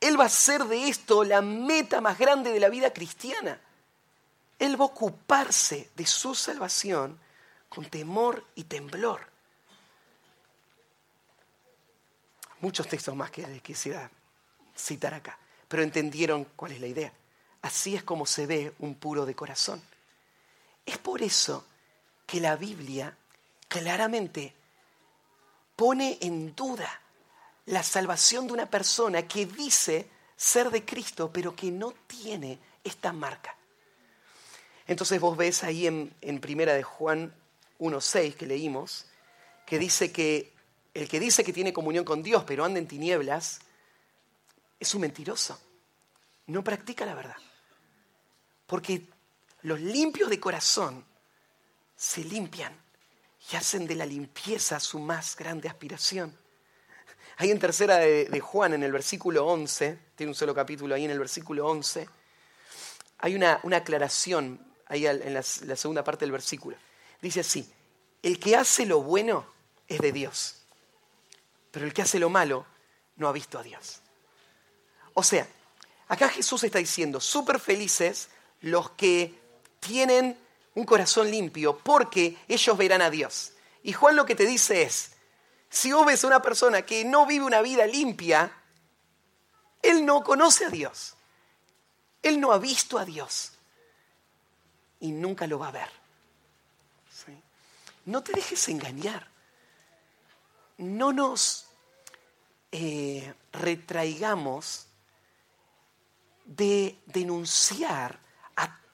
Él 0.00 0.18
va 0.18 0.24
a 0.24 0.26
hacer 0.26 0.64
de 0.64 0.88
esto 0.88 1.24
la 1.24 1.40
meta 1.40 2.00
más 2.00 2.18
grande 2.18 2.52
de 2.52 2.60
la 2.60 2.68
vida 2.68 2.92
cristiana. 2.92 3.58
Él 4.58 4.78
va 4.78 4.84
a 4.84 4.88
ocuparse 4.88 5.90
de 5.96 6.06
su 6.06 6.34
salvación 6.34 7.18
con 7.68 7.86
temor 7.86 8.44
y 8.54 8.64
temblor. 8.64 9.26
Muchos 12.60 12.86
textos 12.86 13.14
más 13.14 13.30
que 13.30 13.60
quisiera 13.60 14.10
citar 14.76 15.14
acá, 15.14 15.38
pero 15.68 15.82
entendieron 15.82 16.44
cuál 16.56 16.72
es 16.72 16.80
la 16.80 16.86
idea. 16.86 17.12
Así 17.62 17.96
es 17.96 18.02
como 18.02 18.26
se 18.26 18.46
ve 18.46 18.74
un 18.80 18.94
puro 18.94 19.24
de 19.26 19.34
corazón. 19.34 19.82
Es 20.84 20.98
por 20.98 21.22
eso 21.22 21.66
que 22.26 22.40
la 22.40 22.56
Biblia 22.56 23.16
claramente 23.68 24.54
pone 25.76 26.18
en 26.20 26.54
duda 26.54 27.00
la 27.66 27.82
salvación 27.82 28.46
de 28.46 28.52
una 28.52 28.70
persona 28.70 29.26
que 29.26 29.46
dice 29.46 30.08
ser 30.36 30.70
de 30.70 30.84
Cristo, 30.84 31.30
pero 31.32 31.54
que 31.54 31.70
no 31.70 31.92
tiene 32.06 32.58
esta 32.82 33.12
marca. 33.12 33.56
Entonces 34.86 35.20
vos 35.20 35.36
ves 35.36 35.64
ahí 35.64 35.86
en, 35.86 36.14
en 36.20 36.40
Primera 36.40 36.74
de 36.74 36.82
Juan 36.82 37.34
1.6 37.78 38.34
que 38.34 38.46
leímos, 38.46 39.06
que 39.66 39.78
dice 39.78 40.12
que 40.12 40.52
el 40.92 41.08
que 41.08 41.18
dice 41.18 41.42
que 41.42 41.52
tiene 41.52 41.72
comunión 41.72 42.04
con 42.04 42.22
Dios, 42.22 42.44
pero 42.46 42.64
anda 42.64 42.78
en 42.78 42.86
tinieblas, 42.86 43.60
es 44.78 44.94
un 44.94 45.00
mentiroso. 45.00 45.60
No 46.46 46.62
practica 46.62 47.04
la 47.04 47.14
verdad. 47.14 47.36
Porque 48.66 49.08
los 49.62 49.80
limpios 49.80 50.30
de 50.30 50.38
corazón 50.38 51.04
se 51.96 52.22
limpian 52.22 52.83
y 53.50 53.56
hacen 53.56 53.86
de 53.86 53.94
la 53.94 54.06
limpieza 54.06 54.80
su 54.80 54.98
más 54.98 55.36
grande 55.36 55.68
aspiración. 55.68 56.36
Ahí 57.36 57.50
en 57.50 57.58
tercera 57.58 57.98
de, 57.98 58.40
Juan, 58.40 58.74
en 58.74 58.82
el 58.82 58.92
versículo 58.92 59.46
11, 59.46 59.98
tiene 60.14 60.30
un 60.30 60.36
solo 60.36 60.54
capítulo 60.54 60.94
ahí 60.94 61.04
en 61.04 61.10
el 61.10 61.18
versículo 61.18 61.66
11, 61.66 62.08
hay 63.18 63.34
una, 63.34 63.60
aclaración 63.72 64.64
ahí 64.86 65.06
en 65.06 65.34
la 65.34 65.42
segunda 65.42 66.04
parte 66.04 66.24
del 66.24 66.32
versículo. 66.32 66.76
Dice 67.20 67.40
así, 67.40 67.68
el 68.22 68.38
que 68.38 68.56
hace 68.56 68.86
lo 68.86 69.02
bueno 69.02 69.46
es 69.88 70.00
de 70.00 70.12
Dios, 70.12 70.62
pero 71.70 71.86
el 71.86 71.92
que 71.92 72.02
hace 72.02 72.18
lo 72.18 72.30
malo 72.30 72.66
no 73.16 73.28
ha 73.28 73.32
visto 73.32 73.58
a 73.58 73.62
Dios. 73.62 74.00
O 75.14 75.22
sea, 75.22 75.46
acá 76.08 76.28
Jesús 76.28 76.62
está 76.64 76.78
diciendo, 76.78 77.20
súper 77.20 77.58
felices 77.58 78.28
los 78.60 78.90
que 78.90 79.34
tienen 79.80 80.38
un 80.74 80.84
corazón 80.84 81.30
limpio, 81.30 81.78
porque 81.78 82.36
ellos 82.48 82.76
verán 82.76 83.02
a 83.02 83.10
Dios. 83.10 83.52
Y 83.82 83.92
Juan 83.92 84.16
lo 84.16 84.26
que 84.26 84.34
te 84.34 84.46
dice 84.46 84.82
es, 84.82 85.12
si 85.68 85.92
vos 85.92 86.06
ves 86.06 86.24
a 86.24 86.28
una 86.28 86.42
persona 86.42 86.82
que 86.82 87.04
no 87.04 87.26
vive 87.26 87.44
una 87.44 87.62
vida 87.62 87.86
limpia, 87.86 88.52
él 89.82 90.06
no 90.06 90.24
conoce 90.24 90.66
a 90.66 90.70
Dios. 90.70 91.14
Él 92.22 92.40
no 92.40 92.52
ha 92.52 92.58
visto 92.58 92.98
a 92.98 93.04
Dios. 93.04 93.52
Y 95.00 95.12
nunca 95.12 95.46
lo 95.46 95.58
va 95.58 95.68
a 95.68 95.72
ver. 95.72 95.90
No 98.06 98.22
te 98.22 98.32
dejes 98.32 98.68
engañar. 98.68 99.28
No 100.78 101.12
nos 101.12 101.66
eh, 102.72 103.34
retraigamos 103.52 104.86
de 106.44 106.98
denunciar 107.06 108.18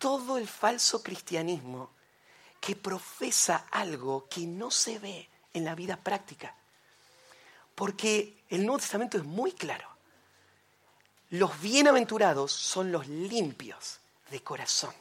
todo 0.01 0.38
el 0.38 0.48
falso 0.48 1.03
cristianismo 1.03 1.90
que 2.59 2.74
profesa 2.74 3.66
algo 3.70 4.26
que 4.28 4.40
no 4.40 4.70
se 4.70 4.98
ve 4.98 5.28
en 5.53 5.64
la 5.64 5.74
vida 5.74 5.96
práctica. 5.96 6.57
Porque 7.74 8.42
el 8.48 8.64
Nuevo 8.64 8.78
Testamento 8.78 9.18
es 9.18 9.24
muy 9.24 9.53
claro. 9.53 9.88
Los 11.28 11.61
bienaventurados 11.61 12.51
son 12.51 12.90
los 12.90 13.07
limpios 13.07 14.01
de 14.30 14.42
corazón. 14.42 14.94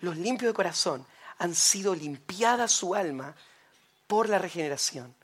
Los 0.00 0.16
limpios 0.16 0.50
de 0.50 0.54
corazón 0.54 1.06
han 1.38 1.54
sido 1.54 1.94
limpiada 1.94 2.66
su 2.66 2.94
alma 2.94 3.36
por 4.08 4.28
la 4.28 4.38
regeneración. 4.38 5.14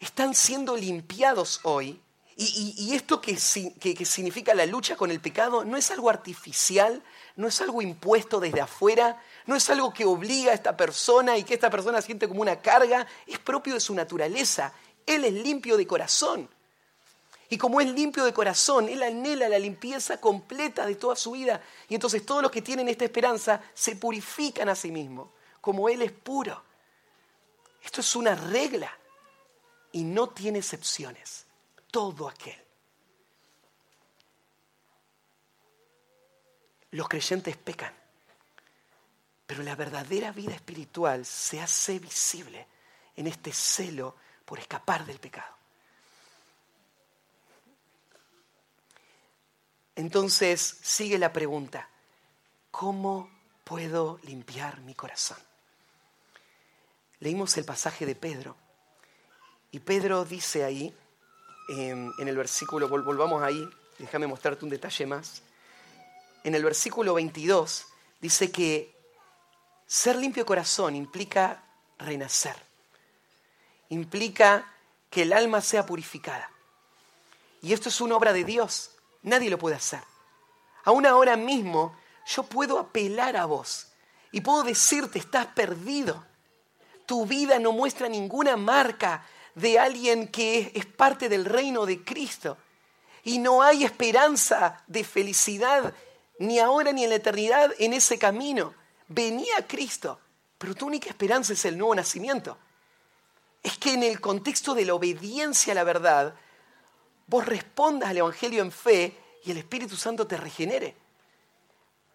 Están 0.00 0.34
siendo 0.34 0.74
limpiados 0.74 1.60
hoy 1.64 2.00
y, 2.40 2.94
esto 2.94 3.20
que, 3.20 3.36
significa 3.36 4.54
la 4.54 4.64
lucha 4.64 4.96
con 4.96 5.10
el 5.10 5.20
pecado 5.20 5.64
no 5.64 5.76
es 5.76 5.90
algo 5.90 6.08
artificial, 6.08 7.02
no 7.38 7.46
es 7.46 7.60
algo 7.60 7.80
impuesto 7.80 8.40
desde 8.40 8.60
afuera, 8.60 9.22
no 9.46 9.54
es 9.54 9.70
algo 9.70 9.92
que 9.94 10.04
obliga 10.04 10.50
a 10.50 10.54
esta 10.54 10.76
persona 10.76 11.38
y 11.38 11.44
que 11.44 11.54
esta 11.54 11.70
persona 11.70 12.02
siente 12.02 12.26
como 12.26 12.42
una 12.42 12.60
carga, 12.60 13.06
es 13.28 13.38
propio 13.38 13.74
de 13.74 13.80
su 13.80 13.94
naturaleza. 13.94 14.72
Él 15.06 15.24
es 15.24 15.32
limpio 15.32 15.76
de 15.76 15.86
corazón. 15.86 16.50
Y 17.48 17.56
como 17.56 17.80
es 17.80 17.88
limpio 17.88 18.24
de 18.24 18.34
corazón, 18.34 18.88
Él 18.88 19.04
anhela 19.04 19.48
la 19.48 19.60
limpieza 19.60 20.20
completa 20.20 20.84
de 20.84 20.96
toda 20.96 21.14
su 21.14 21.30
vida. 21.30 21.62
Y 21.88 21.94
entonces 21.94 22.26
todos 22.26 22.42
los 22.42 22.50
que 22.50 22.60
tienen 22.60 22.88
esta 22.88 23.04
esperanza 23.04 23.62
se 23.72 23.94
purifican 23.94 24.68
a 24.68 24.74
sí 24.74 24.90
mismos, 24.90 25.28
como 25.60 25.88
Él 25.88 26.02
es 26.02 26.10
puro. 26.10 26.60
Esto 27.84 28.00
es 28.00 28.16
una 28.16 28.34
regla 28.34 28.92
y 29.92 30.02
no 30.02 30.30
tiene 30.30 30.58
excepciones 30.58 31.46
todo 31.92 32.28
aquel. 32.28 32.67
Los 36.92 37.08
creyentes 37.08 37.56
pecan, 37.56 37.92
pero 39.46 39.62
la 39.62 39.76
verdadera 39.76 40.32
vida 40.32 40.54
espiritual 40.54 41.24
se 41.26 41.60
hace 41.60 41.98
visible 41.98 42.66
en 43.16 43.26
este 43.26 43.52
celo 43.52 44.16
por 44.44 44.58
escapar 44.58 45.04
del 45.04 45.18
pecado. 45.18 45.58
Entonces 49.96 50.78
sigue 50.82 51.18
la 51.18 51.32
pregunta, 51.32 51.88
¿cómo 52.70 53.28
puedo 53.64 54.20
limpiar 54.22 54.80
mi 54.80 54.94
corazón? 54.94 55.38
Leímos 57.20 57.56
el 57.58 57.64
pasaje 57.64 58.06
de 58.06 58.14
Pedro 58.14 58.56
y 59.72 59.80
Pedro 59.80 60.24
dice 60.24 60.64
ahí, 60.64 60.94
en, 61.68 62.12
el 62.18 62.36
versículo, 62.36 62.88
volvamos 62.88 63.42
ahí, 63.42 63.68
déjame 63.98 64.26
mostrarte 64.26 64.64
un 64.64 64.70
detalle 64.70 65.04
más. 65.04 65.42
En 66.44 66.54
el 66.54 66.64
versículo 66.64 67.14
22 67.14 67.86
dice 68.20 68.50
que 68.50 68.96
ser 69.86 70.16
limpio 70.16 70.44
corazón 70.46 70.94
implica 70.94 71.64
renacer, 71.98 72.56
implica 73.88 74.72
que 75.10 75.22
el 75.22 75.32
alma 75.32 75.60
sea 75.60 75.86
purificada. 75.86 76.50
Y 77.62 77.72
esto 77.72 77.88
es 77.88 78.00
una 78.00 78.16
obra 78.16 78.32
de 78.32 78.44
Dios, 78.44 78.90
nadie 79.22 79.50
lo 79.50 79.58
puede 79.58 79.76
hacer. 79.76 80.02
Aún 80.84 81.06
ahora 81.06 81.36
mismo 81.36 81.96
yo 82.26 82.42
puedo 82.44 82.78
apelar 82.78 83.36
a 83.36 83.46
vos 83.46 83.88
y 84.30 84.40
puedo 84.40 84.62
decirte, 84.62 85.18
estás 85.18 85.46
perdido. 85.46 86.24
Tu 87.06 87.26
vida 87.26 87.58
no 87.58 87.72
muestra 87.72 88.08
ninguna 88.08 88.56
marca 88.56 89.26
de 89.54 89.78
alguien 89.78 90.28
que 90.28 90.70
es 90.74 90.86
parte 90.86 91.28
del 91.28 91.44
reino 91.44 91.86
de 91.86 92.04
Cristo. 92.04 92.58
Y 93.24 93.38
no 93.38 93.62
hay 93.62 93.84
esperanza 93.84 94.82
de 94.86 95.04
felicidad, 95.04 95.94
ni 96.38 96.58
ahora 96.58 96.92
ni 96.92 97.04
en 97.04 97.10
la 97.10 97.16
eternidad, 97.16 97.72
en 97.78 97.92
ese 97.92 98.18
camino. 98.18 98.74
Venía 99.08 99.66
Cristo, 99.66 100.20
pero 100.58 100.74
tu 100.74 100.86
única 100.86 101.08
esperanza 101.08 101.52
es 101.52 101.64
el 101.64 101.78
nuevo 101.78 101.94
nacimiento. 101.94 102.56
Es 103.62 103.78
que 103.78 103.94
en 103.94 104.02
el 104.02 104.20
contexto 104.20 104.74
de 104.74 104.84
la 104.84 104.94
obediencia 104.94 105.72
a 105.72 105.74
la 105.74 105.84
verdad, 105.84 106.34
vos 107.26 107.46
respondas 107.46 108.10
al 108.10 108.18
Evangelio 108.18 108.62
en 108.62 108.72
fe 108.72 109.16
y 109.44 109.50
el 109.50 109.58
Espíritu 109.58 109.96
Santo 109.96 110.26
te 110.26 110.36
regenere. 110.36 110.94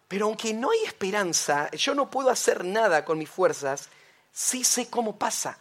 Pero 0.08 0.26
aunque 0.26 0.54
no 0.54 0.70
hay 0.70 0.84
esperanza, 0.84 1.70
yo 1.72 1.94
no 1.94 2.10
puedo 2.10 2.30
hacer 2.30 2.64
nada 2.64 3.04
con 3.04 3.18
mis 3.18 3.28
fuerzas, 3.28 3.88
sí 4.32 4.64
sé 4.64 4.88
cómo 4.88 5.18
pasa. 5.18 5.58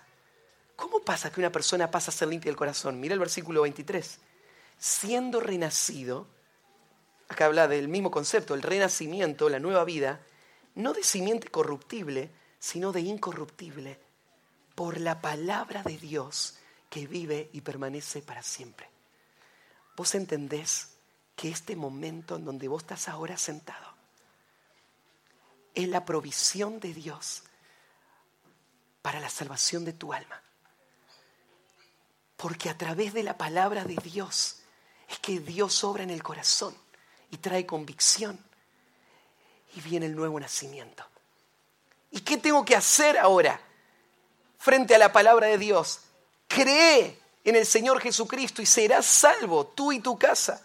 ¿Cómo 0.75 0.99
pasa 0.99 1.31
que 1.31 1.39
una 1.39 1.51
persona 1.51 1.91
pasa 1.91 2.11
a 2.11 2.13
ser 2.13 2.27
limpia 2.27 2.49
del 2.49 2.57
corazón? 2.57 2.99
Mira 2.99 3.13
el 3.13 3.19
versículo 3.19 3.61
23. 3.61 4.19
Siendo 4.77 5.39
renacido, 5.39 6.27
acá 7.33 7.45
habla 7.45 7.67
del 7.67 7.87
mismo 7.87 8.09
concepto, 8.09 8.53
el 8.53 8.61
renacimiento, 8.61 9.49
la 9.49 9.59
nueva 9.59 9.83
vida, 9.83 10.21
no 10.75 10.93
de 10.93 11.03
simiente 11.03 11.49
corruptible, 11.49 12.31
sino 12.59 12.91
de 12.91 13.01
incorruptible, 13.01 13.99
por 14.75 14.99
la 14.99 15.21
palabra 15.21 15.83
de 15.83 15.97
Dios 15.97 16.55
que 16.89 17.05
vive 17.07 17.49
y 17.53 17.61
permanece 17.61 18.21
para 18.21 18.41
siempre. 18.41 18.89
¿Vos 19.95 20.15
entendés 20.15 20.89
que 21.35 21.49
este 21.49 21.75
momento 21.75 22.35
en 22.35 22.45
donde 22.45 22.67
vos 22.67 22.83
estás 22.83 23.09
ahora 23.09 23.37
sentado 23.37 23.93
es 25.75 25.87
la 25.87 26.05
provisión 26.05 26.79
de 26.79 26.93
Dios 26.93 27.43
para 29.01 29.19
la 29.19 29.29
salvación 29.29 29.85
de 29.85 29.93
tu 29.93 30.13
alma? 30.13 30.41
Porque 32.37 32.69
a 32.69 32.77
través 32.77 33.13
de 33.13 33.23
la 33.23 33.37
palabra 33.37 33.83
de 33.83 33.95
Dios 33.95 34.59
es 35.09 35.19
que 35.19 35.39
Dios 35.39 35.83
obra 35.83 36.03
en 36.03 36.09
el 36.09 36.23
corazón 36.23 36.75
y 37.33 37.37
trae 37.37 37.65
convicción 37.65 38.39
y 39.75 39.81
viene 39.81 40.05
el 40.05 40.15
nuevo 40.15 40.39
nacimiento. 40.39 41.03
¿Y 42.11 42.21
qué 42.21 42.37
tengo 42.37 42.63
que 42.63 42.75
hacer 42.75 43.17
ahora 43.17 43.59
frente 44.59 44.93
a 44.93 44.99
la 44.99 45.11
palabra 45.11 45.47
de 45.47 45.57
Dios? 45.57 46.01
Cree 46.47 47.19
en 47.43 47.55
el 47.55 47.65
Señor 47.65 47.99
Jesucristo 47.99 48.61
y 48.61 48.67
serás 48.67 49.07
salvo, 49.07 49.65
tú 49.65 49.91
y 49.91 49.99
tu 49.99 50.15
casa. 50.15 50.61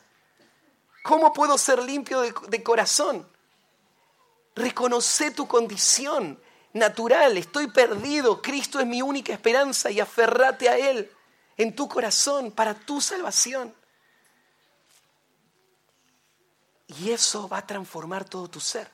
¿Cómo 1.02 1.32
puedo 1.32 1.56
ser 1.56 1.82
limpio 1.82 2.20
de, 2.20 2.62
corazón? 2.62 3.26
Reconoce 4.54 5.30
tu 5.30 5.48
condición 5.48 6.38
natural, 6.74 7.38
estoy 7.38 7.68
perdido, 7.68 8.42
Cristo 8.42 8.78
es 8.78 8.86
mi 8.86 9.00
única 9.00 9.32
esperanza 9.32 9.90
y 9.90 10.00
aferrate 10.00 10.68
a 10.68 10.76
Él 10.76 11.10
en 11.56 11.74
tu 11.74 11.88
corazón 11.88 12.52
para 12.52 12.74
tu 12.74 13.00
salvación. 13.00 13.74
Y 16.88 17.10
eso 17.10 17.48
va 17.48 17.58
a 17.58 17.66
transformar 17.66 18.24
todo 18.24 18.48
tu 18.48 18.60
ser, 18.60 18.90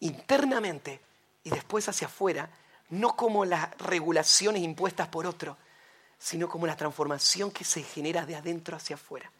internamente 0.00 1.00
y 1.44 1.50
después 1.50 1.88
hacia 1.88 2.08
afuera, 2.08 2.50
no 2.90 3.16
como 3.16 3.44
las 3.44 3.76
regulaciones 3.78 4.62
impuestas 4.62 5.08
por 5.08 5.26
otro, 5.26 5.56
sino 6.18 6.48
como 6.48 6.66
la 6.66 6.76
transformación 6.76 7.50
que 7.50 7.64
se 7.64 7.82
genera 7.82 8.26
de 8.26 8.36
adentro 8.36 8.76
hacia 8.76 8.96
afuera. 8.96 9.30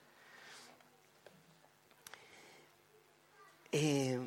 Eh, 3.73 4.25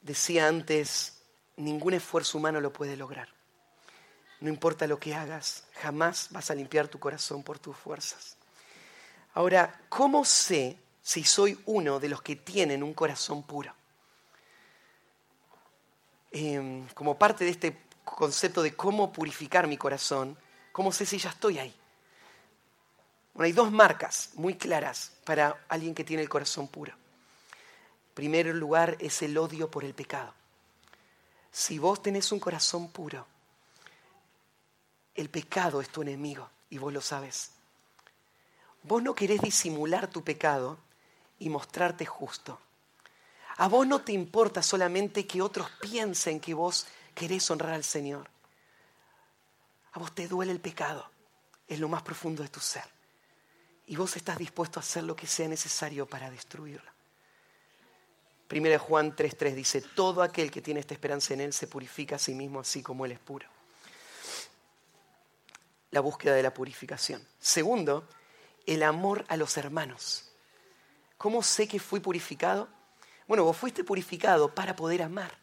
decía 0.00 0.48
antes, 0.48 1.18
ningún 1.56 1.94
esfuerzo 1.94 2.38
humano 2.38 2.60
lo 2.60 2.72
puede 2.72 2.96
lograr. 2.96 3.28
No 4.40 4.48
importa 4.48 4.86
lo 4.86 4.98
que 4.98 5.14
hagas, 5.14 5.64
jamás 5.74 6.28
vas 6.30 6.50
a 6.50 6.54
limpiar 6.54 6.88
tu 6.88 6.98
corazón 6.98 7.42
por 7.42 7.58
tus 7.58 7.76
fuerzas. 7.76 8.36
Ahora, 9.34 9.80
¿cómo 9.88 10.24
sé 10.24 10.78
si 11.00 11.24
soy 11.24 11.58
uno 11.66 11.98
de 11.98 12.08
los 12.08 12.22
que 12.22 12.36
tienen 12.36 12.82
un 12.82 12.92
corazón 12.92 13.42
puro? 13.44 13.74
Em, 16.30 16.86
como 16.88 17.18
parte 17.18 17.44
de 17.44 17.50
este 17.50 17.76
concepto 18.04 18.62
de 18.62 18.74
cómo 18.74 19.12
purificar 19.12 19.66
mi 19.66 19.76
corazón, 19.76 20.36
¿cómo 20.72 20.92
sé 20.92 21.06
si 21.06 21.18
ya 21.18 21.30
estoy 21.30 21.58
ahí? 21.58 21.74
Bueno, 23.34 23.46
hay 23.46 23.52
dos 23.52 23.72
marcas 23.72 24.30
muy 24.34 24.54
claras 24.56 25.12
para 25.24 25.64
alguien 25.68 25.94
que 25.94 26.04
tiene 26.04 26.22
el 26.22 26.28
corazón 26.28 26.68
puro. 26.68 26.92
En 26.92 28.14
primer 28.14 28.46
lugar 28.54 28.96
es 29.00 29.22
el 29.22 29.36
odio 29.38 29.70
por 29.70 29.84
el 29.84 29.94
pecado. 29.94 30.34
Si 31.50 31.78
vos 31.78 32.02
tenés 32.02 32.32
un 32.32 32.40
corazón 32.40 32.90
puro, 32.90 33.26
el 35.14 35.30
pecado 35.30 35.80
es 35.80 35.88
tu 35.88 36.02
enemigo 36.02 36.48
y 36.68 36.78
vos 36.78 36.92
lo 36.92 37.00
sabes. 37.00 37.52
Vos 38.84 39.02
no 39.02 39.14
querés 39.14 39.40
disimular 39.40 40.08
tu 40.08 40.22
pecado 40.22 40.78
y 41.38 41.48
mostrarte 41.48 42.06
justo. 42.06 42.58
A 43.58 43.68
vos 43.68 43.86
no 43.86 44.00
te 44.00 44.12
importa 44.12 44.62
solamente 44.62 45.26
que 45.26 45.42
otros 45.42 45.68
piensen 45.80 46.40
que 46.40 46.54
vos 46.54 46.86
querés 47.14 47.50
honrar 47.50 47.74
al 47.74 47.84
Señor. 47.84 48.28
A 49.92 49.98
vos 49.98 50.14
te 50.14 50.26
duele 50.26 50.52
el 50.52 50.60
pecado, 50.60 51.10
es 51.68 51.78
lo 51.78 51.88
más 51.88 52.02
profundo 52.02 52.42
de 52.42 52.48
tu 52.48 52.60
ser. 52.60 52.84
Y 53.86 53.96
vos 53.96 54.16
estás 54.16 54.38
dispuesto 54.38 54.80
a 54.80 54.82
hacer 54.82 55.04
lo 55.04 55.14
que 55.14 55.26
sea 55.26 55.48
necesario 55.48 56.06
para 56.06 56.30
destruirlo. 56.30 56.90
Primera 58.48 58.78
Juan 58.78 59.14
3.3 59.14 59.54
dice, 59.54 59.80
todo 59.80 60.22
aquel 60.22 60.50
que 60.50 60.62
tiene 60.62 60.80
esta 60.80 60.94
esperanza 60.94 61.34
en 61.34 61.40
Él 61.40 61.52
se 61.52 61.66
purifica 61.66 62.16
a 62.16 62.18
sí 62.18 62.34
mismo 62.34 62.60
así 62.60 62.82
como 62.82 63.04
Él 63.04 63.12
es 63.12 63.18
puro. 63.18 63.46
La 65.90 66.00
búsqueda 66.00 66.34
de 66.34 66.42
la 66.42 66.54
purificación. 66.54 67.26
Segundo, 67.38 68.06
el 68.66 68.82
amor 68.82 69.24
a 69.28 69.36
los 69.36 69.56
hermanos. 69.56 70.30
¿Cómo 71.18 71.42
sé 71.42 71.68
que 71.68 71.78
fui 71.78 72.00
purificado? 72.00 72.68
Bueno, 73.28 73.44
vos 73.44 73.56
fuiste 73.56 73.84
purificado 73.84 74.54
para 74.54 74.74
poder 74.76 75.02
amar. 75.02 75.38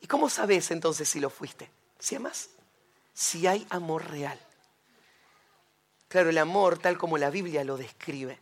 ¿Y 0.00 0.06
cómo 0.06 0.28
sabes 0.28 0.70
entonces 0.70 1.08
si 1.08 1.20
lo 1.20 1.30
fuiste? 1.30 1.70
Si 1.98 2.14
amas, 2.14 2.50
si 3.12 3.46
hay 3.46 3.66
amor 3.70 4.10
real. 4.10 4.38
Claro, 6.08 6.30
el 6.30 6.38
amor 6.38 6.78
tal 6.78 6.98
como 6.98 7.18
la 7.18 7.30
Biblia 7.30 7.64
lo 7.64 7.76
describe. 7.76 8.38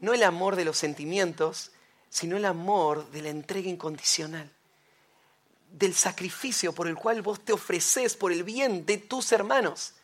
No 0.00 0.14
el 0.14 0.22
amor 0.22 0.56
de 0.56 0.64
los 0.64 0.78
sentimientos, 0.78 1.72
sino 2.08 2.36
el 2.36 2.44
amor 2.44 3.10
de 3.10 3.22
la 3.22 3.28
entrega 3.28 3.68
incondicional, 3.68 4.50
del 5.70 5.94
sacrificio 5.94 6.72
por 6.72 6.88
el 6.88 6.96
cual 6.96 7.22
vos 7.22 7.44
te 7.44 7.52
ofreces 7.52 8.16
por 8.16 8.32
el 8.32 8.42
bien 8.42 8.86
de 8.86 8.98
tus 8.98 9.32
hermanos. 9.32 9.94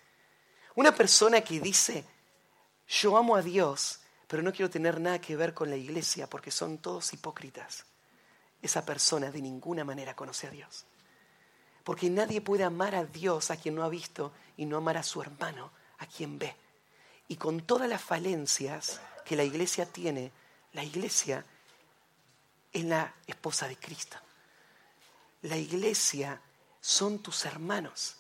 Una 0.75 0.95
persona 0.95 1.41
que 1.41 1.61
dice, 1.61 2.05
yo 2.89 3.17
amo 3.17 3.37
a 3.37 3.43
Dios, 3.43 4.01
pero 4.27 4.43
no 4.43 4.53
quiero 4.53 4.71
tener 4.71 5.01
nada 5.01 5.21
que 5.21 5.37
ver 5.37 5.55
con 5.55 5.71
la 5.71 5.77
iglesia 5.77 6.29
porque 6.29 6.51
son 6.51 6.79
todos 6.79 7.13
hipócritas. 7.13 7.85
Esa 8.61 8.85
persona 8.85 9.31
de 9.31 9.43
ninguna 9.43 9.85
manera 9.85 10.17
conoce 10.17 10.47
a 10.47 10.51
Dios. 10.51 10.85
Porque 11.83 12.09
nadie 12.09 12.41
puede 12.41 12.65
amar 12.65 12.95
a 12.95 13.05
Dios 13.05 13.51
a 13.51 13.57
quien 13.57 13.75
no 13.75 13.85
ha 13.85 13.89
visto 13.89 14.33
y 14.57 14.65
no 14.65 14.79
amar 14.79 14.97
a 14.97 15.03
su 15.03 15.21
hermano 15.21 15.71
a 15.99 16.07
quien 16.07 16.39
ve. 16.39 16.57
Y 17.29 17.37
con 17.37 17.61
todas 17.63 17.89
las 17.89 18.03
falencias 18.03 19.01
que 19.25 19.37
la 19.37 19.45
iglesia 19.45 19.87
tiene, 19.87 20.33
la 20.73 20.83
iglesia 20.83 21.45
es 22.73 22.85
la 22.85 23.15
esposa 23.27 23.69
de 23.69 23.77
Cristo. 23.77 24.17
La 25.43 25.57
iglesia 25.57 26.41
son 26.81 27.21
tus 27.21 27.45
hermanos. 27.45 28.17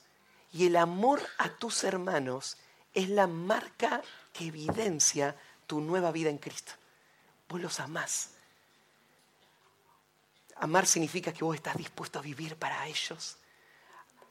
Y 0.53 0.67
el 0.67 0.77
amor 0.77 1.21
a 1.39 1.49
tus 1.49 1.85
hermanos 1.85 2.57
es 2.93 3.09
la 3.09 3.27
marca 3.27 4.03
que 4.35 4.47
evidencia 4.49 5.35
tu 5.67 5.81
nueva 5.81 6.13
vida 6.13 6.29
en 6.29 6.37
Cristo. 6.37 6.73
Vos 7.49 7.61
los 7.61 7.81
amás. 7.81 8.31
Amar 10.57 10.87
significa 10.87 11.33
que 11.33 11.45
vos 11.45 11.57
estás 11.57 11.77
dispuesto 11.77 12.19
a 12.19 12.23
vivir 12.23 12.57
para 12.57 12.87
ellos, 12.87 13.37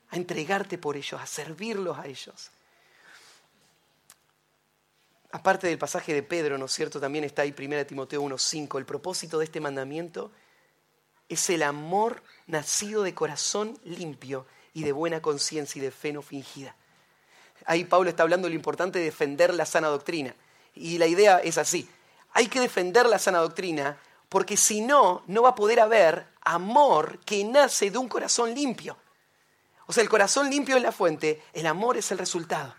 a 0.10 0.16
entregarte 0.16 0.78
por 0.78 0.96
ellos, 0.96 1.20
a 1.20 1.26
servirlos 1.26 1.98
a 1.98 2.06
ellos. 2.06 2.52
Aparte 5.32 5.68
del 5.68 5.80
pasaje 5.80 6.14
de 6.14 6.22
Pedro, 6.22 6.58
¿no 6.58 6.66
es 6.66 6.74
cierto? 6.74 7.00
También 7.00 7.24
está 7.24 7.42
ahí 7.42 7.56
1 7.58 7.86
Timoteo 7.88 8.22
1.5. 8.22 8.78
El 8.78 8.86
propósito 8.86 9.40
de 9.40 9.46
este 9.46 9.60
mandamiento 9.60 10.32
es 11.28 11.50
el 11.50 11.64
amor 11.64 12.22
nacido 12.46 13.04
de 13.04 13.16
corazón 13.16 13.80
limpio 13.84 14.46
y 14.74 14.84
de 14.84 14.92
buena 14.92 15.22
conciencia 15.22 15.80
y 15.80 15.82
de 15.82 15.92
fe 15.92 16.14
no 16.14 16.22
fingida. 16.22 16.76
Ahí 17.66 17.86
Pablo 17.86 18.10
está 18.10 18.24
hablando 18.24 18.48
de 18.48 18.54
lo 18.54 18.56
importante 18.56 19.00
de 19.00 19.06
defender 19.06 19.54
la 19.54 19.66
sana 19.66 19.88
doctrina. 19.88 20.36
Y 20.76 20.98
la 20.98 21.08
idea 21.08 21.40
es 21.40 21.58
así. 21.58 21.90
Hay 22.34 22.48
que 22.48 22.60
defender 22.60 23.06
la 23.06 23.20
sana 23.20 23.40
doctrina 23.40 23.98
porque 24.30 24.58
si 24.58 24.82
no, 24.82 25.24
no 25.28 25.44
va 25.44 25.50
a 25.50 25.56
poder 25.56 25.80
haber 25.80 26.26
amor 26.42 27.20
que 27.20 27.44
nace 27.44 27.92
de 27.92 28.00
un 28.00 28.10
corazón 28.10 28.54
limpio. 28.56 28.98
O 29.86 29.94
sea, 29.94 30.02
el 30.02 30.10
corazón 30.10 30.50
limpio 30.50 30.76
es 30.76 30.82
la 30.82 30.92
fuente, 30.92 31.44
el 31.54 31.68
amor 31.68 31.98
es 31.98 32.12
el 32.12 32.18
resultado. 32.18 32.74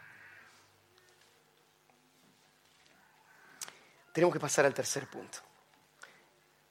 Tenemos 4.13 4.33
que 4.33 4.41
pasar 4.41 4.65
al 4.65 4.75
tercer 4.75 5.07
punto. 5.07 5.39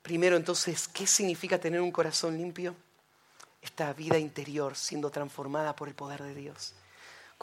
Primero, 0.01 0.35
entonces, 0.35 0.87
¿qué 0.89 1.07
significa 1.07 1.57
tener 1.57 1.79
un 1.79 1.91
corazón 1.91 2.37
limpio? 2.37 2.75
Esta 3.61 3.93
vida 3.93 4.17
interior 4.17 4.75
siendo 4.75 5.09
transformada 5.09 5.75
por 5.75 5.87
el 5.87 5.95
poder 5.95 6.23
de 6.23 6.35
Dios. 6.35 6.73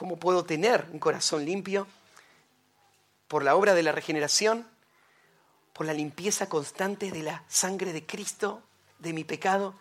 ¿Cómo 0.01 0.17
puedo 0.17 0.47
tener 0.47 0.87
un 0.95 0.99
corazón 0.99 1.45
limpio? 1.45 1.87
Por 3.29 3.45
la 3.45 3.55
obra 3.55 3.75
de 3.75 3.83
la 3.83 3.93
regeneración, 3.93 4.67
por 5.75 5.85
la 5.85 5.93
limpieza 5.93 6.49
constante 6.49 7.11
de 7.11 7.23
la 7.23 7.45
sangre 7.49 7.93
de 7.93 8.07
Cristo, 8.07 8.63
de 8.99 9.13
mi 9.13 9.25
pecado, 9.25 9.75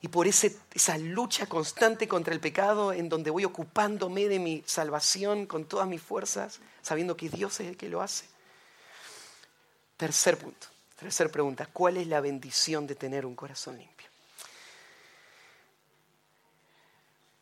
y 0.00 0.06
por 0.06 0.28
esa 0.28 0.96
lucha 0.98 1.48
constante 1.48 2.06
contra 2.06 2.32
el 2.34 2.38
pecado 2.38 2.92
en 2.92 3.08
donde 3.08 3.30
voy 3.30 3.44
ocupándome 3.44 4.28
de 4.28 4.38
mi 4.38 4.62
salvación 4.64 5.46
con 5.46 5.64
todas 5.64 5.88
mis 5.88 6.00
fuerzas, 6.00 6.60
sabiendo 6.80 7.16
que 7.16 7.28
Dios 7.28 7.58
es 7.58 7.66
el 7.66 7.76
que 7.76 7.88
lo 7.88 8.00
hace. 8.00 8.26
Tercer 9.96 10.38
punto, 10.38 10.68
tercer 10.94 11.32
pregunta, 11.32 11.66
¿cuál 11.66 11.96
es 11.96 12.06
la 12.06 12.20
bendición 12.20 12.86
de 12.86 12.94
tener 12.94 13.26
un 13.26 13.34
corazón 13.34 13.76
limpio? 13.76 13.93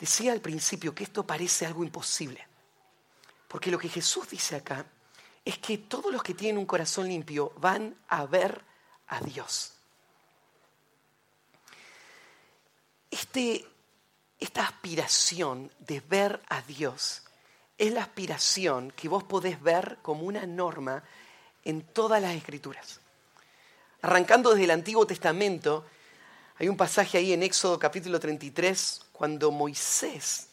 Decía 0.02 0.32
al 0.32 0.40
principio 0.40 0.92
que 0.92 1.04
esto 1.04 1.24
parece 1.24 1.64
algo 1.64 1.84
imposible, 1.84 2.44
porque 3.46 3.70
lo 3.70 3.78
que 3.78 3.88
Jesús 3.88 4.28
dice 4.28 4.56
acá 4.56 4.84
es 5.44 5.58
que 5.58 5.78
todos 5.78 6.12
los 6.12 6.24
que 6.24 6.34
tienen 6.34 6.58
un 6.58 6.66
corazón 6.66 7.06
limpio 7.06 7.52
van 7.58 7.94
a 8.08 8.26
ver 8.26 8.60
a 9.06 9.20
Dios. 9.20 9.74
este, 13.32 13.64
esta 14.40 14.64
aspiración 14.64 15.70
de 15.78 16.00
ver 16.00 16.42
a 16.48 16.60
Dios 16.62 17.22
es 17.78 17.92
la 17.92 18.02
aspiración 18.02 18.90
que 18.90 19.08
vos 19.08 19.24
podés 19.24 19.62
ver 19.62 19.98
como 20.02 20.24
una 20.24 20.44
norma 20.44 21.02
en 21.64 21.82
todas 21.82 22.20
las 22.20 22.34
escrituras. 22.34 23.00
Arrancando 24.02 24.50
desde 24.50 24.64
el 24.64 24.70
Antiguo 24.72 25.06
Testamento, 25.06 25.86
hay 26.58 26.68
un 26.68 26.76
pasaje 26.76 27.16
ahí 27.16 27.32
en 27.32 27.42
Éxodo 27.42 27.78
capítulo 27.78 28.20
33, 28.20 29.00
cuando 29.22 29.52
Moisés 29.52 30.48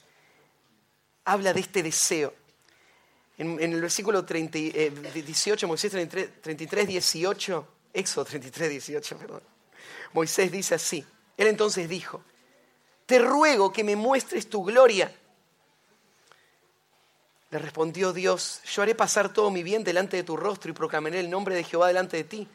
habla 1.25 1.53
de 1.53 1.59
este 1.59 1.81
deseo. 1.81 2.31
En, 3.35 3.59
el 3.59 3.81
versículo 3.81 4.21
18, 4.21 5.65
eh, 5.65 5.67
Moisés 5.67 5.89
33, 5.89 6.87
18, 6.87 7.67
Éxodo 7.91 8.25
33, 8.25 8.69
18, 8.69 9.17
perdón. 9.17 9.41
Moisés 10.13 10.51
dice 10.51 10.75
así. 10.75 11.03
Él 11.35 11.47
entonces 11.47 11.89
dijo, 11.89 12.21
te 13.07 13.17
ruego 13.17 13.73
que 13.73 13.83
me 13.83 13.95
muestres 13.95 14.47
tu 14.47 14.63
gloria. 14.63 15.11
Le 17.49 17.57
respondió 17.57 18.13
Dios, 18.13 18.61
yo 18.71 18.83
haré 18.83 18.93
pasar 18.93 19.33
todo 19.33 19.49
mi 19.49 19.63
bien 19.63 19.83
delante 19.83 20.15
de 20.15 20.23
tu 20.23 20.37
rostro 20.37 20.69
y 20.69 20.75
proclamaré 20.75 21.21
el 21.21 21.31
nombre 21.31 21.55
de 21.55 21.63
Jehová 21.63 21.87
delante 21.87 22.17
de 22.17 22.23
ti. 22.23 22.47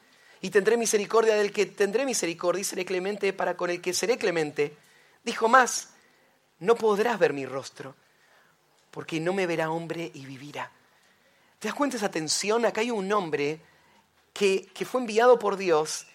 Y 0.43 0.51
tendré 0.51 0.77
misericordia 0.77 1.35
del 1.35 1.51
que 1.51 1.67
tendré 1.67 2.05
misericordia 2.05 2.61
y 2.61 2.65
seré 2.65 2.85
clemente 2.85 3.33
para 3.33 3.57
con 3.57 3.69
el 3.69 3.81
que 3.81 3.93
seré 3.93 4.17
clemente. 4.17 4.77
Dijo 5.25 5.49
más, 5.49 5.94
no 6.61 6.75
podrás 6.77 7.19
ver 7.19 7.33
mi 7.33 7.47
rostro, 7.47 7.95
porque 8.91 9.21
no 9.21 9.33
me 9.33 9.47
verá 9.47 9.71
hombre 9.71 10.11
y 10.15 10.25
vivirá. 10.25 10.71
¿Te 11.59 11.69
das 11.69 11.75
cuenta 11.75 11.97
esa 11.97 12.11
tensión? 12.11 12.65
Acá 12.65 12.81
hay 12.81 12.91
un 12.91 13.13
hombre 13.13 13.61
que, 14.33 14.69
fue 14.85 15.01
enviado 15.01 15.39
por 15.39 15.57
Dios, 15.57 16.07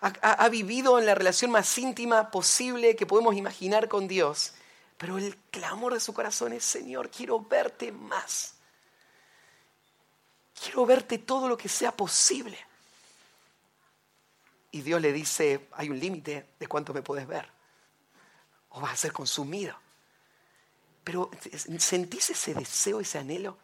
ha, 0.00 0.48
vivido 0.48 0.98
en 0.98 1.06
la 1.06 1.14
relación 1.14 1.50
más 1.50 1.76
íntima 1.78 2.30
posible 2.30 2.96
que 2.96 3.06
podemos 3.06 3.34
imaginar 3.34 3.88
con 3.88 4.06
Dios, 4.06 4.54
pero 4.96 5.18
el 5.18 5.36
clamor 5.50 5.94
de 5.94 6.00
su 6.00 6.14
corazón 6.14 6.52
es, 6.52 6.64
Señor, 6.64 7.10
quiero 7.10 7.40
verte 7.40 7.92
más. 7.92 8.54
Quiero 10.62 10.86
verte 10.86 11.18
todo 11.18 11.48
lo 11.48 11.56
que 11.56 11.68
sea 11.68 11.92
posible. 11.92 12.58
Y 14.70 14.82
Dios 14.82 15.00
le 15.00 15.12
dice, 15.12 15.68
hay 15.72 15.90
un 15.90 15.98
límite 15.98 16.46
de 16.58 16.66
cuánto 16.66 16.94
me 16.94 17.02
puedes 17.02 17.26
ver. 17.26 17.55
O 18.70 18.80
vas 18.80 18.92
a 18.92 18.96
ser 18.96 19.12
consumido. 19.12 19.76
Pero 21.06 21.30
¿sentís 21.78 22.30
ese 22.30 22.52
deseo, 22.52 22.98
ese 23.00 23.18
anhelo? 23.18 23.56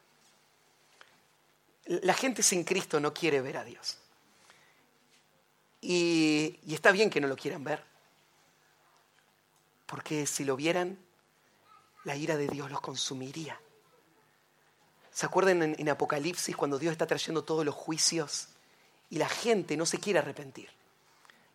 La 1.86 2.14
gente 2.14 2.42
sin 2.42 2.62
Cristo 2.62 3.00
no 3.00 3.12
quiere 3.12 3.40
ver 3.40 3.56
a 3.56 3.64
Dios. 3.64 3.98
Y, 5.80 6.60
está 6.68 6.92
bien 6.92 7.10
que 7.10 7.20
no 7.20 7.26
lo 7.26 7.34
quieran 7.34 7.64
ver. 7.64 7.82
Porque 9.86 10.26
si 10.26 10.44
lo 10.44 10.54
vieran, 10.54 10.96
la 12.04 12.14
ira 12.14 12.36
de 12.36 12.46
Dios 12.46 12.70
los 12.70 12.80
consumiría. 12.80 13.60
¿Se 15.10 15.26
acuerdan 15.26 15.64
en, 15.64 15.76
en, 15.76 15.88
Apocalipsis 15.88 16.56
cuando 16.56 16.78
Dios 16.78 16.92
está 16.92 17.08
trayendo 17.08 17.42
todos 17.42 17.66
los 17.66 17.74
juicios 17.74 18.50
y 19.10 19.18
la 19.18 19.28
gente 19.28 19.76
no 19.76 19.84
se 19.84 19.98
quiere 19.98 20.20
arrepentir? 20.20 20.70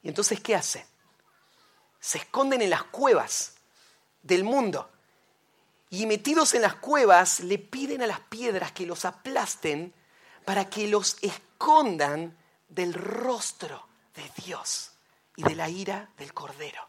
Y 0.04 0.10
entonces, 0.10 0.42
¿qué 0.42 0.54
hace? 0.54 0.86
Se 2.00 2.20
esconden 2.20 2.62
en 2.62 2.70
las 2.70 2.84
cuevas 2.84 3.56
del 4.22 4.44
mundo 4.44 4.90
y 5.90 6.06
metidos 6.06 6.54
en 6.54 6.62
las 6.62 6.76
cuevas 6.76 7.40
le 7.40 7.58
piden 7.60 8.02
a 8.02 8.08
las 8.08 8.20
piedras 8.20 8.72
que 8.72 8.86
los 8.86 9.06
aplasten 9.06 9.94
para 10.46 10.70
que 10.70 10.88
los 10.88 11.18
escondan 11.22 12.38
del 12.68 12.94
rostro 12.94 13.88
de 14.16 14.30
Dios 14.44 14.92
y 15.36 15.44
de 15.44 15.56
la 15.56 15.70
ira 15.70 16.10
del 16.18 16.34
Cordero. 16.34 16.86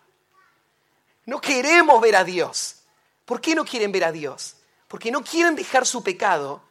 No 1.27 1.41
queremos 1.41 2.01
ver 2.01 2.17
a 2.17 2.25
Dios. 2.25 2.83
¿Por 3.25 3.41
qué 3.41 3.55
no 3.55 3.65
quieren 3.65 3.93
ver 3.93 4.05
a 4.05 4.13
Dios? 4.13 4.57
Porque 4.89 5.11
no 5.11 5.23
quieren 5.23 5.55
dejar 5.55 5.87
su 5.87 6.03
pecado 6.03 6.63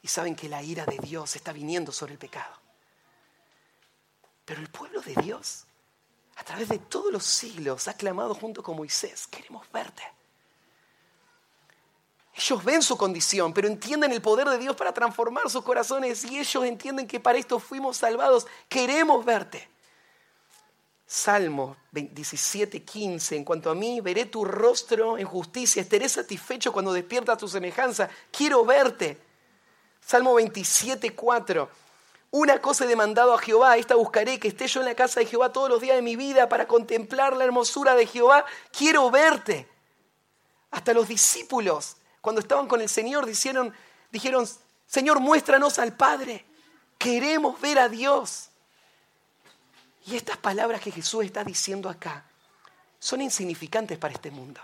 y 0.00 0.08
saben 0.08 0.36
que 0.36 0.48
la 0.48 0.62
ira 0.62 0.86
de 0.86 0.98
Dios 0.98 1.34
está 1.34 1.52
viniendo 1.52 1.90
sobre 1.92 2.12
el 2.12 2.18
pecado. 2.18 2.54
Pero 4.44 4.60
el 4.60 4.68
pueblo 4.68 5.00
de 5.00 5.14
Dios, 5.16 5.65
a 6.36 6.44
través 6.44 6.68
de 6.68 6.78
todos 6.78 7.12
los 7.12 7.24
siglos, 7.24 7.88
ha 7.88 7.94
clamado 7.94 8.34
junto 8.34 8.62
con 8.62 8.76
Moisés, 8.76 9.26
queremos 9.26 9.66
verte. 9.72 10.02
Ellos 12.34 12.62
ven 12.64 12.82
su 12.82 12.98
condición, 12.98 13.54
pero 13.54 13.66
entienden 13.66 14.12
el 14.12 14.20
poder 14.20 14.46
de 14.48 14.58
Dios 14.58 14.76
para 14.76 14.92
transformar 14.92 15.48
sus 15.48 15.64
corazones 15.64 16.22
y 16.24 16.38
ellos 16.38 16.64
entienden 16.64 17.06
que 17.06 17.18
para 17.18 17.38
esto 17.38 17.58
fuimos 17.58 17.96
salvados. 17.96 18.46
Queremos 18.68 19.24
verte. 19.24 19.66
Salmo 21.06 21.76
17, 21.92 22.82
15. 22.82 23.36
En 23.36 23.44
cuanto 23.44 23.70
a 23.70 23.74
mí, 23.74 24.02
veré 24.02 24.26
tu 24.26 24.44
rostro 24.44 25.16
en 25.16 25.26
justicia, 25.26 25.80
estaré 25.80 26.08
satisfecho 26.10 26.72
cuando 26.72 26.92
despierta 26.92 27.38
tu 27.38 27.48
semejanza. 27.48 28.10
Quiero 28.30 28.66
verte. 28.66 29.18
Salmo 30.04 30.34
27, 30.34 31.14
4. 31.14 31.70
Una 32.30 32.60
cosa 32.60 32.84
he 32.84 32.88
demandado 32.88 33.32
a 33.32 33.38
Jehová, 33.38 33.76
esta 33.76 33.94
buscaré, 33.94 34.38
que 34.38 34.48
esté 34.48 34.66
yo 34.66 34.80
en 34.80 34.86
la 34.86 34.94
casa 34.94 35.20
de 35.20 35.26
Jehová 35.26 35.52
todos 35.52 35.70
los 35.70 35.80
días 35.80 35.96
de 35.96 36.02
mi 36.02 36.16
vida 36.16 36.48
para 36.48 36.66
contemplar 36.66 37.36
la 37.36 37.44
hermosura 37.44 37.94
de 37.94 38.06
Jehová. 38.06 38.44
Quiero 38.76 39.10
verte. 39.10 39.68
Hasta 40.70 40.92
los 40.92 41.08
discípulos 41.08 41.96
cuando 42.26 42.40
estaban 42.40 42.66
con 42.66 42.80
el 42.80 42.88
Señor, 42.88 43.24
dijeron, 43.24 43.72
Señor, 44.84 45.20
muéstranos 45.20 45.78
al 45.78 45.96
Padre. 45.96 46.44
Queremos 46.98 47.60
ver 47.60 47.78
a 47.78 47.88
Dios. 47.88 48.48
Y 50.06 50.16
estas 50.16 50.36
palabras 50.36 50.80
que 50.80 50.90
Jesús 50.90 51.24
está 51.24 51.44
diciendo 51.44 51.88
acá 51.88 52.24
son 52.98 53.20
insignificantes 53.20 53.96
para 53.98 54.14
este 54.14 54.32
mundo. 54.32 54.60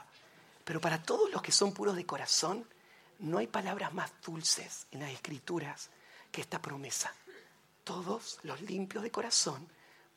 Pero 0.64 0.80
para 0.80 1.00
todos 1.00 1.30
los 1.30 1.40
que 1.40 1.52
son 1.52 1.72
puros 1.72 1.94
de 1.94 2.04
corazón, 2.04 2.66
no 3.20 3.38
hay 3.38 3.46
palabras 3.46 3.94
más 3.94 4.10
dulces 4.24 4.88
en 4.90 4.98
las 4.98 5.10
escrituras 5.10 5.88
que 6.32 6.40
esta 6.40 6.60
promesa. 6.60 7.14
Todos 7.84 8.38
los 8.42 8.60
limpios 8.62 9.02
de 9.02 9.10
corazón 9.10 9.68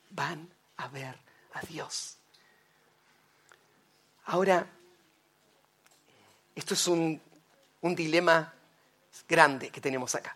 van 0.10 0.50
a 0.78 0.88
ver 0.88 1.18
a 1.54 1.62
Dios. 1.62 2.18
Ahora, 4.26 4.68
esto 6.56 6.74
es 6.74 6.88
un 6.88 7.22
dilema 7.82 8.54
grande 9.28 9.70
que 9.70 9.82
tenemos 9.82 10.16
acá. 10.16 10.36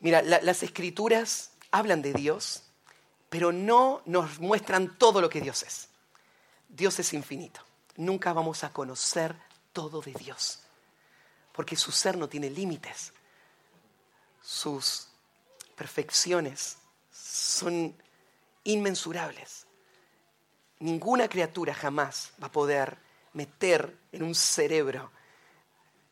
Mira, 0.00 0.22
las 0.22 0.62
escrituras 0.62 1.50
hablan 1.70 2.02
de 2.02 2.12
Dios, 2.12 2.62
pero 3.28 3.52
no 3.52 4.02
nos 4.06 4.38
muestran 4.38 4.96
todo 4.96 5.20
lo 5.20 5.28
que 5.28 5.40
Dios 5.40 5.62
es. 5.62 5.88
Dios 6.68 6.98
es 6.98 7.12
infinito. 7.12 7.60
Nunca 7.96 8.32
vamos 8.32 8.62
a 8.62 8.72
conocer 8.72 9.34
todo 9.72 10.00
de 10.00 10.12
Dios, 10.12 10.60
porque 11.52 11.76
su 11.76 11.90
ser 11.90 12.16
no 12.16 12.28
tiene 12.28 12.48
límites. 12.48 13.12
Sus 14.40 15.07
perfecciones 15.78 16.76
son 17.10 17.94
inmensurables. 18.64 19.66
Ninguna 20.80 21.28
criatura 21.28 21.72
jamás 21.72 22.32
va 22.42 22.48
a 22.48 22.52
poder 22.52 22.98
meter 23.32 23.96
en 24.12 24.22
un 24.24 24.34
cerebro 24.34 25.10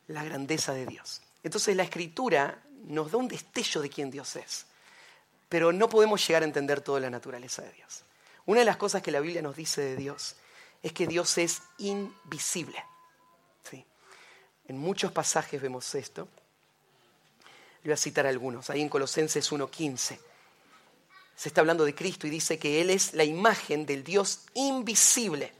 la 0.08 0.24
grandeza 0.24 0.72
de 0.72 0.86
Dios. 0.86 1.20
Entonces 1.42 1.76
la 1.76 1.82
escritura 1.82 2.62
nos 2.84 3.10
da 3.10 3.18
un 3.18 3.28
destello 3.28 3.82
de 3.82 3.90
quién 3.90 4.10
Dios 4.10 4.36
es, 4.36 4.66
pero 5.48 5.72
no 5.72 5.88
podemos 5.88 6.26
llegar 6.26 6.42
a 6.42 6.46
entender 6.46 6.80
toda 6.80 7.00
la 7.00 7.10
naturaleza 7.10 7.62
de 7.62 7.72
Dios. 7.72 8.02
Una 8.46 8.60
de 8.60 8.66
las 8.66 8.76
cosas 8.76 9.02
que 9.02 9.10
la 9.10 9.20
Biblia 9.20 9.42
nos 9.42 9.56
dice 9.56 9.80
de 9.80 9.96
Dios 9.96 10.36
es 10.82 10.92
que 10.92 11.06
Dios 11.06 11.36
es 11.38 11.62
invisible. 11.78 12.82
¿Sí? 13.68 13.84
En 14.68 14.78
muchos 14.78 15.10
pasajes 15.10 15.60
vemos 15.60 15.92
esto. 15.96 16.28
Voy 17.86 17.92
a 17.92 17.96
citar 17.96 18.26
algunos. 18.26 18.68
Ahí 18.68 18.80
en 18.80 18.88
Colosenses 18.88 19.52
1.15 19.52 20.18
se 21.36 21.48
está 21.48 21.60
hablando 21.60 21.84
de 21.84 21.94
Cristo 21.94 22.26
y 22.26 22.30
dice 22.30 22.58
que 22.58 22.80
Él 22.80 22.90
es 22.90 23.14
la 23.14 23.22
imagen 23.22 23.86
del 23.86 24.02
Dios 24.02 24.40
invisible. 24.54 25.52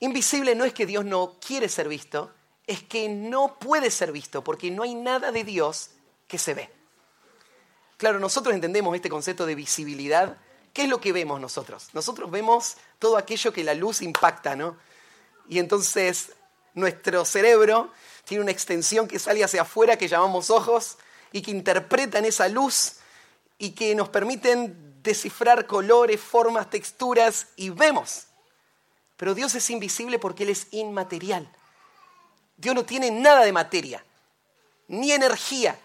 Invisible 0.00 0.56
no 0.56 0.64
es 0.64 0.74
que 0.74 0.84
Dios 0.84 1.04
no 1.04 1.36
quiere 1.38 1.68
ser 1.68 1.88
visto, 1.88 2.32
es 2.66 2.82
que 2.82 3.08
no 3.08 3.56
puede 3.60 3.88
ser 3.92 4.10
visto 4.10 4.42
porque 4.42 4.72
no 4.72 4.82
hay 4.82 4.96
nada 4.96 5.30
de 5.30 5.44
Dios 5.44 5.90
que 6.26 6.38
se 6.38 6.54
ve. 6.54 6.68
Claro, 7.96 8.18
nosotros 8.18 8.52
entendemos 8.52 8.96
este 8.96 9.08
concepto 9.08 9.46
de 9.46 9.54
visibilidad. 9.54 10.38
¿Qué 10.72 10.82
es 10.82 10.88
lo 10.88 11.00
que 11.00 11.12
vemos 11.12 11.40
nosotros? 11.40 11.90
Nosotros 11.92 12.32
vemos 12.32 12.78
todo 12.98 13.16
aquello 13.16 13.52
que 13.52 13.62
la 13.62 13.74
luz 13.74 14.02
impacta, 14.02 14.56
¿no? 14.56 14.76
Y 15.48 15.60
entonces 15.60 16.32
nuestro 16.74 17.24
cerebro 17.24 17.92
tiene 18.24 18.42
una 18.42 18.52
extensión 18.52 19.08
que 19.08 19.18
sale 19.18 19.44
hacia 19.44 19.62
afuera 19.62 19.96
que 19.96 20.08
llamamos 20.08 20.50
ojos 20.50 20.98
y 21.32 21.42
que 21.42 21.50
interpretan 21.50 22.24
esa 22.24 22.48
luz 22.48 22.96
y 23.58 23.70
que 23.70 23.94
nos 23.94 24.08
permiten 24.08 25.02
descifrar 25.02 25.66
colores, 25.66 26.20
formas, 26.20 26.70
texturas 26.70 27.48
y 27.56 27.70
vemos. 27.70 28.26
Pero 29.16 29.34
Dios 29.34 29.54
es 29.54 29.68
invisible 29.70 30.18
porque 30.18 30.42
Él 30.44 30.50
es 30.50 30.68
inmaterial. 30.72 31.48
Dios 32.56 32.74
no 32.74 32.84
tiene 32.84 33.10
nada 33.10 33.44
de 33.44 33.52
materia, 33.52 34.04
ni 34.88 35.12
energía. 35.12 35.78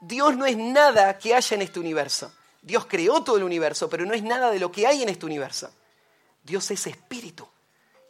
Dios 0.00 0.36
no 0.36 0.46
es 0.46 0.56
nada 0.56 1.18
que 1.18 1.34
haya 1.34 1.54
en 1.54 1.62
este 1.62 1.80
universo. 1.80 2.32
Dios 2.62 2.86
creó 2.86 3.22
todo 3.22 3.36
el 3.36 3.42
universo, 3.42 3.88
pero 3.88 4.06
no 4.06 4.14
es 4.14 4.22
nada 4.22 4.50
de 4.50 4.58
lo 4.58 4.72
que 4.72 4.86
hay 4.86 5.02
en 5.02 5.08
este 5.08 5.26
universo. 5.26 5.70
Dios 6.42 6.70
es 6.70 6.86
espíritu. 6.86 7.48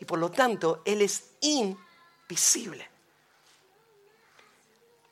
y 0.00 0.04
por 0.04 0.18
lo 0.18 0.30
tanto 0.30 0.82
Él 0.84 1.02
es 1.02 1.24
invisible. 1.40 2.93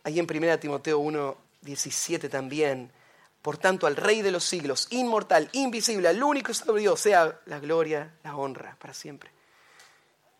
Ahí 0.04 0.18
en 0.18 0.26
1 0.28 0.58
Timoteo 0.58 0.98
1, 0.98 1.36
17 1.62 2.28
también, 2.28 2.90
por 3.40 3.58
tanto 3.58 3.86
al 3.86 3.96
Rey 3.96 4.22
de 4.22 4.30
los 4.30 4.44
siglos, 4.44 4.86
inmortal, 4.90 5.48
invisible, 5.52 6.08
al 6.08 6.22
único 6.22 6.54
sobre 6.54 6.82
Dios, 6.82 7.00
sea 7.00 7.40
la 7.46 7.58
gloria, 7.58 8.14
la 8.22 8.36
honra 8.36 8.76
para 8.80 8.94
siempre. 8.94 9.30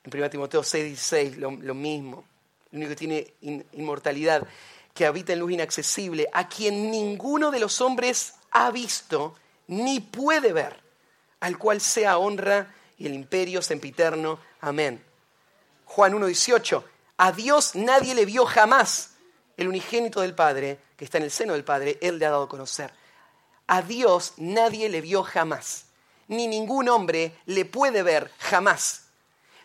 En 0.05 0.17
1 0.17 0.31
Timoteo 0.31 0.63
6, 0.63 0.85
16, 0.85 1.37
lo, 1.39 1.75
mismo, 1.75 2.25
el 2.71 2.79
único 2.79 2.91
que 2.91 2.97
tiene 2.97 3.35
inmortalidad, 3.73 4.47
que 4.95 5.07
habita 5.07 5.33
en 5.33 5.41
luz 5.41 5.53
inaccesible, 5.53 6.29
a 6.33 6.49
quien 6.49 6.91
ninguno 6.91 7.51
de 7.51 7.61
los 7.61 7.81
hombres 7.81 8.35
ha 8.51 8.71
visto 8.71 9.37
ni 9.69 10.01
puede 10.01 10.53
ver, 10.53 10.81
al 11.41 11.59
cual 11.59 11.81
sea 11.81 12.19
honra 12.19 12.75
y 12.99 13.07
el 13.07 13.15
imperio 13.15 13.63
sempiterno. 13.63 14.39
Amén. 14.61 15.03
Juan 15.87 16.15
1.18, 16.15 16.83
a 17.17 17.33
Dios 17.33 17.75
nadie 17.75 18.15
le 18.15 18.25
vio 18.27 18.45
jamás, 18.47 19.12
el 19.57 19.69
unigénito 19.69 20.21
del 20.21 20.35
Padre, 20.35 20.79
que 20.97 21.05
está 21.05 21.19
en 21.19 21.25
el 21.25 21.31
seno 21.31 21.53
del 21.53 21.65
Padre, 21.65 21.99
Él 22.01 22.19
le 22.19 22.27
ha 22.27 22.31
dado 22.31 22.45
a 22.45 22.49
conocer. 22.49 22.93
A 23.67 23.83
Dios 23.83 24.35
nadie 24.37 24.89
le 24.89 25.01
vio 25.01 25.23
jamás, 25.23 25.87
ni 26.29 26.47
ningún 26.47 26.89
hombre 26.89 27.39
le 27.47 27.65
puede 27.65 28.03
ver 28.03 28.31
jamás. 28.39 29.05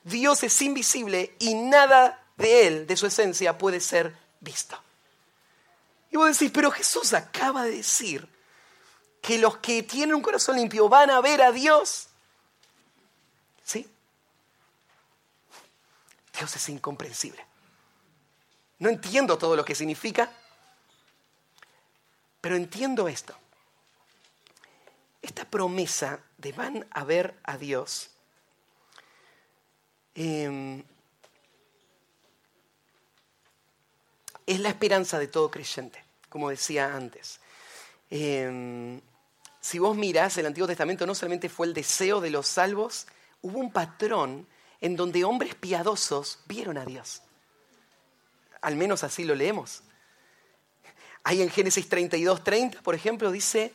Dios 0.03 0.43
es 0.43 0.61
invisible 0.61 1.35
y 1.39 1.55
nada 1.55 2.23
de 2.37 2.67
Él, 2.67 2.87
de 2.87 2.97
su 2.97 3.07
esencia, 3.07 3.57
puede 3.57 3.79
ser 3.79 4.15
visto. 4.39 4.81
Y 6.11 6.17
vos 6.17 6.31
decís, 6.31 6.51
pero 6.53 6.71
Jesús 6.71 7.13
acaba 7.13 7.63
de 7.63 7.71
decir 7.71 8.27
que 9.21 9.37
los 9.37 9.57
que 9.57 9.83
tienen 9.83 10.15
un 10.15 10.21
corazón 10.21 10.55
limpio 10.55 10.87
van 10.87 11.09
a 11.09 11.19
ver 11.19 11.41
a 11.41 11.51
Dios. 11.51 12.07
¿Sí? 13.63 13.89
Dios 16.37 16.55
es 16.55 16.69
incomprensible. 16.69 17.45
No 18.79 18.89
entiendo 18.89 19.37
todo 19.37 19.55
lo 19.55 19.65
que 19.65 19.75
significa, 19.75 20.31
pero 22.41 22.55
entiendo 22.55 23.07
esto. 23.07 23.35
Esta 25.21 25.45
promesa 25.45 26.19
de 26.37 26.51
van 26.51 26.87
a 26.91 27.03
ver 27.03 27.37
a 27.43 27.57
Dios 27.57 28.11
em, 30.15 30.83
es 34.45 34.59
la 34.59 34.69
esperanza 34.69 35.19
de 35.19 35.27
todo 35.27 35.51
creyente, 35.51 36.03
como 36.29 36.49
decía 36.49 36.95
antes. 36.95 37.39
Em, 38.09 39.01
si 39.59 39.79
vos 39.79 39.97
mirás 39.97 40.37
el 40.37 40.45
Antiguo 40.45 40.67
Testamento, 40.67 41.05
no 41.05 41.13
solamente 41.13 41.49
fue 41.49 41.67
el 41.67 41.73
deseo 41.73 42.21
de 42.21 42.29
los 42.29 42.47
salvos, 42.47 43.07
hubo 43.41 43.59
un 43.59 43.71
patrón 43.71 44.47
en 44.79 44.95
donde 44.95 45.25
hombres 45.25 45.55
piadosos 45.55 46.39
vieron 46.45 46.77
a 46.77 46.85
Dios. 46.85 47.21
Al 48.61 48.75
menos 48.75 49.03
así 49.03 49.23
lo 49.23 49.35
leemos. 49.35 49.83
Ahí 51.23 51.41
en 51.41 51.49
Génesis 51.49 51.89
32, 51.89 52.43
30, 52.43 52.81
por 52.81 52.95
ejemplo, 52.95 53.31
dice, 53.31 53.73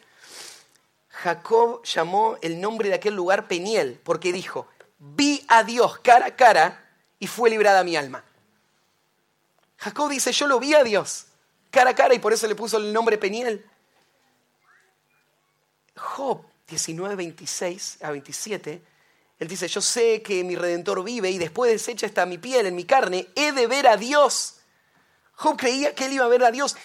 Jacob 1.09 1.83
llamó 1.85 2.39
el 2.41 2.61
nombre 2.61 2.89
de 2.89 2.95
aquel 2.95 3.15
lugar 3.15 3.49
Peniel, 3.49 4.01
porque 4.03 4.33
dijo, 4.33 4.69
vi 4.99 5.45
a 5.49 5.63
Dios 5.63 5.99
cara 5.99 6.27
a 6.27 6.37
cara 6.37 6.83
y 7.19 7.27
fue 7.27 7.51
librada 7.51 7.85
mi 7.85 7.97
alma. 7.97 8.25
Jacob 9.77 10.09
dice, 10.09 10.33
yo 10.33 10.47
lo 10.47 10.59
vi 10.61 10.75
a 10.75 10.83
Dios 10.85 11.27
cara 11.73 11.91
a 11.91 11.95
cara 11.95 12.15
y 12.15 12.21
por 12.21 12.33
eso 12.33 12.47
le 12.47 12.55
puso 12.55 12.77
el 12.77 12.93
nombre 12.93 13.19
Peniel. 13.19 13.65
Job 15.97 16.45
19, 16.69 17.17
26 17.17 17.99
a 18.03 18.11
27, 18.11 18.83
él 19.39 19.49
dice, 19.49 19.67
yo 19.67 19.81
sé 19.81 20.23
que 20.23 20.45
mi 20.45 20.55
redentor 20.55 21.03
vive 21.03 21.31
y 21.31 21.39
después 21.39 21.73
deshecha 21.73 22.07
está 22.07 22.27
mi 22.27 22.39
piel, 22.39 22.67
en 22.67 22.77
mi 22.77 22.85
carne, 22.85 23.29
he 23.35 23.53
de 23.53 23.67
ver 23.67 23.89
a 23.89 23.97
Dios. 23.97 24.59
Job 25.43 25.57
creía 25.57 25.93
que 25.93 26.05
él 26.05 26.13
iba 26.13 26.25
a 26.25 26.29
ver 26.29 26.45
a 26.45 26.53
Dios 26.53 26.77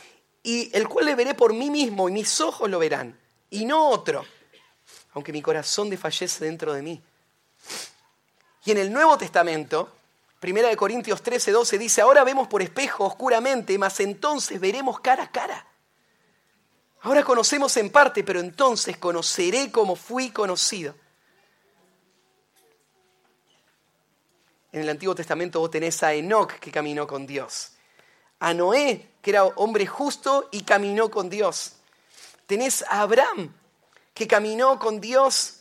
y 0.41 0.76
el 0.76 0.88
cual 0.88 1.05
le 1.05 1.14
veré 1.14 1.36
por 1.36 1.53
mí 1.53 1.70
mismo 1.70 2.10
y 2.10 2.12
mis 2.12 2.41
ojos 2.41 2.68
lo 2.68 2.80
verán 2.80 3.16
y 3.51 3.66
no 3.66 3.89
otro, 3.89 4.26
aunque 5.14 5.32
mi 5.32 5.43
corazón 5.43 5.91
desfallece 5.91 6.43
dentro 6.43 6.74
de 6.74 6.82
mí. 6.82 6.99
Y 8.66 8.72
en 8.72 8.80
el 8.80 8.91
Nuevo 8.91 9.16
Testamento, 9.16 9.93
1 10.41 10.76
Corintios 10.76 11.22
13, 11.22 11.51
12 11.51 11.78
dice, 11.78 12.01
ahora 12.01 12.24
vemos 12.24 12.47
por 12.47 12.64
espejo 12.64 13.05
oscuramente, 13.05 13.78
mas 13.78 13.99
entonces 13.99 14.60
veremos 14.60 15.01
cara 15.01 15.26
a 15.26 15.32
cara. 15.32 15.68
Ahora 17.01 17.24
conocemos 17.24 17.78
en 17.78 17.91
parte, 17.91 18.24
pero 18.24 18.39
entonces 18.39 18.97
conoceré 18.97 19.72
como 19.72 19.95
fui 19.95 20.32
conocido. 20.32 20.95
En 24.72 24.82
el 24.82 24.89
Antiguo 24.89 25.14
Testamento 25.14 25.60
vos 25.60 25.70
tenés 25.70 26.01
a 26.01 26.16
Enoch 26.16 26.53
que 26.53 26.72
caminó 26.72 27.05
con 27.05 27.28
Dios 27.28 27.77
a 28.40 28.54
Noé, 28.54 29.08
que 29.22 29.32
era 29.32 29.46
hombre 29.46 29.86
justo 29.86 30.50
y 30.52 30.64
caminó 30.64 31.10
con 31.10 31.30
Dios. 31.30 31.74
Tenés 32.46 32.84
a 32.84 33.02
Abraham, 33.02 33.54
que 34.14 34.28
caminó 34.28 34.80
con 34.80 35.02
Dios 35.02 35.58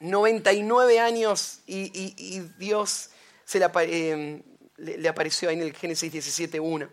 99 0.00 0.98
años 0.98 1.60
y, 1.66 2.40
Dios 2.58 3.10
se 3.44 3.58
eh, 3.58 4.42
le, 4.76 5.08
apareció 5.08 5.48
ahí 5.48 5.56
en 5.56 5.62
el 5.62 5.74
Génesis 5.74 6.12
17.1. 6.12 6.88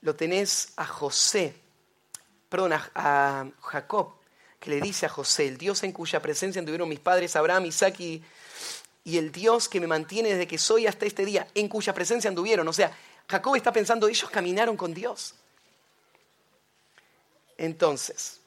Lo 0.00 0.14
tenés 0.14 0.72
a 0.76 0.86
José, 0.86 1.54
perdón, 2.48 2.72
a, 2.72 3.50
Jacob, 3.60 4.14
que 4.60 4.70
le 4.70 4.80
dice 4.80 5.06
a 5.06 5.08
José, 5.08 5.48
el 5.48 5.58
Dios 5.58 5.82
en 5.82 5.92
cuya 5.92 6.22
presencia 6.22 6.60
anduvieron 6.60 6.88
mis 6.88 7.00
padres 7.00 7.36
Abraham, 7.36 7.66
Isaac 7.66 8.00
y, 8.00 8.22
y 9.04 9.18
el 9.18 9.32
Dios 9.32 9.68
que 9.68 9.80
me 9.80 9.86
mantiene 9.86 10.30
desde 10.30 10.46
que 10.46 10.58
soy 10.58 10.86
hasta 10.86 11.04
este 11.04 11.24
día, 11.24 11.46
en 11.54 11.68
cuya 11.68 11.92
presencia 11.92 12.28
anduvieron. 12.28 12.66
O 12.68 12.72
sea, 12.72 12.96
Jacob 13.28 13.56
está 13.56 13.72
pensando, 13.72 14.08
ellos 14.08 14.30
caminaron 14.30 14.76
con 14.76 14.94
Dios. 14.94 15.34
Entonces, 17.58 18.40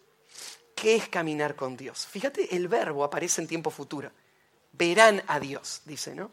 ¿qué 0.76 0.96
es 0.96 1.10
caminar 1.10 1.56
con 1.56 1.76
Dios? 1.76 2.08
Fíjate, 2.08 2.56
el 2.56 2.68
verbo 2.68 3.04
aparece 3.04 3.42
en 3.42 3.48
tiempo 3.48 3.72
futuro. 3.72 4.12
Verán 4.74 5.24
a 5.28 5.40
Dios, 5.40 5.82
dice, 5.86 6.16
¿no? 6.16 6.32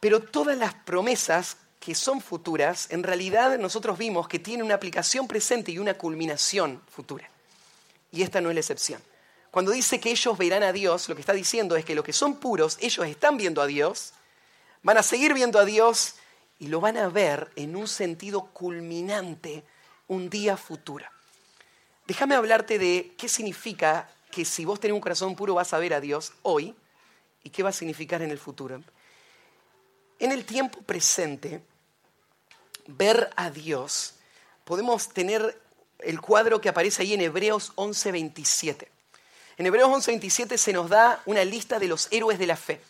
Pero 0.00 0.20
todas 0.20 0.56
las 0.56 0.74
promesas 0.74 1.56
que 1.80 1.94
son 1.94 2.20
futuras, 2.20 2.86
en 2.90 3.02
realidad 3.02 3.58
nosotros 3.58 3.98
vimos 3.98 4.28
que 4.28 4.38
tienen 4.38 4.64
una 4.64 4.74
aplicación 4.74 5.28
presente 5.28 5.72
y 5.72 5.78
una 5.78 5.94
culminación 5.94 6.82
futura. 6.88 7.28
Y 8.10 8.22
esta 8.22 8.40
no 8.40 8.48
es 8.48 8.54
la 8.54 8.60
excepción. 8.60 9.02
Cuando 9.50 9.70
dice 9.72 10.00
que 10.00 10.10
ellos 10.10 10.36
verán 10.38 10.62
a 10.62 10.72
Dios, 10.72 11.08
lo 11.08 11.14
que 11.14 11.20
está 11.20 11.32
diciendo 11.32 11.76
es 11.76 11.84
que 11.84 11.94
los 11.94 12.04
que 12.04 12.12
son 12.12 12.36
puros, 12.36 12.78
ellos 12.80 13.06
están 13.06 13.36
viendo 13.36 13.60
a 13.60 13.66
Dios, 13.66 14.12
van 14.82 14.98
a 14.98 15.02
seguir 15.02 15.34
viendo 15.34 15.58
a 15.58 15.64
Dios 15.64 16.14
y 16.58 16.68
lo 16.68 16.80
van 16.80 16.96
a 16.96 17.08
ver 17.08 17.50
en 17.56 17.76
un 17.76 17.88
sentido 17.88 18.46
culminante 18.46 19.64
un 20.08 20.30
día 20.30 20.56
futuro. 20.56 21.06
Déjame 22.06 22.34
hablarte 22.34 22.78
de 22.78 23.14
qué 23.16 23.28
significa 23.28 24.08
que 24.30 24.44
si 24.44 24.64
vos 24.64 24.80
tenés 24.80 24.94
un 24.94 25.00
corazón 25.00 25.36
puro 25.36 25.54
vas 25.54 25.72
a 25.72 25.78
ver 25.78 25.94
a 25.94 26.00
Dios 26.00 26.32
hoy 26.42 26.74
y 27.42 27.50
qué 27.50 27.62
va 27.62 27.70
a 27.70 27.72
significar 27.72 28.22
en 28.22 28.30
el 28.30 28.38
futuro. 28.38 28.82
En 30.18 30.32
el 30.32 30.44
tiempo 30.44 30.80
presente, 30.82 31.62
ver 32.86 33.30
a 33.36 33.50
Dios, 33.50 34.14
podemos 34.64 35.08
tener 35.08 35.60
el 35.98 36.20
cuadro 36.20 36.60
que 36.60 36.68
aparece 36.68 37.02
ahí 37.02 37.14
en 37.14 37.20
Hebreos 37.20 37.72
11:27. 37.76 38.88
En 39.56 39.66
Hebreos 39.66 39.88
11:27 39.88 40.58
se 40.58 40.72
nos 40.72 40.90
da 40.90 41.22
una 41.26 41.44
lista 41.44 41.78
de 41.78 41.88
los 41.88 42.08
héroes 42.10 42.38
de 42.38 42.46
la 42.46 42.56
fe 42.56 42.80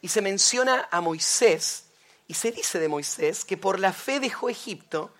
y 0.00 0.08
se 0.08 0.20
menciona 0.20 0.88
a 0.90 1.00
Moisés 1.00 1.84
y 2.32 2.34
se 2.34 2.50
dice 2.50 2.78
de 2.78 2.88
Moisés 2.88 3.44
que 3.44 3.58
por 3.58 3.78
la 3.78 3.92
fe 3.92 4.18
dejó 4.18 4.48
Egipto, 4.48 5.12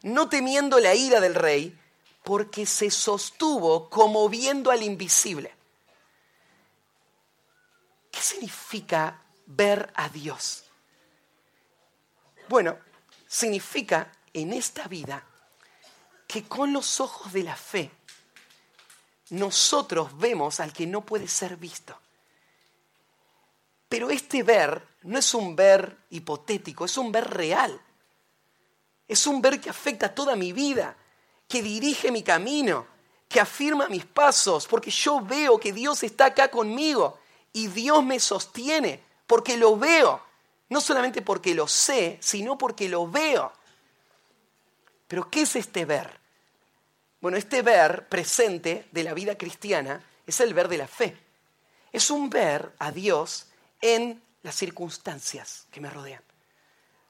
no 0.00 0.30
temiendo 0.30 0.80
la 0.80 0.94
ira 0.94 1.20
del 1.20 1.34
rey, 1.34 1.78
porque 2.24 2.64
se 2.64 2.90
sostuvo 2.90 3.90
como 3.90 4.26
viendo 4.30 4.70
al 4.70 4.82
invisible. 4.82 5.54
¿Qué 8.10 8.22
significa 8.22 9.20
ver 9.44 9.92
a 9.96 10.08
Dios? 10.08 10.64
Bueno, 12.48 12.78
significa 13.28 14.10
en 14.32 14.54
esta 14.54 14.88
vida 14.88 15.26
que 16.26 16.44
con 16.44 16.72
los 16.72 17.00
ojos 17.00 17.34
de 17.34 17.42
la 17.42 17.54
fe 17.54 17.90
nosotros 19.28 20.16
vemos 20.16 20.58
al 20.60 20.72
que 20.72 20.86
no 20.86 21.04
puede 21.04 21.28
ser 21.28 21.58
visto. 21.58 22.00
Pero 23.90 24.08
este 24.08 24.42
ver 24.42 24.95
no 25.06 25.18
es 25.18 25.34
un 25.34 25.54
ver 25.54 25.96
hipotético, 26.10 26.84
es 26.84 26.98
un 26.98 27.12
ver 27.12 27.30
real. 27.30 27.80
Es 29.06 29.26
un 29.26 29.40
ver 29.40 29.60
que 29.60 29.70
afecta 29.70 30.12
toda 30.12 30.34
mi 30.34 30.52
vida, 30.52 30.96
que 31.46 31.62
dirige 31.62 32.10
mi 32.10 32.24
camino, 32.24 32.86
que 33.28 33.38
afirma 33.38 33.88
mis 33.88 34.04
pasos, 34.04 34.66
porque 34.66 34.90
yo 34.90 35.20
veo 35.20 35.60
que 35.60 35.72
Dios 35.72 36.02
está 36.02 36.26
acá 36.26 36.50
conmigo 36.50 37.18
y 37.52 37.68
Dios 37.68 38.04
me 38.04 38.18
sostiene, 38.18 39.00
porque 39.26 39.56
lo 39.56 39.76
veo. 39.76 40.20
No 40.68 40.80
solamente 40.80 41.22
porque 41.22 41.54
lo 41.54 41.68
sé, 41.68 42.18
sino 42.20 42.58
porque 42.58 42.88
lo 42.88 43.08
veo. 43.08 43.52
Pero 45.06 45.30
¿qué 45.30 45.42
es 45.42 45.54
este 45.54 45.84
ver? 45.84 46.18
Bueno, 47.20 47.38
este 47.38 47.62
ver 47.62 48.08
presente 48.08 48.88
de 48.90 49.04
la 49.04 49.14
vida 49.14 49.38
cristiana 49.38 50.04
es 50.26 50.40
el 50.40 50.52
ver 50.52 50.66
de 50.66 50.78
la 50.78 50.88
fe. 50.88 51.16
Es 51.92 52.10
un 52.10 52.28
ver 52.28 52.72
a 52.80 52.90
Dios 52.90 53.46
en 53.80 54.25
las 54.46 54.54
circunstancias 54.54 55.66
que 55.72 55.80
me 55.80 55.90
rodean. 55.90 56.22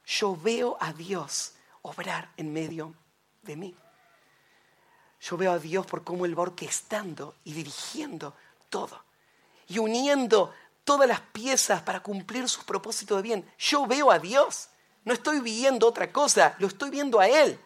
Yo 0.07 0.35
veo 0.35 0.79
a 0.81 0.95
Dios 0.95 1.53
obrar 1.83 2.33
en 2.39 2.51
medio 2.51 2.95
de 3.43 3.57
mí. 3.57 3.77
Yo 5.21 5.37
veo 5.37 5.53
a 5.53 5.59
Dios 5.59 5.87
por 5.87 6.03
cómo 6.03 6.25
Él 6.25 6.39
va 6.39 6.45
orquestando 6.45 7.35
y 7.45 7.53
dirigiendo 7.53 8.35
todo 8.71 9.05
y 9.69 9.79
uniendo 9.79 10.55
todas 10.83 11.07
las 11.07 11.21
piezas 11.21 11.83
para 11.83 12.01
cumplir 12.01 12.49
sus 12.49 12.65
propósitos 12.65 13.19
de 13.19 13.23
bien. 13.23 13.53
Yo 13.59 13.87
veo 13.87 14.11
a 14.11 14.19
Dios, 14.19 14.71
no 15.05 15.13
estoy 15.13 15.41
viendo 15.41 15.87
otra 15.87 16.11
cosa, 16.11 16.57
lo 16.59 16.69
estoy 16.69 16.89
viendo 16.89 17.21
a 17.21 17.29
Él. 17.29 17.61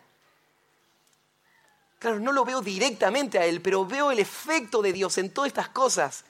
Claro, 2.00 2.18
no 2.18 2.32
lo 2.32 2.44
veo 2.44 2.60
directamente 2.60 3.38
a 3.38 3.44
Él, 3.44 3.62
pero 3.62 3.86
veo 3.86 4.10
el 4.10 4.18
efecto 4.18 4.82
de 4.82 4.92
Dios 4.92 5.16
en 5.18 5.32
todas 5.32 5.46
estas 5.48 5.68
cosas. 5.68 6.24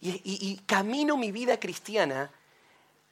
Y, 0.00 0.20
y 0.24 0.56
camino 0.66 1.16
mi 1.16 1.30
vida 1.30 1.60
cristiana 1.60 2.32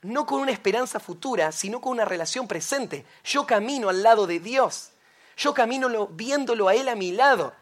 no 0.03 0.25
con 0.25 0.41
una 0.41 0.51
esperanza 0.51 0.99
futura, 0.99 1.51
sino 1.51 1.81
con 1.81 1.93
una 1.93 2.05
relación 2.05 2.47
presente. 2.47 3.05
Yo 3.23 3.45
camino 3.45 3.89
al 3.89 4.03
lado 4.03 4.27
de 4.27 4.39
Dios. 4.39 4.91
Yo 5.37 5.53
camino 5.53 6.07
viéndolo 6.07 6.67
a 6.67 6.75
Él 6.75 6.87
a 6.89 6.95
mi 6.95 7.11
lado. 7.11 7.53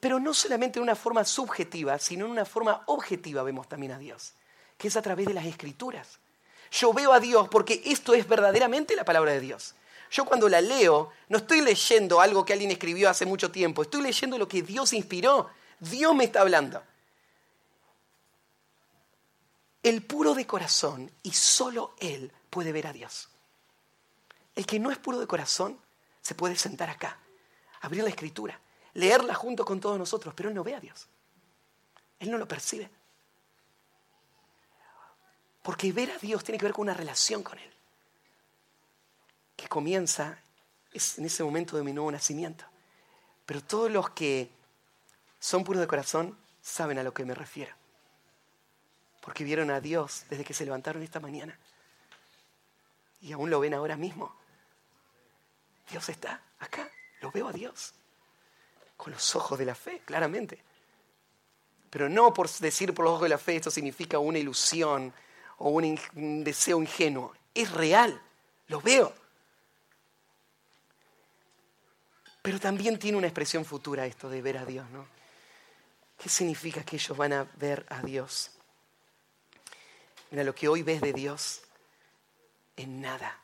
Pero 0.00 0.20
no 0.20 0.34
solamente 0.34 0.78
de 0.78 0.84
una 0.84 0.94
forma 0.94 1.24
subjetiva, 1.24 1.98
sino 1.98 2.26
en 2.26 2.32
una 2.32 2.44
forma 2.44 2.82
objetiva 2.86 3.42
vemos 3.42 3.68
también 3.68 3.92
a 3.92 3.98
Dios, 3.98 4.34
que 4.78 4.88
es 4.88 4.96
a 4.96 5.02
través 5.02 5.26
de 5.26 5.34
las 5.34 5.46
escrituras. 5.46 6.18
Yo 6.70 6.92
veo 6.92 7.12
a 7.12 7.20
Dios 7.20 7.48
porque 7.48 7.82
esto 7.84 8.14
es 8.14 8.28
verdaderamente 8.28 8.94
la 8.96 9.04
palabra 9.04 9.32
de 9.32 9.40
Dios. 9.40 9.74
Yo 10.10 10.24
cuando 10.24 10.48
la 10.48 10.60
leo, 10.60 11.10
no 11.28 11.38
estoy 11.38 11.62
leyendo 11.62 12.20
algo 12.20 12.44
que 12.44 12.52
alguien 12.52 12.70
escribió 12.70 13.08
hace 13.08 13.24
mucho 13.24 13.50
tiempo, 13.50 13.82
estoy 13.82 14.02
leyendo 14.02 14.38
lo 14.38 14.46
que 14.46 14.62
Dios 14.62 14.92
inspiró. 14.92 15.48
Dios 15.80 16.14
me 16.14 16.24
está 16.24 16.42
hablando. 16.42 16.82
El 19.82 20.02
puro 20.02 20.34
de 20.34 20.46
corazón, 20.46 21.10
y 21.22 21.32
solo 21.32 21.94
Él 21.98 22.32
puede 22.50 22.72
ver 22.72 22.86
a 22.86 22.92
Dios. 22.92 23.28
El 24.54 24.66
que 24.66 24.78
no 24.78 24.90
es 24.90 24.98
puro 24.98 25.18
de 25.18 25.26
corazón 25.26 25.78
se 26.20 26.34
puede 26.34 26.56
sentar 26.56 26.90
acá, 26.90 27.18
abrir 27.80 28.02
la 28.02 28.10
escritura, 28.10 28.60
leerla 28.94 29.34
junto 29.34 29.64
con 29.64 29.80
todos 29.80 29.98
nosotros, 29.98 30.34
pero 30.34 30.50
él 30.50 30.54
no 30.54 30.62
ve 30.62 30.74
a 30.74 30.80
Dios. 30.80 31.08
Él 32.20 32.30
no 32.30 32.38
lo 32.38 32.46
percibe. 32.46 32.88
Porque 35.62 35.92
ver 35.92 36.10
a 36.10 36.18
Dios 36.18 36.44
tiene 36.44 36.58
que 36.58 36.66
ver 36.66 36.72
con 36.72 36.82
una 36.82 36.94
relación 36.94 37.42
con 37.42 37.58
Él, 37.58 37.72
que 39.56 39.68
comienza 39.68 40.38
en 40.92 41.24
ese 41.24 41.44
momento 41.44 41.76
de 41.76 41.84
mi 41.84 41.92
nuevo 41.92 42.10
nacimiento. 42.10 42.64
Pero 43.46 43.62
todos 43.62 43.90
los 43.90 44.10
que 44.10 44.50
son 45.38 45.64
puros 45.64 45.80
de 45.80 45.86
corazón 45.86 46.36
saben 46.60 46.98
a 46.98 47.02
lo 47.02 47.14
que 47.14 47.24
me 47.24 47.34
refiero. 47.34 47.74
Porque 49.22 49.44
vieron 49.44 49.70
a 49.70 49.80
Dios 49.80 50.26
desde 50.28 50.44
que 50.44 50.52
se 50.52 50.66
levantaron 50.66 51.02
esta 51.02 51.20
mañana. 51.20 51.58
Y 53.22 53.32
aún 53.32 53.48
lo 53.48 53.60
ven 53.60 53.72
ahora 53.72 53.96
mismo. 53.96 54.34
Dios 55.90 56.08
está 56.10 56.42
acá, 56.58 56.90
lo 57.20 57.30
veo 57.30 57.48
a 57.48 57.52
Dios, 57.52 57.94
con 58.96 59.12
los 59.12 59.34
ojos 59.36 59.58
de 59.58 59.64
la 59.64 59.74
fe, 59.74 60.00
claramente. 60.04 60.58
Pero 61.90 62.08
no 62.08 62.32
por 62.32 62.50
decir 62.50 62.94
por 62.94 63.04
los 63.04 63.12
ojos 63.12 63.24
de 63.24 63.28
la 63.28 63.38
fe 63.38 63.56
esto 63.56 63.70
significa 63.70 64.18
una 64.18 64.38
ilusión 64.38 65.12
o 65.58 65.70
un, 65.70 66.42
deseo 66.42 66.80
ingenuo. 66.80 67.34
Es 67.54 67.70
real, 67.70 68.20
lo 68.68 68.80
veo. 68.80 69.12
Pero 72.40 72.58
también 72.58 72.98
tiene 72.98 73.18
una 73.18 73.26
expresión 73.26 73.64
futura 73.64 74.06
esto 74.06 74.30
de 74.30 74.40
ver 74.40 74.56
a 74.56 74.64
Dios, 74.64 74.88
¿no? 74.90 75.06
¿Qué 76.16 76.30
significa 76.30 76.82
que 76.82 76.96
ellos 76.96 77.16
van 77.16 77.34
a 77.34 77.46
ver 77.56 77.84
a 77.90 78.00
Dios? 78.00 78.51
Mira, 80.32 80.44
lo 80.44 80.54
que 80.54 80.66
hoy 80.66 80.82
ves 80.82 81.02
de 81.02 81.12
Dios, 81.12 81.60
en 82.74 83.02
nada 83.02 83.38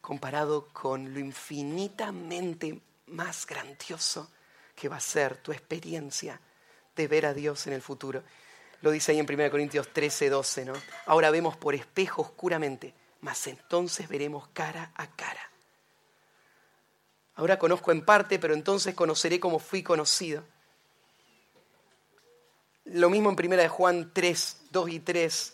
comparado 0.00 0.68
con 0.72 1.12
lo 1.12 1.20
infinitamente 1.20 2.80
más 3.08 3.46
grandioso 3.46 4.30
que 4.74 4.88
va 4.88 4.96
a 4.96 5.00
ser 5.00 5.36
tu 5.36 5.52
experiencia 5.52 6.40
de 6.96 7.08
ver 7.08 7.26
a 7.26 7.34
Dios 7.34 7.66
en 7.66 7.74
el 7.74 7.82
futuro. 7.82 8.22
Lo 8.80 8.90
dice 8.90 9.12
ahí 9.12 9.18
en 9.18 9.30
1 9.30 9.50
Corintios 9.50 9.92
13, 9.92 10.30
12, 10.30 10.64
¿no? 10.64 10.72
Ahora 11.04 11.30
vemos 11.30 11.58
por 11.58 11.74
espejo 11.74 12.22
oscuramente, 12.22 12.94
mas 13.20 13.46
entonces 13.46 14.08
veremos 14.08 14.48
cara 14.54 14.92
a 14.94 15.06
cara. 15.06 15.50
Ahora 17.36 17.58
conozco 17.58 17.92
en 17.92 18.02
parte, 18.02 18.38
pero 18.38 18.54
entonces 18.54 18.94
conoceré 18.94 19.38
como 19.38 19.58
fui 19.58 19.82
conocido. 19.82 20.42
Lo 22.84 23.10
mismo 23.10 23.30
en 23.30 23.52
1 23.52 23.68
Juan 23.68 24.10
3, 24.14 24.68
2 24.70 24.88
y 24.88 25.00
3. 25.00 25.53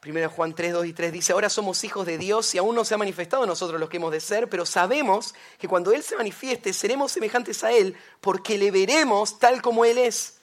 Primero 0.00 0.30
Juan 0.30 0.54
3, 0.54 0.72
2 0.72 0.86
y 0.86 0.92
3 0.94 1.12
dice, 1.12 1.32
ahora 1.34 1.50
somos 1.50 1.84
hijos 1.84 2.06
de 2.06 2.16
Dios 2.16 2.54
y 2.54 2.58
aún 2.58 2.74
no 2.74 2.86
se 2.86 2.94
ha 2.94 2.98
manifestado 2.98 3.44
nosotros 3.44 3.78
los 3.78 3.90
que 3.90 3.98
hemos 3.98 4.10
de 4.10 4.20
ser, 4.20 4.48
pero 4.48 4.64
sabemos 4.64 5.34
que 5.58 5.68
cuando 5.68 5.92
Él 5.92 6.02
se 6.02 6.16
manifieste 6.16 6.72
seremos 6.72 7.12
semejantes 7.12 7.62
a 7.64 7.72
Él 7.72 7.94
porque 8.22 8.56
le 8.56 8.70
veremos 8.70 9.38
tal 9.38 9.60
como 9.60 9.84
Él 9.84 9.98
es. 9.98 10.38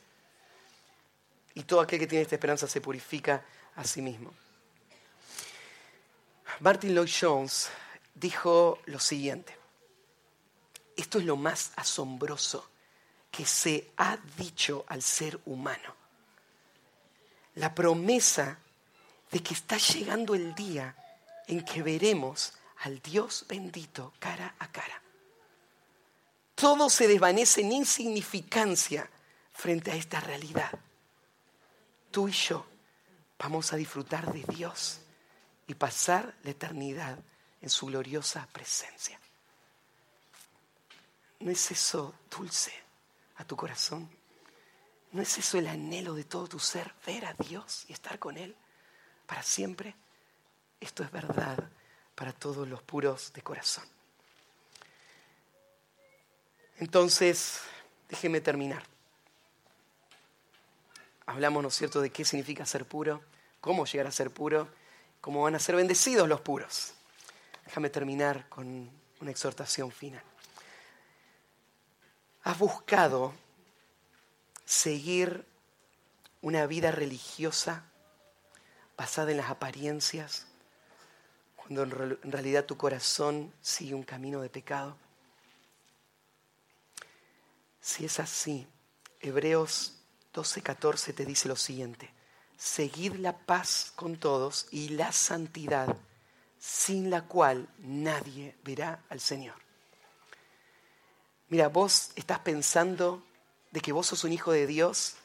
Y 1.55 1.63
todo 1.63 1.81
aquel 1.81 1.97
que 1.97 2.05
tiene 2.05 2.21
esta 2.21 2.35
esperanza 2.35 2.67
se 2.67 2.81
purifica 2.81 3.43
a 3.75 3.83
sí 3.83 3.99
mismo. 3.99 4.31
Martin 6.59 6.93
Lloyd 6.93 7.09
Jones 7.19 7.69
dijo 8.13 8.79
lo 8.85 8.99
siguiente, 8.99 9.57
esto 10.95 11.17
es 11.17 11.25
lo 11.25 11.35
más 11.35 11.71
asombroso 11.75 12.69
que 13.31 13.45
se 13.45 13.89
ha 13.97 14.17
dicho 14.37 14.85
al 14.87 15.01
ser 15.01 15.39
humano. 15.45 15.95
La 17.55 17.73
promesa 17.73 18.59
de 19.31 19.41
que 19.41 19.53
está 19.53 19.77
llegando 19.77 20.35
el 20.35 20.55
día 20.55 20.95
en 21.47 21.63
que 21.63 21.83
veremos 21.83 22.53
al 22.79 23.01
Dios 23.01 23.45
bendito 23.47 24.13
cara 24.19 24.55
a 24.59 24.71
cara. 24.71 25.01
Todo 26.55 26.89
se 26.89 27.07
desvanece 27.07 27.61
en 27.61 27.71
insignificancia 27.71 29.09
frente 29.53 29.91
a 29.91 29.95
esta 29.95 30.19
realidad. 30.19 30.71
Tú 32.11 32.27
y 32.27 32.31
yo 32.31 32.65
vamos 33.37 33.73
a 33.73 33.75
disfrutar 33.75 34.31
de 34.31 34.43
Dios 34.53 35.01
y 35.67 35.75
pasar 35.75 36.35
la 36.43 36.51
eternidad 36.51 37.19
en 37.61 37.69
su 37.69 37.87
gloriosa 37.87 38.47
presencia. 38.51 39.19
¿No 41.39 41.51
es 41.51 41.71
eso 41.71 42.15
dulce 42.29 42.73
a 43.35 43.45
tu 43.45 43.55
corazón? 43.55 44.09
¿No 45.11 45.21
es 45.21 45.37
eso 45.37 45.57
el 45.57 45.67
anhelo 45.67 46.13
de 46.15 46.23
todo 46.23 46.47
tu 46.47 46.59
ser, 46.59 46.93
ver 47.05 47.25
a 47.25 47.33
Dios 47.33 47.85
y 47.87 47.93
estar 47.93 48.17
con 48.19 48.37
Él? 48.37 48.55
Para 49.27 49.43
siempre. 49.43 49.95
Esto 50.79 51.03
es 51.03 51.11
verdad 51.11 51.69
para 52.15 52.33
todos 52.33 52.67
los 52.67 52.81
puros 52.81 53.31
de 53.33 53.43
corazón. 53.43 53.85
Entonces, 56.77 57.61
déjeme 58.09 58.41
terminar. 58.41 58.83
Hablamos, 61.27 61.61
¿no 61.61 61.69
es 61.69 61.75
cierto?, 61.75 62.01
de 62.01 62.09
qué 62.09 62.23
significa 62.25 62.65
ser 62.65 62.85
puro, 62.85 63.21
cómo 63.61 63.85
llegar 63.85 64.07
a 64.07 64.11
ser 64.11 64.31
puro, 64.31 64.69
cómo 65.21 65.43
van 65.43 65.55
a 65.55 65.59
ser 65.59 65.75
bendecidos 65.75 66.27
los 66.27 66.41
puros. 66.41 66.93
Déjame 67.65 67.89
terminar 67.89 68.47
con 68.47 68.89
una 69.19 69.31
exhortación 69.31 69.91
final. 69.91 70.23
¿Has 72.43 72.57
buscado 72.57 73.33
seguir 74.63 75.45
una 76.41 76.65
vida 76.65 76.91
religiosa 76.91 77.83
basada 78.97 79.31
en 79.31 79.37
las 79.37 79.49
apariencias, 79.49 80.47
cuando 81.55 81.83
en 81.83 82.31
realidad 82.31 82.65
tu 82.65 82.75
corazón 82.77 83.53
sigue 83.61 83.93
un 83.93 84.03
camino 84.03 84.41
de 84.41 84.49
pecado? 84.49 84.97
Si 87.79 88.03
es 88.05 88.19
así, 88.19 88.67
Hebreos 89.21 89.93
12:14 90.33 91.13
te 91.13 91.25
dice 91.25 91.47
lo 91.47 91.55
siguiente, 91.55 92.11
seguid 92.57 93.13
la 93.13 93.37
paz 93.37 93.93
con 93.95 94.17
todos 94.17 94.67
y 94.71 94.89
la 94.89 95.11
santidad, 95.11 95.95
sin 96.59 97.09
la 97.09 97.23
cual 97.23 97.69
nadie 97.77 98.57
verá 98.63 99.03
al 99.09 99.19
Señor. 99.19 99.55
Mira, 101.49 101.69
vos 101.69 102.11
estás 102.15 102.39
pensando 102.39 103.23
de 103.71 103.79
que 103.79 103.91
vos 103.91 104.07
sos 104.07 104.23
un 104.23 104.33
hijo 104.33 104.51
de 104.51 104.67
Dios 104.67 105.16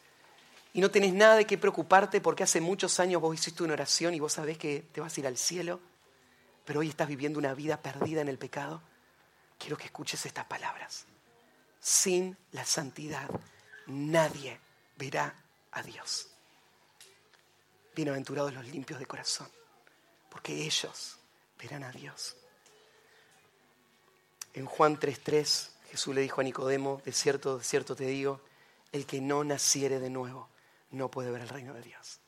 y 0.74 0.80
no 0.80 0.90
tenés 0.90 1.12
nada 1.12 1.36
de 1.36 1.46
qué 1.46 1.58
preocuparte 1.58 2.20
porque 2.20 2.44
hace 2.44 2.60
muchos 2.60 2.98
años 2.98 3.20
vos 3.20 3.34
hiciste 3.34 3.62
una 3.62 3.74
oración 3.74 4.14
y 4.14 4.20
vos 4.20 4.32
sabés 4.32 4.56
que 4.56 4.86
te 4.92 5.00
vas 5.00 5.16
a 5.16 5.20
ir 5.20 5.26
al 5.26 5.36
cielo, 5.36 5.80
pero 6.64 6.80
hoy 6.80 6.88
estás 6.88 7.08
viviendo 7.08 7.38
una 7.38 7.54
vida 7.54 7.82
perdida 7.82 8.22
en 8.22 8.28
el 8.28 8.38
pecado, 8.38 8.82
quiero 9.58 9.76
que 9.76 9.84
escuches 9.84 10.24
estas 10.24 10.46
palabras. 10.46 11.04
Sin 11.78 12.36
la 12.52 12.64
santidad 12.64 13.28
nadie 13.86 14.58
verá 14.96 15.34
a 15.72 15.82
Dios. 15.82 16.28
Bienaventurados 17.94 18.54
los 18.54 18.66
limpios 18.66 18.98
de 18.98 19.06
corazón, 19.06 19.48
porque 20.30 20.64
ellos 20.64 21.18
verán 21.58 21.84
a 21.84 21.92
Dios. 21.92 22.36
En 24.54 24.64
Juan 24.64 24.98
3:3 24.98 25.70
Jesús 25.90 26.14
le 26.14 26.22
dijo 26.22 26.40
a 26.40 26.44
Nicodemo, 26.44 27.02
de 27.04 27.12
cierto, 27.12 27.58
de 27.58 27.64
cierto 27.64 27.94
te 27.94 28.06
digo, 28.06 28.40
el 28.92 29.04
que 29.04 29.20
no 29.20 29.44
naciere 29.44 30.00
de 30.00 30.08
nuevo 30.08 30.48
no 30.92 31.10
puede 31.10 31.30
ver 31.30 31.42
el 31.42 31.48
reino 31.48 31.74
de 31.74 31.82
Dios. 31.82 32.20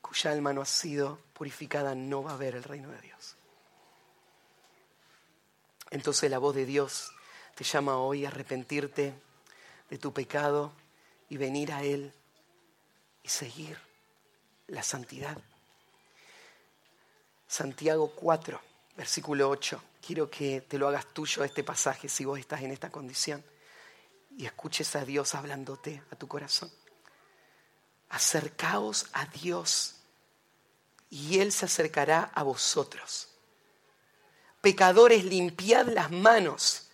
Cuya 0.00 0.30
alma 0.30 0.52
no 0.52 0.62
ha 0.62 0.66
sido 0.66 1.18
purificada 1.32 1.94
no 1.94 2.22
va 2.22 2.34
a 2.34 2.36
ver 2.36 2.54
el 2.54 2.62
reino 2.62 2.90
de 2.90 3.00
Dios. 3.00 3.36
Entonces 5.90 6.30
la 6.30 6.38
voz 6.38 6.54
de 6.54 6.66
Dios 6.66 7.12
te 7.54 7.64
llama 7.64 7.96
hoy 7.96 8.24
a 8.24 8.28
arrepentirte 8.28 9.14
de 9.88 9.98
tu 9.98 10.12
pecado 10.12 10.72
y 11.28 11.36
venir 11.36 11.72
a 11.72 11.82
Él 11.82 12.12
y 13.22 13.28
seguir 13.28 13.78
la 14.68 14.82
santidad. 14.82 15.38
Santiago 17.48 18.10
4, 18.10 18.60
versículo 18.96 19.48
8. 19.48 19.82
Quiero 20.04 20.30
que 20.30 20.60
te 20.60 20.78
lo 20.78 20.88
hagas 20.88 21.06
tuyo 21.06 21.44
este 21.44 21.64
pasaje 21.64 22.08
si 22.08 22.24
vos 22.24 22.38
estás 22.38 22.62
en 22.62 22.72
esta 22.72 22.90
condición 22.90 23.42
y 24.36 24.44
escuches 24.46 24.94
a 24.96 25.04
Dios 25.04 25.34
hablándote 25.34 26.02
a 26.10 26.16
tu 26.16 26.28
corazón. 26.28 26.70
Acercaos 28.08 29.06
a 29.12 29.26
Dios 29.26 29.96
y 31.10 31.38
Él 31.38 31.52
se 31.52 31.66
acercará 31.66 32.30
a 32.34 32.42
vosotros. 32.42 33.28
Pecadores, 34.60 35.24
limpiad 35.24 35.86
las 35.88 36.10
manos 36.10 36.88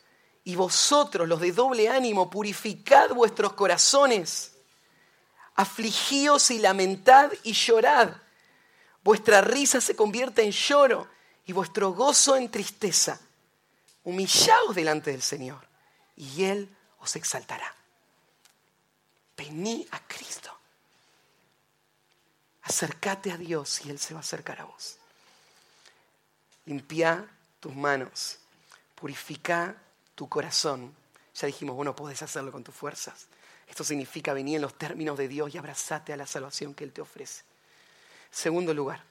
y 0.45 0.57
vosotros, 0.57 1.29
los 1.29 1.41
de 1.41 1.53
doble 1.53 1.89
ánimo, 1.89 2.29
purificad 2.29 3.11
vuestros 3.11 3.55
corazones. 3.55 4.53
Afligíos 5.55 6.51
y 6.51 6.59
lamentad 6.59 7.33
y 7.43 7.53
llorad. 7.53 8.17
Vuestra 9.03 9.41
risa 9.41 9.81
se 9.81 9.97
convierte 9.97 10.43
en 10.43 10.53
lloro 10.53 11.09
y 11.47 11.53
vuestro 11.53 11.93
gozo 11.93 12.37
en 12.37 12.51
tristeza. 12.51 13.21
Humillaos 14.05 14.75
delante 14.75 15.13
del 15.13 15.23
Señor 15.23 15.67
y 16.17 16.45
Él 16.45 16.77
os 16.99 17.17
exaltará. 17.17 17.75
Vení 19.37 19.87
a 19.91 20.01
Cristo. 20.07 20.62
Acércate 22.63 23.33
a 23.33 23.37
Dios 23.37 23.85
y 23.85 23.91
Él 23.91 23.99
se 23.99 24.15
va 24.15 24.21
a 24.21 24.23
acercar 24.23 24.61
a 24.61 24.65
vos. 24.65 24.97
Limpia 26.67 27.27
tus 27.61 27.75
manos. 27.75 28.39
Purifica 28.95 29.77
tu 30.15 30.29
corazón. 30.29 30.95
Ya 31.35 31.47
dijimos, 31.47 31.75
vos 31.75 31.85
no 31.85 31.97
podés 31.97 32.23
hacerlo 32.23 32.53
con 32.53 32.63
tus 32.63 32.75
fuerzas. 32.75 33.27
Esto 33.69 33.85
significa 33.85 34.33
venir 34.33 34.57
en 34.57 34.63
los 34.63 34.77
términos 34.77 35.17
de 35.17 35.29
Dios 35.29 35.55
y 35.55 35.59
abrazarte 35.59 36.13
a 36.13 36.17
la 36.17 36.27
salvación 36.27 36.75
que 36.75 36.85
Él 36.85 36.93
te 36.93 37.01
ofrece. 37.01 37.43
Segundo 38.31 38.73
lugar, 38.75 39.03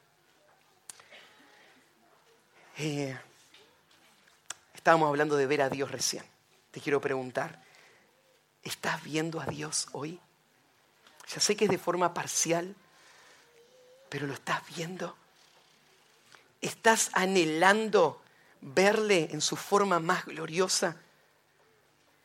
eh, 2.78 3.18
estábamos 4.74 5.08
hablando 5.08 5.36
de 5.36 5.46
ver 5.46 5.62
a 5.62 5.68
Dios 5.68 5.90
recién. 5.90 6.24
Te 6.70 6.80
quiero 6.80 7.00
preguntar, 7.00 7.62
¿estás 8.62 9.02
viendo 9.02 9.40
a 9.40 9.46
Dios 9.46 9.88
hoy? 9.92 10.20
Ya 11.28 11.40
sé 11.40 11.54
que 11.54 11.66
es 11.66 11.70
de 11.70 11.78
forma 11.78 12.14
parcial, 12.14 12.74
pero 14.12 14.26
lo 14.26 14.34
estás 14.34 14.60
viendo. 14.76 15.16
¿Estás 16.60 17.08
anhelando 17.14 18.20
verle 18.60 19.30
en 19.32 19.40
su 19.40 19.56
forma 19.56 20.00
más 20.00 20.26
gloriosa? 20.26 20.98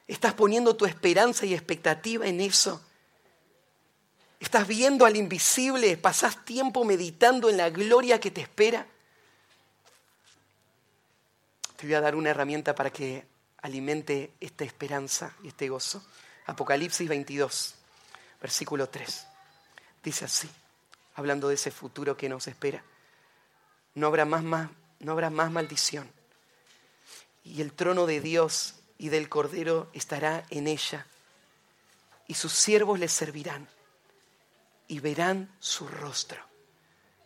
¿Estás 0.05 0.34
poniendo 0.34 0.76
tu 0.76 0.85
esperanza 0.85 1.45
y 1.45 1.53
expectativa 1.53 2.27
en 2.27 2.41
eso? 2.41 2.85
¿Estás 4.38 4.68
viendo 4.68 5.05
al 5.05 5.15
invisible? 5.15 5.95
¿Pasás 5.95 6.43
tiempo 6.43 6.84
meditando 6.84 7.49
en 7.49 7.55
la 7.55 7.69
gloria 7.69 8.19
que 8.19 8.31
te 8.31 8.41
espera? 8.41 8.85
Te 11.77 11.88
voy 11.88 11.95
a 11.95 12.01
dar 12.01 12.15
una 12.15 12.31
herramienta 12.31 12.76
para 12.76 12.91
que 12.91 13.26
alimente 13.61 14.34
esta 14.41 14.65
esperanza 14.65 15.34
y 15.41 15.47
este 15.47 15.69
gozo. 15.69 16.05
Apocalipsis 16.47 17.07
22, 17.07 17.76
versículo 18.41 18.89
3. 18.89 19.26
Dice 20.03 20.26
así, 20.26 20.49
hablando 21.18 21.48
de 21.49 21.56
ese 21.56 21.72
futuro 21.72 22.15
que 22.15 22.30
nos 22.30 22.48
espera. 22.48 22.84
No 23.95 24.07
habrá 24.07 24.23
más, 24.23 24.69
no 24.99 25.11
habrá 25.11 25.31
más 25.31 25.52
maldición. 25.52 26.10
Y 27.44 27.61
el 27.61 27.73
trono 27.73 28.06
de 28.06 28.22
Dios 28.22 28.76
y 28.99 29.10
del 29.10 29.27
Cordero 29.27 29.89
estará 29.94 30.45
en 30.52 30.68
ella. 30.68 31.07
Y 32.27 32.35
sus 32.35 32.53
siervos 32.53 32.99
le 32.99 33.07
servirán. 33.07 33.68
Y 34.88 34.99
verán 34.99 35.52
su 35.60 35.88
rostro. 35.88 36.39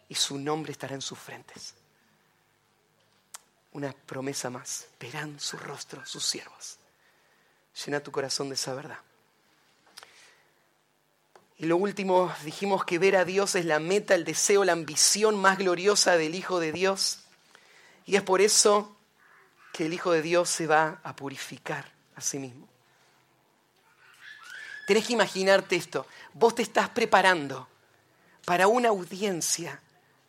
Y 0.07 0.15
su 0.15 0.39
nombre 0.39 0.71
estará 0.71 0.95
en 0.95 1.01
sus 1.01 1.19
frentes. 1.19 1.73
Una 3.73 3.91
promesa 3.91 4.49
más. 4.49 4.87
Verán 5.01 5.37
su 5.37 5.57
rostro, 5.57 6.05
sus 6.05 6.23
siervos. 6.23 6.77
Llena 7.85 7.99
tu 7.99 8.11
corazón 8.11 8.47
de 8.47 8.55
esa 8.55 8.73
verdad. 8.73 8.99
Y 11.61 11.67
lo 11.67 11.77
último, 11.77 12.33
dijimos 12.43 12.85
que 12.85 12.97
ver 12.97 13.15
a 13.15 13.23
Dios 13.23 13.53
es 13.53 13.65
la 13.65 13.79
meta, 13.79 14.15
el 14.15 14.23
deseo, 14.23 14.65
la 14.65 14.71
ambición 14.71 15.39
más 15.39 15.59
gloriosa 15.59 16.17
del 16.17 16.33
Hijo 16.33 16.59
de 16.59 16.71
Dios. 16.71 17.19
Y 18.07 18.15
es 18.15 18.23
por 18.23 18.41
eso 18.41 18.97
que 19.71 19.85
el 19.85 19.93
Hijo 19.93 20.11
de 20.11 20.23
Dios 20.23 20.49
se 20.49 20.65
va 20.65 20.99
a 21.03 21.15
purificar 21.15 21.91
a 22.15 22.21
sí 22.21 22.39
mismo. 22.39 22.67
Tenés 24.87 25.05
que 25.05 25.13
imaginarte 25.13 25.75
esto. 25.75 26.07
Vos 26.33 26.55
te 26.55 26.63
estás 26.63 26.89
preparando 26.89 27.67
para 28.43 28.67
una 28.67 28.89
audiencia 28.89 29.79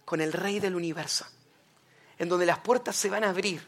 con 0.04 0.20
el 0.20 0.34
Rey 0.34 0.60
del 0.60 0.76
Universo, 0.76 1.24
en 2.18 2.28
donde 2.28 2.44
las 2.44 2.59
puertas 2.59 2.94
se 2.94 3.09
van 3.09 3.24
a 3.24 3.30
abrir 3.30 3.66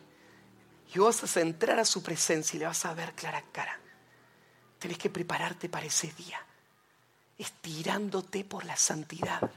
y 0.95 0.99
vos 0.99 1.23
vas 1.23 1.35
a 1.39 1.41
entrar 1.41 1.78
a 1.81 1.86
su 1.86 2.03
presencia 2.03 2.59
y 2.59 2.61
le 2.61 2.66
vas 2.66 2.85
a 2.85 2.93
ver 2.93 3.15
cara 3.15 3.39
a 3.39 3.43
cara. 3.53 3.81
Tenés 4.78 4.99
que 4.99 5.09
prepararte 5.09 5.70
para 5.70 5.86
ese 5.86 6.12
día 6.12 6.45
estirándote 7.39 8.44
por 8.44 8.65
la 8.65 8.77
santidad, 8.77 9.51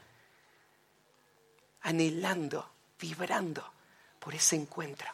anhelando, 1.82 2.70
vibrando 3.00 3.72
por 4.20 4.34
ese 4.34 4.56
encuentro. 4.56 5.08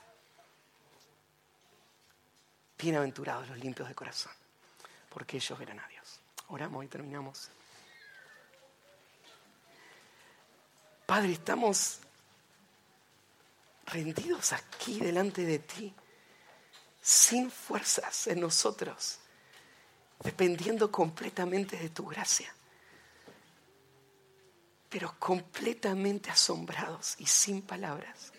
Bienaventurados 2.77 3.47
los 3.47 3.57
limpios 3.59 3.87
de 3.87 3.95
corazón, 3.95 4.31
porque 5.09 5.37
ellos 5.37 5.57
verán 5.57 5.79
a 5.79 5.87
Dios. 5.87 6.19
Oramos 6.47 6.83
y 6.83 6.87
terminamos. 6.87 7.49
Padre, 11.05 11.33
estamos 11.33 11.99
rendidos 13.85 14.53
aquí 14.53 14.99
delante 14.99 15.45
de 15.45 15.59
ti, 15.59 15.93
sin 17.01 17.51
fuerzas 17.51 18.27
en 18.27 18.39
nosotros 18.39 19.19
dependiendo 20.21 20.91
completamente 20.91 21.77
de 21.77 21.89
tu 21.89 22.05
gracia, 22.05 22.53
pero 24.89 25.15
completamente 25.17 26.29
asombrados 26.29 27.15
y 27.17 27.25
sin 27.25 27.61
palabras, 27.61 28.31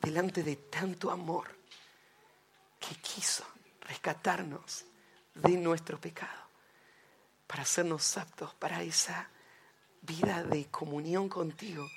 delante 0.00 0.42
de 0.42 0.56
tanto 0.56 1.10
amor 1.10 1.48
que 2.78 2.94
quiso 2.96 3.44
rescatarnos 3.80 4.84
de 5.34 5.56
nuestro 5.56 6.00
pecado, 6.00 6.42
para 7.46 7.62
hacernos 7.62 8.16
aptos 8.16 8.54
para 8.54 8.82
esa 8.82 9.30
vida 10.02 10.42
de 10.44 10.66
comunión 10.66 11.28
contigo 11.28 11.88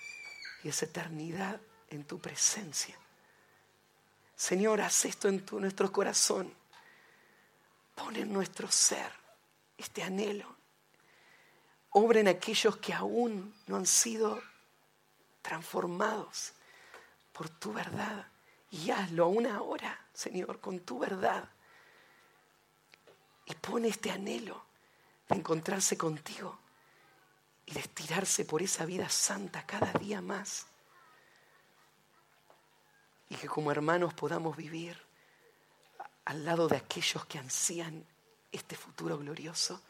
y 0.63 0.69
esa 0.69 0.85
eternidad 0.85 1.59
en 1.89 2.05
tu 2.05 2.19
presencia. 2.19 2.97
Señor, 4.35 4.81
haz 4.81 5.05
esto 5.05 5.27
en 5.27 5.45
tu, 5.45 5.59
nuestro 5.59 5.91
corazón 5.91 6.60
Pone 7.95 8.21
en 8.21 8.33
nuestro 8.33 8.69
ser 8.71 9.11
este 9.77 10.03
anhelo. 10.03 10.55
Obra 11.91 12.19
en 12.19 12.27
aquellos 12.27 12.77
que 12.77 12.93
aún 12.93 13.53
no 13.67 13.75
han 13.75 13.85
sido 13.85 14.41
transformados 15.41 16.53
por 17.33 17.49
tu 17.49 17.73
verdad. 17.73 18.27
Y 18.69 18.91
hazlo 18.91 19.25
aún 19.25 19.47
ahora, 19.47 19.99
Señor, 20.13 20.61
con 20.61 20.79
tu 20.79 20.99
verdad. 20.99 21.49
Y 23.45 23.53
pone 23.55 23.89
este 23.89 24.11
anhelo 24.11 24.63
de 25.27 25.35
encontrarse 25.35 25.97
contigo 25.97 26.57
y 27.65 27.73
de 27.73 27.81
estirarse 27.81 28.45
por 28.45 28.61
esa 28.61 28.85
vida 28.85 29.09
santa 29.09 29.65
cada 29.65 29.91
día 29.93 30.21
más. 30.21 30.67
Y 33.29 33.35
que 33.35 33.47
como 33.47 33.71
hermanos 33.71 34.13
podamos 34.13 34.55
vivir 34.55 35.01
al 36.25 36.45
lado 36.45 36.67
de 36.67 36.77
aquellos 36.77 37.25
que 37.25 37.39
ansían 37.39 38.05
este 38.51 38.75
futuro 38.75 39.17
glorioso, 39.17 39.81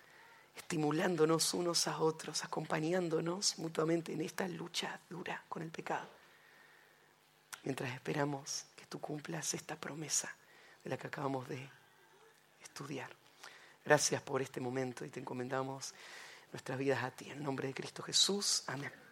estimulándonos 0.56 1.54
unos 1.54 1.88
a 1.88 2.00
otros, 2.00 2.44
acompañándonos 2.44 3.58
mutuamente 3.60 4.14
en 4.14 4.22
esta 4.22 4.48
lucha 4.48 5.00
dura 5.10 5.44
con 5.50 5.64
el 5.64 5.72
pecado, 5.72 6.08
mientras 7.64 7.94
esperamos 7.94 8.66
que 8.76 8.86
tú 8.86 9.00
cumplas 9.00 9.54
esta 9.54 9.76
promesa 9.76 10.34
de 10.84 10.90
la 10.90 10.98
que 10.98 11.08
acabamos 11.08 11.48
de 11.48 11.70
estudiar. 12.62 13.10
Gracias 13.84 14.22
por 14.22 14.42
este 14.42 14.60
momento 14.60 15.04
y 15.06 15.10
te 15.10 15.20
encomendamos 15.20 15.94
nuestras 16.52 16.78
vidas 16.78 17.04
a 17.04 17.12
ti. 17.12 17.30
En 17.30 17.42
nombre 17.42 17.68
de 17.68 17.74
Cristo 17.74 18.04
Jesús. 18.04 18.64
Amén. 18.68 19.11